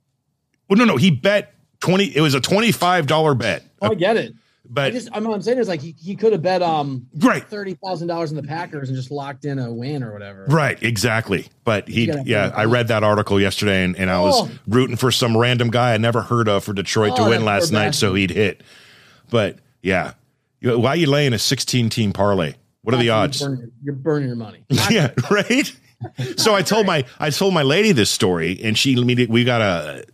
Well, 0.68 0.76
no, 0.78 0.84
no. 0.84 0.96
He 0.96 1.10
bet 1.10 1.52
twenty. 1.80 2.04
It 2.16 2.20
was 2.20 2.34
a 2.34 2.40
twenty-five 2.40 3.08
dollar 3.08 3.34
bet. 3.34 3.64
Oh, 3.82 3.90
I 3.90 3.94
get 3.94 4.16
it. 4.16 4.34
I 4.64 4.68
But 4.70 4.92
just, 4.92 5.08
I'm, 5.12 5.24
what 5.24 5.34
I'm 5.34 5.42
saying 5.42 5.58
is 5.58 5.68
like 5.68 5.80
he, 5.82 5.94
he 6.00 6.16
could 6.16 6.32
have 6.32 6.42
bet 6.42 6.62
um 6.62 7.06
right, 7.16 7.44
thirty 7.48 7.74
thousand 7.84 8.08
dollars 8.08 8.30
in 8.30 8.36
the 8.36 8.42
Packers 8.42 8.88
and 8.88 8.96
just 8.96 9.10
locked 9.10 9.44
in 9.44 9.58
a 9.58 9.72
win 9.72 10.02
or 10.02 10.12
whatever. 10.12 10.46
right, 10.48 10.82
exactly. 10.82 11.48
But 11.64 11.86
he, 11.88 12.10
yeah, 12.24 12.50
I 12.54 12.64
read 12.64 12.88
that 12.88 13.04
article 13.04 13.38
yesterday, 13.40 13.84
and, 13.84 13.96
and 13.96 14.10
I 14.10 14.20
was 14.20 14.34
Oh. 14.36 14.50
rooting 14.66 14.96
for 14.96 15.10
some 15.10 15.36
random 15.36 15.70
guy 15.70 15.92
I 15.94 15.98
never 15.98 16.22
heard 16.22 16.48
of 16.48 16.64
for 16.64 16.72
Detroit 16.72 17.16
to 17.16 17.22
Oh, 17.22 17.28
win 17.28 17.44
last 17.44 17.72
night, 17.72 17.94
so 17.94 18.14
he'd 18.14 18.30
hit. 18.30 18.62
But 19.30 19.58
yeah, 19.82 20.12
why 20.62 20.90
are 20.90 20.96
you 20.96 21.08
laying 21.10 21.32
a 21.34 21.38
sixteen-team 21.38 22.12
parlay? 22.12 22.54
What 22.82 22.94
are 22.94 22.98
the 22.98 23.04
You're 23.06 23.14
odds? 23.14 23.40
burning 23.42 23.70
You're 23.82 23.94
burning 23.94 24.28
your 24.28 24.36
money. 24.36 24.64
yeah, 24.90 25.10
right. 25.30 25.72
So 26.36 26.54
I 26.54 26.62
told 26.62 26.86
my 26.86 27.04
I 27.18 27.30
told 27.30 27.54
my 27.54 27.62
lady 27.62 27.92
this 27.92 28.10
story, 28.10 28.60
and 28.62 28.76
she 28.76 28.92
immediately 28.92 29.32
we 29.32 29.44
got 29.44 29.60
a, 29.60 30.04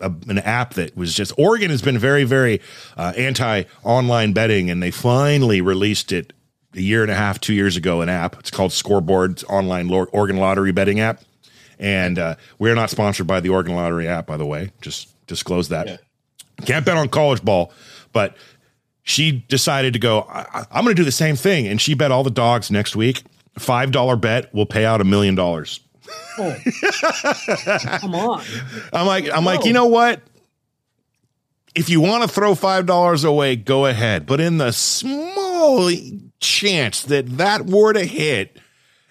a 0.00 0.12
an 0.28 0.38
app 0.38 0.74
that 0.74 0.96
was 0.96 1.14
just 1.14 1.32
Oregon 1.38 1.70
has 1.70 1.82
been 1.82 1.98
very 1.98 2.24
very 2.24 2.60
uh, 2.96 3.12
anti 3.16 3.64
online 3.84 4.32
betting, 4.32 4.70
and 4.70 4.82
they 4.82 4.90
finally 4.90 5.60
released 5.60 6.12
it 6.12 6.32
a 6.74 6.80
year 6.80 7.02
and 7.02 7.10
a 7.10 7.14
half, 7.14 7.40
two 7.40 7.54
years 7.54 7.76
ago. 7.76 8.00
An 8.00 8.08
app. 8.08 8.38
It's 8.38 8.50
called 8.50 8.72
Scoreboard 8.72 9.32
it's 9.32 9.44
online 9.44 9.90
Oregon 9.90 10.38
Lottery 10.38 10.72
betting 10.72 11.00
app, 11.00 11.22
and 11.78 12.18
uh, 12.18 12.34
we're 12.58 12.74
not 12.74 12.90
sponsored 12.90 13.26
by 13.26 13.40
the 13.40 13.48
Oregon 13.50 13.76
Lottery 13.76 14.08
app, 14.08 14.26
by 14.26 14.36
the 14.36 14.46
way. 14.46 14.72
Just 14.80 15.08
disclose 15.26 15.68
that. 15.68 15.86
Yeah. 15.86 15.96
Can't 16.64 16.84
bet 16.84 16.96
on 16.96 17.08
college 17.08 17.44
ball, 17.44 17.72
but 18.12 18.36
she 19.04 19.44
decided 19.48 19.92
to 19.92 19.98
go. 19.98 20.22
I, 20.28 20.66
I'm 20.72 20.84
going 20.84 20.94
to 20.94 21.00
do 21.00 21.04
the 21.04 21.12
same 21.12 21.36
thing, 21.36 21.66
and 21.66 21.80
she 21.80 21.94
bet 21.94 22.10
all 22.10 22.24
the 22.24 22.30
dogs 22.30 22.70
next 22.70 22.96
week. 22.96 23.22
Five 23.58 23.92
dollar 23.92 24.16
bet 24.16 24.52
will 24.54 24.66
pay 24.66 24.84
out 24.84 25.00
a 25.00 25.04
million 25.04 25.34
dollars. 25.34 25.80
Oh. 26.38 26.56
Come 28.00 28.14
on. 28.14 28.42
I'm 28.92 29.06
like, 29.06 29.28
I'm 29.32 29.44
like, 29.44 29.64
you 29.64 29.72
know 29.72 29.86
what? 29.86 30.22
If 31.74 31.88
you 31.90 32.00
want 32.00 32.22
to 32.22 32.28
throw 32.28 32.54
five 32.54 32.86
dollars 32.86 33.24
away, 33.24 33.56
go 33.56 33.86
ahead. 33.86 34.26
But 34.26 34.40
in 34.40 34.58
the 34.58 34.72
small 34.72 35.90
chance 36.40 37.02
that 37.02 37.36
that 37.38 37.66
were 37.66 37.92
to 37.92 38.04
hit, 38.04 38.58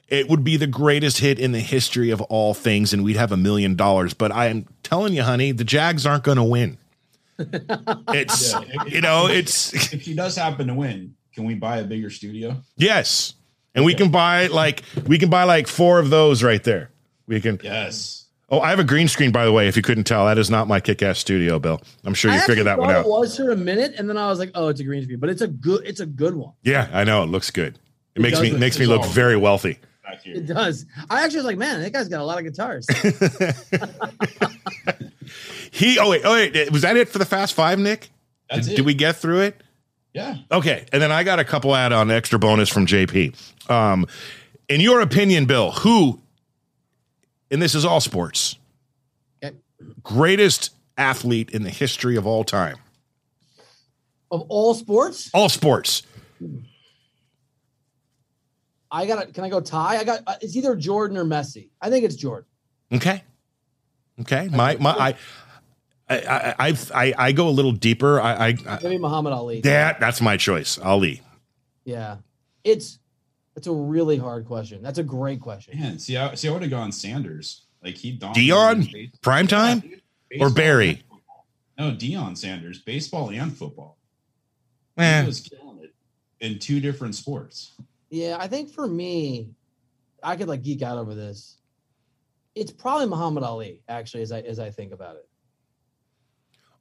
it 0.07 0.29
would 0.29 0.43
be 0.43 0.57
the 0.57 0.67
greatest 0.67 1.19
hit 1.19 1.37
in 1.39 1.51
the 1.51 1.59
history 1.59 2.09
of 2.09 2.21
all 2.21 2.53
things, 2.53 2.93
and 2.93 3.03
we'd 3.03 3.15
have 3.17 3.31
a 3.31 3.37
million 3.37 3.75
dollars. 3.75 4.13
But 4.13 4.31
I 4.31 4.47
am 4.47 4.65
telling 4.83 5.13
you, 5.13 5.23
honey, 5.23 5.51
the 5.51 5.63
Jags 5.63 6.05
aren't 6.05 6.23
going 6.23 6.37
to 6.37 6.43
win. 6.43 6.77
It's 8.09 8.53
Yeah. 8.53 8.83
you 8.87 9.01
know, 9.01 9.27
it's 9.27 9.93
if 9.93 10.01
he 10.01 10.15
does 10.15 10.35
happen 10.35 10.67
to 10.67 10.73
win, 10.73 11.15
can 11.33 11.43
we 11.45 11.53
buy 11.53 11.77
a 11.77 11.83
bigger 11.83 12.09
studio? 12.09 12.63
yes, 12.77 13.33
and 13.77 13.85
we 13.85 13.93
can 13.93 14.11
buy 14.11 14.47
like 14.47 14.83
we 15.05 15.17
can 15.17 15.29
buy 15.29 15.43
like 15.45 15.67
four 15.67 15.99
of 15.99 16.09
those 16.09 16.43
right 16.43 16.63
there. 16.63 16.89
We 17.27 17.39
can. 17.39 17.59
Yes. 17.63 18.25
Oh, 18.49 18.59
I 18.61 18.69
have 18.69 18.79
a 18.79 18.83
green 18.83 19.07
screen, 19.07 19.31
by 19.31 19.45
the 19.45 19.51
way. 19.51 19.67
If 19.67 19.75
you 19.75 19.81
couldn't 19.81 20.05
tell, 20.05 20.25
that 20.25 20.37
is 20.37 20.49
not 20.49 20.69
my 20.69 20.79
kick-ass 20.79 21.19
studio, 21.19 21.59
Bill. 21.59 21.81
I'm 22.05 22.13
sure 22.13 22.31
you 22.31 22.37
I 22.37 22.41
figured 22.41 22.65
that 22.65 22.79
one 22.79 22.89
out. 22.89 23.05
It 23.05 23.09
was 23.09 23.35
for 23.35 23.51
a 23.51 23.57
minute, 23.57 23.95
and 23.97 24.09
then 24.09 24.17
I 24.17 24.29
was 24.29 24.39
like, 24.39 24.51
"Oh, 24.55 24.69
it's 24.69 24.79
a 24.79 24.85
green 24.85 25.03
screen," 25.03 25.19
but 25.19 25.29
it's 25.29 25.41
a 25.41 25.47
good, 25.47 25.85
it's 25.85 25.99
a 25.99 26.05
good 26.05 26.35
one. 26.35 26.53
Yeah, 26.63 26.87
I 26.93 27.03
know. 27.03 27.23
It 27.23 27.27
looks 27.27 27.51
good. 27.51 27.75
It, 27.75 28.19
It 28.19 28.21
makes 28.21 28.39
me 28.39 28.51
look- 28.51 28.59
makes 28.59 28.79
me 28.79 28.85
look 28.85 29.01
all- 29.01 29.07
very 29.09 29.35
wealthy. 29.37 29.79
It 30.23 30.45
does. 30.45 30.85
I 31.09 31.25
actually 31.25 31.39
was 31.39 31.45
like, 31.45 31.57
"Man, 31.57 31.81
that 31.81 31.91
guy's 31.91 32.07
got 32.07 32.21
a 32.21 32.25
lot 32.25 32.37
of 32.37 32.45
guitars." 32.45 32.87
He 35.71 35.99
oh 35.99 36.09
wait, 36.09 36.21
oh 36.23 36.33
wait, 36.33 36.71
was 36.71 36.81
that 36.83 36.95
it 36.97 37.09
for 37.09 37.19
the 37.19 37.25
Fast 37.25 37.53
Five, 37.53 37.79
Nick? 37.79 38.09
That's 38.49 38.65
did, 38.67 38.73
it. 38.73 38.75
did 38.77 38.85
we 38.85 38.93
get 38.93 39.17
through 39.17 39.41
it? 39.41 39.61
Yeah. 40.17 40.37
Okay, 40.51 40.87
and 40.91 40.99
then 40.99 41.11
I 41.11 41.23
got 41.23 41.37
a 41.37 41.45
couple 41.45 41.75
add 41.75 41.93
on 41.93 42.09
extra 42.09 42.39
bonus 42.39 42.69
from 42.69 42.87
JP. 42.87 43.69
Um, 43.69 44.07
in 44.67 44.81
your 44.81 44.99
opinion, 45.01 45.45
Bill, 45.45 45.69
who, 45.69 46.19
and 47.51 47.61
this 47.61 47.75
is 47.75 47.85
all 47.85 47.99
sports, 48.01 48.55
Okay. 49.43 49.55
greatest 50.01 50.71
athlete 50.97 51.51
in 51.51 51.61
the 51.61 51.69
history 51.69 52.15
of 52.15 52.25
all 52.25 52.43
time, 52.43 52.77
of 54.31 54.41
all 54.49 54.73
sports, 54.73 55.29
all 55.35 55.49
sports. 55.49 56.01
I 58.89 59.05
got. 59.05 59.31
Can 59.35 59.43
I 59.43 59.49
go 59.49 59.61
tie? 59.61 59.97
I 59.97 60.03
got. 60.03 60.21
Uh, 60.25 60.33
it's 60.41 60.55
either 60.55 60.75
Jordan 60.75 61.15
or 61.17 61.25
Messi. 61.25 61.69
I 61.79 61.91
think 61.91 62.05
it's 62.05 62.15
Jordan. 62.15 62.47
Okay. 62.91 63.23
Okay. 64.21 64.47
My 64.47 64.77
my 64.77 64.93
I 64.93 65.15
I 66.09 66.55
I 66.57 66.77
I, 66.93 67.13
I 67.17 67.31
go 67.31 67.47
a 67.47 67.51
little 67.51 67.71
deeper. 67.71 68.19
I, 68.21 68.55
I 68.65 68.79
maybe 68.81 68.97
Muhammad 68.97 69.33
Ali. 69.33 69.61
That 69.61 69.99
that's 69.99 70.21
my 70.21 70.37
choice. 70.37 70.77
Ali. 70.77 71.21
Yeah. 71.83 72.17
It's 72.63 72.99
it's 73.55 73.67
a 73.67 73.73
really 73.73 74.17
hard 74.17 74.45
question. 74.45 74.81
That's 74.83 74.99
a 74.99 75.03
great 75.03 75.41
question. 75.41 75.79
Man, 75.79 75.99
see, 75.99 76.15
I 76.15 76.35
see. 76.35 76.47
I 76.47 76.51
would 76.51 76.61
have 76.61 76.71
gone 76.71 76.91
Sanders. 76.91 77.63
Like 77.83 77.95
he 77.95 78.17
Deion 78.17 79.11
prime 79.21 79.47
time 79.47 79.83
yeah, 80.29 80.43
or 80.43 80.49
Barry. 80.49 81.03
No, 81.77 81.91
Deion 81.91 82.37
Sanders, 82.37 82.79
baseball 82.79 83.29
and 83.29 83.55
football. 83.55 83.97
Eh. 84.97 85.21
He 85.21 85.27
was 85.27 85.41
killing 85.41 85.79
it 85.83 85.93
in 86.39 86.59
two 86.59 86.79
different 86.79 87.15
sports. 87.15 87.73
Yeah, 88.09 88.37
I 88.39 88.47
think 88.47 88.69
for 88.69 88.87
me, 88.87 89.49
I 90.23 90.35
could 90.35 90.47
like 90.47 90.63
geek 90.63 90.81
out 90.81 90.97
over 90.97 91.13
this. 91.13 91.57
It's 92.55 92.71
probably 92.71 93.05
Muhammad 93.05 93.43
Ali, 93.43 93.81
actually, 93.87 94.23
as 94.23 94.31
I 94.31 94.41
as 94.41 94.59
I 94.59 94.69
think 94.71 94.91
about 94.91 95.15
it. 95.15 95.26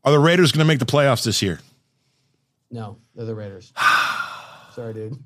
Are 0.07 0.13
the 0.13 0.21
Raiders 0.21 0.53
going 0.53 0.61
to 0.61 0.65
make 0.65 0.79
the 0.79 0.87
playoffs 0.87 1.25
this 1.25 1.43
year? 1.43 1.59
No, 2.71 2.97
they're 3.17 3.27
the 3.27 3.35
Raiders. 3.35 3.73
Sorry, 4.73 4.95
dude. 4.95 5.19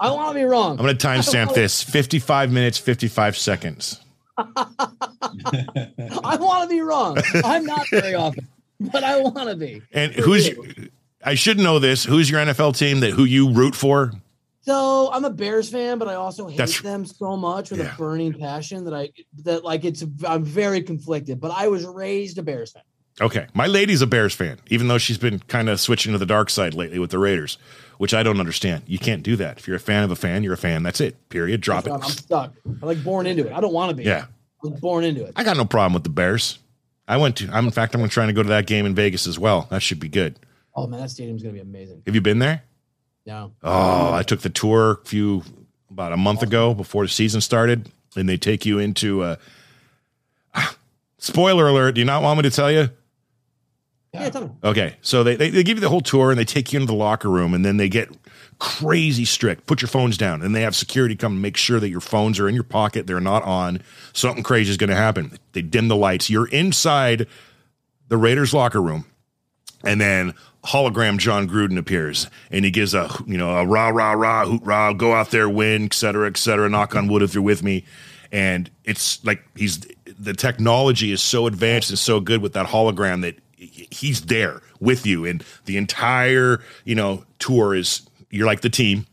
I 0.00 0.10
want 0.10 0.30
to 0.30 0.34
be 0.34 0.44
wrong. 0.44 0.72
I'm 0.72 0.84
going 0.84 0.98
to 0.98 1.06
timestamp 1.06 1.54
this 1.54 1.80
55 1.80 2.50
minutes, 2.50 2.76
55 2.76 3.38
seconds. 3.38 4.00
I 4.36 4.46
want 6.40 6.68
to 6.68 6.68
be 6.68 6.80
wrong. 6.80 7.18
I'm 7.44 7.64
not 7.64 7.86
very 7.90 8.14
often, 8.16 8.48
but 8.80 9.04
I 9.04 9.20
want 9.20 9.48
to 9.48 9.54
be. 9.54 9.80
And 9.92 10.12
who's, 10.12 10.50
I 11.24 11.36
should 11.36 11.58
know 11.58 11.78
this. 11.78 12.02
Who's 12.02 12.28
your 12.28 12.40
NFL 12.40 12.76
team 12.76 12.98
that 13.00 13.12
who 13.12 13.22
you 13.22 13.52
root 13.52 13.76
for? 13.76 14.12
So 14.62 15.10
I'm 15.12 15.24
a 15.24 15.30
Bears 15.30 15.68
fan, 15.70 15.98
but 15.98 16.08
I 16.08 16.14
also 16.14 16.48
hate 16.48 16.56
That's, 16.56 16.80
them 16.80 17.04
so 17.04 17.36
much 17.36 17.70
with 17.70 17.80
yeah. 17.80 17.94
a 17.94 17.96
burning 17.96 18.32
passion 18.32 18.84
that 18.84 18.94
I 18.94 19.10
that 19.42 19.64
like 19.64 19.84
it's 19.84 20.04
I'm 20.26 20.44
very 20.44 20.82
conflicted. 20.82 21.40
But 21.40 21.50
I 21.50 21.68
was 21.68 21.84
raised 21.84 22.38
a 22.38 22.42
Bears 22.42 22.72
fan. 22.72 22.82
Okay, 23.20 23.46
my 23.52 23.66
lady's 23.66 24.00
a 24.00 24.06
Bears 24.06 24.34
fan, 24.34 24.58
even 24.68 24.88
though 24.88 24.98
she's 24.98 25.18
been 25.18 25.38
kind 25.40 25.68
of 25.68 25.78
switching 25.80 26.12
to 26.12 26.18
the 26.18 26.26
dark 26.26 26.48
side 26.48 26.74
lately 26.74 26.98
with 26.98 27.10
the 27.10 27.18
Raiders, 27.18 27.58
which 27.98 28.14
I 28.14 28.22
don't 28.22 28.40
understand. 28.40 28.84
You 28.86 28.98
can't 28.98 29.22
do 29.22 29.36
that. 29.36 29.58
If 29.58 29.66
you're 29.66 29.76
a 29.76 29.80
fan 29.80 30.02
of 30.02 30.10
a 30.10 30.16
fan, 30.16 30.42
you're 30.42 30.54
a 30.54 30.58
fan. 30.58 30.82
That's 30.82 31.00
it. 31.00 31.28
Period. 31.28 31.60
Drop 31.60 31.86
it. 31.86 31.92
I'm 31.92 32.02
stuck. 32.02 32.54
I'm 32.64 32.80
like 32.80 33.04
born 33.04 33.26
into 33.26 33.46
it. 33.46 33.52
I 33.52 33.60
don't 33.60 33.72
want 33.72 33.90
to 33.90 33.96
be. 33.96 34.04
Yeah, 34.04 34.26
I'm 34.64 34.72
born 34.74 35.04
into 35.04 35.24
it. 35.24 35.34
I 35.36 35.44
got 35.44 35.56
no 35.56 35.66
problem 35.66 35.92
with 35.92 36.04
the 36.04 36.10
Bears. 36.10 36.58
I 37.06 37.18
went 37.18 37.36
to. 37.36 37.50
I'm 37.52 37.66
in 37.66 37.70
fact. 37.70 37.94
I'm 37.94 38.08
trying 38.08 38.28
to 38.28 38.32
go 38.32 38.42
to 38.42 38.48
that 38.48 38.66
game 38.66 38.86
in 38.86 38.94
Vegas 38.94 39.26
as 39.26 39.38
well. 39.38 39.66
That 39.70 39.82
should 39.82 40.00
be 40.00 40.08
good. 40.08 40.38
Oh 40.74 40.86
man, 40.86 41.00
that 41.00 41.10
stadium's 41.10 41.42
gonna 41.42 41.52
be 41.52 41.60
amazing. 41.60 42.02
Have 42.06 42.14
you 42.14 42.22
been 42.22 42.38
there? 42.38 42.62
No. 43.26 43.52
Oh, 43.62 44.14
I 44.14 44.22
took 44.22 44.40
the 44.40 44.50
tour 44.50 44.92
a 45.02 45.06
few 45.06 45.42
about 45.90 46.12
a 46.12 46.16
month 46.16 46.38
awesome. 46.38 46.48
ago 46.48 46.74
before 46.74 47.04
the 47.04 47.10
season 47.10 47.42
started, 47.42 47.90
and 48.16 48.26
they 48.26 48.38
take 48.38 48.64
you 48.64 48.78
into 48.78 49.22
a. 49.22 49.38
Uh, 50.54 50.70
spoiler 51.18 51.68
alert! 51.68 51.92
Do 51.92 52.00
you 52.00 52.06
not 52.06 52.22
want 52.22 52.38
me 52.38 52.42
to 52.48 52.50
tell 52.50 52.72
you? 52.72 52.88
Yeah. 54.12 54.48
Okay, 54.62 54.96
so 55.00 55.24
they, 55.24 55.36
they 55.36 55.48
they 55.48 55.62
give 55.62 55.78
you 55.78 55.80
the 55.80 55.88
whole 55.88 56.02
tour 56.02 56.30
and 56.30 56.38
they 56.38 56.44
take 56.44 56.72
you 56.72 56.78
into 56.78 56.86
the 56.86 56.98
locker 56.98 57.30
room 57.30 57.54
and 57.54 57.64
then 57.64 57.78
they 57.78 57.88
get 57.88 58.10
crazy 58.58 59.24
strict. 59.24 59.66
Put 59.66 59.80
your 59.80 59.88
phones 59.88 60.18
down 60.18 60.42
and 60.42 60.54
they 60.54 60.60
have 60.60 60.76
security 60.76 61.16
come 61.16 61.32
and 61.32 61.42
make 61.42 61.56
sure 61.56 61.80
that 61.80 61.88
your 61.88 62.00
phones 62.00 62.38
are 62.38 62.46
in 62.46 62.54
your 62.54 62.62
pocket. 62.62 63.06
They're 63.06 63.20
not 63.20 63.42
on. 63.44 63.80
Something 64.12 64.42
crazy 64.42 64.70
is 64.70 64.76
going 64.76 64.90
to 64.90 64.96
happen. 64.96 65.38
They 65.52 65.62
dim 65.62 65.88
the 65.88 65.96
lights. 65.96 66.28
You're 66.28 66.48
inside 66.48 67.26
the 68.08 68.18
Raiders 68.18 68.52
locker 68.52 68.82
room, 68.82 69.06
and 69.82 69.98
then 69.98 70.34
hologram 70.62 71.16
Jon 71.16 71.48
Gruden 71.48 71.78
appears 71.78 72.28
and 72.50 72.64
he 72.66 72.70
gives 72.70 72.92
a 72.94 73.08
you 73.26 73.38
know 73.38 73.56
a 73.56 73.66
rah 73.66 73.88
rah 73.88 74.12
rah 74.12 74.44
hoot 74.44 74.62
rah 74.62 74.92
go 74.92 75.12
out 75.14 75.30
there 75.30 75.48
win 75.48 75.84
et 75.86 75.94
cetera 75.94 76.28
et 76.28 76.36
cetera 76.36 76.68
knock 76.68 76.94
on 76.94 77.08
wood 77.08 77.22
if 77.22 77.34
you're 77.34 77.42
with 77.42 77.62
me 77.64 77.84
and 78.30 78.70
it's 78.84 79.24
like 79.24 79.42
he's 79.56 79.80
the 80.06 80.34
technology 80.34 81.10
is 81.10 81.20
so 81.20 81.48
advanced 81.48 81.90
and 81.90 81.98
so 81.98 82.20
good 82.20 82.40
with 82.42 82.52
that 82.52 82.66
hologram 82.66 83.22
that 83.22 83.36
he's 83.90 84.22
there 84.22 84.60
with 84.80 85.06
you 85.06 85.24
and 85.24 85.44
the 85.66 85.76
entire 85.76 86.60
you 86.84 86.94
know 86.94 87.24
tour 87.38 87.74
is 87.74 88.08
you're 88.30 88.46
like 88.46 88.62
the 88.62 88.70
team 88.70 89.06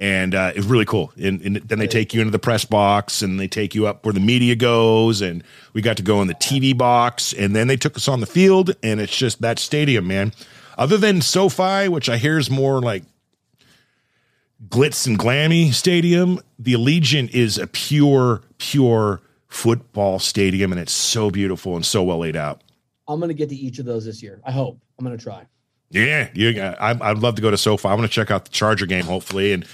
and 0.00 0.34
uh, 0.34 0.52
it's 0.56 0.66
really 0.66 0.86
cool. 0.86 1.12
And, 1.22 1.42
and, 1.42 1.56
then 1.56 1.78
they 1.78 1.86
take 1.86 2.14
you 2.14 2.22
into 2.22 2.30
the 2.30 2.38
press 2.38 2.64
box 2.64 3.20
and 3.20 3.38
they 3.38 3.46
take 3.46 3.74
you 3.74 3.86
up 3.86 4.02
where 4.02 4.14
the 4.14 4.20
media 4.20 4.56
goes. 4.56 5.20
And 5.20 5.44
we 5.74 5.82
got 5.82 5.98
to 5.98 6.02
go 6.02 6.22
in 6.22 6.26
the 6.26 6.34
TV 6.34 6.76
box. 6.76 7.34
And 7.34 7.54
then 7.54 7.66
they 7.66 7.76
took 7.76 7.98
us 7.98 8.08
on 8.08 8.20
the 8.20 8.26
field. 8.26 8.74
And 8.82 8.98
it's 8.98 9.14
just 9.14 9.42
that 9.42 9.58
stadium, 9.58 10.08
man. 10.08 10.32
Other 10.78 10.96
than 10.96 11.20
SoFi, 11.20 11.88
which 11.88 12.08
I 12.08 12.16
hear 12.16 12.38
is 12.38 12.50
more 12.50 12.80
like 12.80 13.02
glitz 14.70 15.06
and 15.06 15.18
glammy 15.18 15.74
stadium, 15.74 16.40
the 16.58 16.72
Allegiant 16.72 17.30
is 17.32 17.58
a 17.58 17.66
pure, 17.66 18.40
pure 18.56 19.20
football 19.48 20.18
stadium. 20.18 20.72
And 20.72 20.80
it's 20.80 20.92
so 20.92 21.30
beautiful 21.30 21.76
and 21.76 21.84
so 21.84 22.02
well 22.02 22.20
laid 22.20 22.36
out. 22.36 22.62
I'm 23.10 23.20
going 23.20 23.28
to 23.28 23.34
get 23.34 23.48
to 23.48 23.56
each 23.56 23.78
of 23.78 23.86
those 23.86 24.04
this 24.04 24.22
year. 24.22 24.40
I 24.44 24.52
hope. 24.52 24.80
I'm 24.98 25.04
going 25.04 25.16
to 25.16 25.22
try. 25.22 25.46
Yeah, 25.90 26.28
you. 26.34 26.60
Uh, 26.60 26.76
I, 26.78 27.12
would 27.12 27.22
love 27.22 27.34
to 27.34 27.42
go 27.42 27.50
to 27.50 27.58
SoFi. 27.58 27.88
I 27.88 27.94
want 27.94 28.02
to 28.02 28.14
check 28.14 28.30
out 28.30 28.44
the 28.44 28.50
Charger 28.50 28.86
game, 28.86 29.04
hopefully, 29.04 29.52
and 29.52 29.66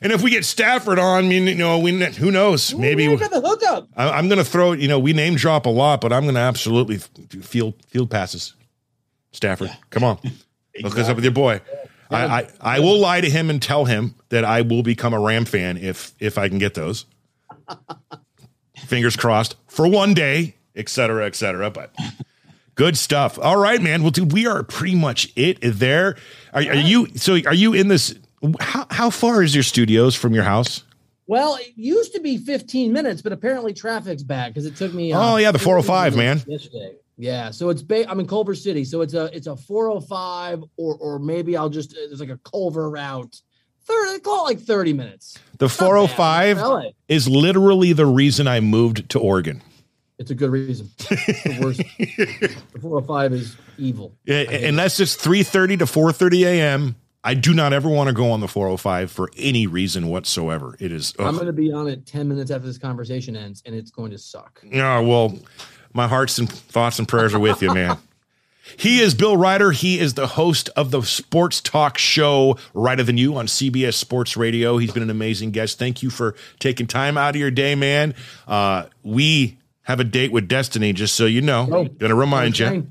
and 0.00 0.12
if 0.12 0.22
we 0.22 0.30
get 0.30 0.44
Stafford 0.44 0.98
on, 0.98 1.24
I 1.24 1.28
mean, 1.28 1.46
you 1.46 1.56
know, 1.56 1.78
we 1.78 1.92
who 1.92 2.30
knows? 2.30 2.74
Maybe 2.74 3.06
we 3.06 3.16
got 3.16 3.30
the 3.30 3.40
hookup. 3.40 3.88
I, 3.94 4.18
am 4.18 4.28
going 4.28 4.38
to 4.38 4.44
throw. 4.44 4.72
You 4.72 4.88
know, 4.88 4.98
we 4.98 5.12
name 5.12 5.34
drop 5.34 5.66
a 5.66 5.70
lot, 5.70 6.00
but 6.00 6.12
I'm 6.12 6.22
going 6.22 6.36
to 6.36 6.40
absolutely 6.40 6.98
field 6.98 7.74
field 7.86 8.10
passes. 8.10 8.54
Stafford, 9.32 9.68
yeah. 9.68 9.76
come 9.90 10.04
on, 10.04 10.18
exactly. 10.22 10.82
hook 10.82 10.98
us 10.98 11.08
up 11.10 11.16
with 11.16 11.24
your 11.24 11.34
boy. 11.34 11.60
Yeah. 11.70 11.84
I, 12.10 12.24
I 12.24 12.48
I 12.60 12.80
will 12.80 12.98
lie 12.98 13.20
to 13.20 13.28
him 13.28 13.50
and 13.50 13.60
tell 13.60 13.84
him 13.84 14.14
that 14.30 14.46
I 14.46 14.62
will 14.62 14.82
become 14.82 15.12
a 15.12 15.20
Ram 15.20 15.44
fan 15.44 15.76
if 15.76 16.14
if 16.18 16.38
I 16.38 16.48
can 16.48 16.56
get 16.56 16.72
those. 16.72 17.04
Fingers 18.86 19.16
crossed 19.16 19.56
for 19.66 19.86
one 19.86 20.14
day, 20.14 20.54
et 20.74 20.88
cetera, 20.88 21.26
et 21.26 21.34
cetera. 21.34 21.70
But 21.70 21.94
Good 22.78 22.96
stuff. 22.96 23.40
All 23.40 23.56
right, 23.56 23.82
man. 23.82 24.02
Well, 24.02 24.12
dude, 24.12 24.32
we 24.32 24.46
are 24.46 24.62
pretty 24.62 24.94
much 24.94 25.32
it 25.34 25.58
there. 25.60 26.16
Are, 26.54 26.62
are 26.62 26.74
you? 26.74 27.08
So, 27.16 27.32
are 27.44 27.52
you 27.52 27.74
in 27.74 27.88
this? 27.88 28.14
How, 28.60 28.86
how 28.88 29.10
far 29.10 29.42
is 29.42 29.52
your 29.52 29.64
studios 29.64 30.14
from 30.14 30.32
your 30.32 30.44
house? 30.44 30.84
Well, 31.26 31.56
it 31.56 31.72
used 31.74 32.14
to 32.14 32.20
be 32.20 32.38
15 32.38 32.92
minutes, 32.92 33.20
but 33.20 33.32
apparently 33.32 33.74
traffic's 33.74 34.22
bad 34.22 34.54
because 34.54 34.64
it 34.64 34.76
took 34.76 34.94
me. 34.94 35.12
Uh, 35.12 35.20
oh 35.20 35.36
yeah, 35.38 35.50
the 35.50 35.58
405, 35.58 36.16
man. 36.16 36.40
Yesterday. 36.46 36.92
Yeah, 37.16 37.50
so 37.50 37.68
it's 37.70 37.82
ba- 37.82 38.08
I'm 38.08 38.20
in 38.20 38.28
Culver 38.28 38.54
City, 38.54 38.84
so 38.84 39.00
it's 39.00 39.14
a 39.14 39.24
it's 39.36 39.48
a 39.48 39.56
405, 39.56 40.62
or 40.76 40.96
or 41.00 41.18
maybe 41.18 41.56
I'll 41.56 41.68
just 41.68 41.94
there's 41.94 42.20
like 42.20 42.28
a 42.28 42.38
Culver 42.38 42.88
route. 42.88 43.40
30, 43.86 44.20
call 44.20 44.46
it 44.46 44.50
like 44.50 44.60
30 44.60 44.92
minutes. 44.92 45.36
The 45.58 45.68
405 45.68 46.92
is 47.08 47.26
literally 47.26 47.92
the 47.92 48.06
reason 48.06 48.46
I 48.46 48.60
moved 48.60 49.08
to 49.10 49.18
Oregon. 49.18 49.62
It's 50.18 50.30
a 50.30 50.34
good 50.34 50.50
reason. 50.50 50.90
the 50.98 51.58
worst. 51.62 51.78
the 51.78 52.80
405 52.80 53.32
is 53.32 53.56
evil. 53.78 54.14
Yeah, 54.24 54.50
unless 54.50 54.98
it's 55.00 55.16
3:30 55.16 55.78
to 55.80 55.84
4:30 55.84 56.46
a.m. 56.46 56.96
I 57.24 57.34
do 57.34 57.52
not 57.52 57.72
ever 57.72 57.88
want 57.88 58.08
to 58.08 58.14
go 58.14 58.30
on 58.30 58.40
the 58.40 58.48
405 58.48 59.10
for 59.10 59.28
any 59.36 59.66
reason 59.66 60.08
whatsoever. 60.08 60.76
It 60.78 60.92
is. 60.92 61.14
Ugh. 61.18 61.26
I'm 61.26 61.34
going 61.34 61.46
to 61.46 61.52
be 61.52 61.72
on 61.72 61.88
it 61.88 62.06
10 62.06 62.28
minutes 62.28 62.50
after 62.50 62.66
this 62.66 62.78
conversation 62.78 63.36
ends, 63.36 63.62
and 63.66 63.74
it's 63.74 63.90
going 63.90 64.12
to 64.12 64.18
suck. 64.18 64.60
Yeah, 64.64 65.00
well, 65.00 65.36
my 65.92 66.06
hearts 66.08 66.38
and 66.38 66.50
thoughts 66.50 66.98
and 66.98 67.08
prayers 67.08 67.34
are 67.34 67.40
with 67.40 67.62
you, 67.62 67.74
man. 67.74 67.98
He 68.76 69.00
is 69.00 69.14
Bill 69.14 69.34
Reiter. 69.34 69.70
He 69.70 69.98
is 69.98 70.12
the 70.12 70.26
host 70.26 70.68
of 70.76 70.90
the 70.90 71.00
sports 71.02 71.62
talk 71.62 71.96
show 71.96 72.58
Reiter 72.74 73.02
Than 73.02 73.16
You 73.16 73.36
on 73.36 73.46
CBS 73.46 73.94
Sports 73.94 74.36
Radio. 74.36 74.76
He's 74.76 74.92
been 74.92 75.02
an 75.02 75.08
amazing 75.08 75.52
guest. 75.52 75.78
Thank 75.78 76.02
you 76.02 76.10
for 76.10 76.34
taking 76.58 76.86
time 76.86 77.16
out 77.16 77.30
of 77.30 77.36
your 77.36 77.50
day, 77.50 77.74
man. 77.74 78.14
Uh, 78.46 78.84
we 79.02 79.56
have 79.88 80.00
a 80.00 80.04
date 80.04 80.30
with 80.30 80.46
Destiny, 80.46 80.92
just 80.92 81.14
so 81.14 81.24
you 81.24 81.40
know. 81.40 81.66
Oh, 81.72 81.84
Gonna 81.84 82.14
remind 82.14 82.58
you. 82.58 82.86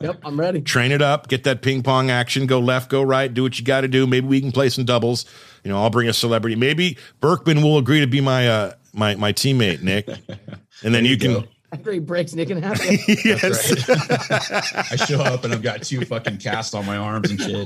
Yep, 0.00 0.20
I'm 0.24 0.40
ready. 0.40 0.60
Train 0.62 0.92
it 0.92 1.02
up, 1.02 1.28
get 1.28 1.44
that 1.44 1.60
ping 1.60 1.82
pong 1.82 2.10
action, 2.10 2.46
go 2.46 2.58
left, 2.58 2.90
go 2.90 3.02
right, 3.02 3.32
do 3.32 3.42
what 3.42 3.58
you 3.58 3.64
got 3.64 3.82
to 3.82 3.88
do. 3.88 4.06
Maybe 4.06 4.26
we 4.26 4.40
can 4.40 4.50
play 4.50 4.70
some 4.70 4.84
doubles. 4.84 5.26
You 5.62 5.70
know, 5.70 5.80
I'll 5.80 5.90
bring 5.90 6.08
a 6.08 6.12
celebrity. 6.14 6.56
Maybe 6.56 6.96
Burkman 7.20 7.62
will 7.62 7.76
agree 7.76 8.00
to 8.00 8.06
be 8.06 8.22
my 8.22 8.48
uh 8.48 8.72
my 8.94 9.14
my 9.16 9.32
teammate, 9.32 9.82
Nick, 9.82 10.08
and 10.82 10.94
then 10.94 11.04
you, 11.04 11.12
you 11.12 11.18
can. 11.18 11.48
After 11.70 11.92
he 11.92 11.98
breaks 11.98 12.32
Nick 12.32 12.48
in 12.48 12.62
half. 12.62 12.80
yes. 13.24 13.86
Right. 13.86 14.90
I 14.90 14.96
show 14.96 15.20
up 15.20 15.44
and 15.44 15.52
I've 15.52 15.60
got 15.60 15.82
two 15.82 16.02
fucking 16.06 16.38
casts 16.38 16.72
on 16.72 16.86
my 16.86 16.96
arms 16.96 17.30
and 17.30 17.38
shit. 17.38 17.62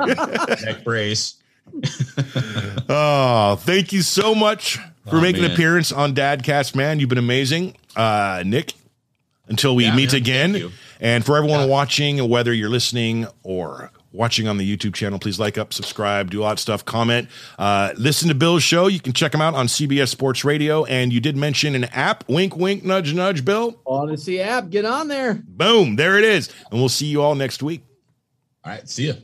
Neck 0.65 0.83
brace. 0.83 1.37
oh, 2.89 3.55
thank 3.61 3.93
you 3.93 4.03
so 4.03 4.35
much 4.35 4.81
for 5.09 5.17
oh, 5.17 5.21
making 5.21 5.43
man. 5.43 5.51
an 5.51 5.57
appearance 5.57 5.93
on 5.93 6.15
Dadcast, 6.15 6.75
man. 6.75 7.01
You've 7.01 7.09
been 7.09 7.19
amazing. 7.19 7.77
Uh, 7.97 8.43
Nick, 8.47 8.75
until 9.49 9.75
we 9.75 9.85
yeah, 9.85 9.97
meet 9.97 10.13
man. 10.13 10.21
again. 10.21 10.73
And 11.01 11.25
for 11.25 11.37
everyone 11.37 11.61
yeah. 11.61 11.67
watching, 11.67 12.29
whether 12.29 12.53
you're 12.53 12.71
listening 12.71 13.27
or 13.43 13.91
watching 14.13 14.47
on 14.47 14.57
the 14.57 14.77
YouTube 14.77 14.95
channel, 14.95 15.19
please 15.19 15.41
like 15.41 15.59
up, 15.59 15.73
subscribe, 15.73 16.31
do 16.31 16.41
a 16.41 16.45
lot 16.45 16.53
of 16.53 16.61
stuff, 16.61 16.85
comment, 16.85 17.29
uh, 17.59 17.93
listen 17.97 18.29
to 18.29 18.35
Bill's 18.35 18.63
show. 18.63 18.87
You 18.87 19.01
can 19.01 19.13
check 19.13 19.35
him 19.35 19.41
out 19.41 19.55
on 19.55 19.67
CBS 19.67 20.09
Sports 20.09 20.45
Radio. 20.45 20.85
And 20.85 21.13
you 21.13 21.21
did 21.21 21.37
mention 21.37 21.75
an 21.75 21.85
app, 21.85 22.29
wink, 22.29 22.57
wink, 22.57 22.85
nudge, 22.85 23.13
nudge, 23.15 23.45
Bill. 23.45 23.73
Audacy 23.85 24.39
app, 24.39 24.71
get 24.71 24.85
on 24.85 25.09
there. 25.09 25.35
Boom, 25.35 25.97
there 25.97 26.19
it 26.19 26.25
is. 26.25 26.49
And 26.71 26.79
we'll 26.79 26.89
see 26.89 27.07
you 27.07 27.23
all 27.23 27.35
next 27.35 27.63
week. 27.63 27.83
All 28.65 28.73
right, 28.73 28.89
see 28.89 29.07
you. 29.07 29.15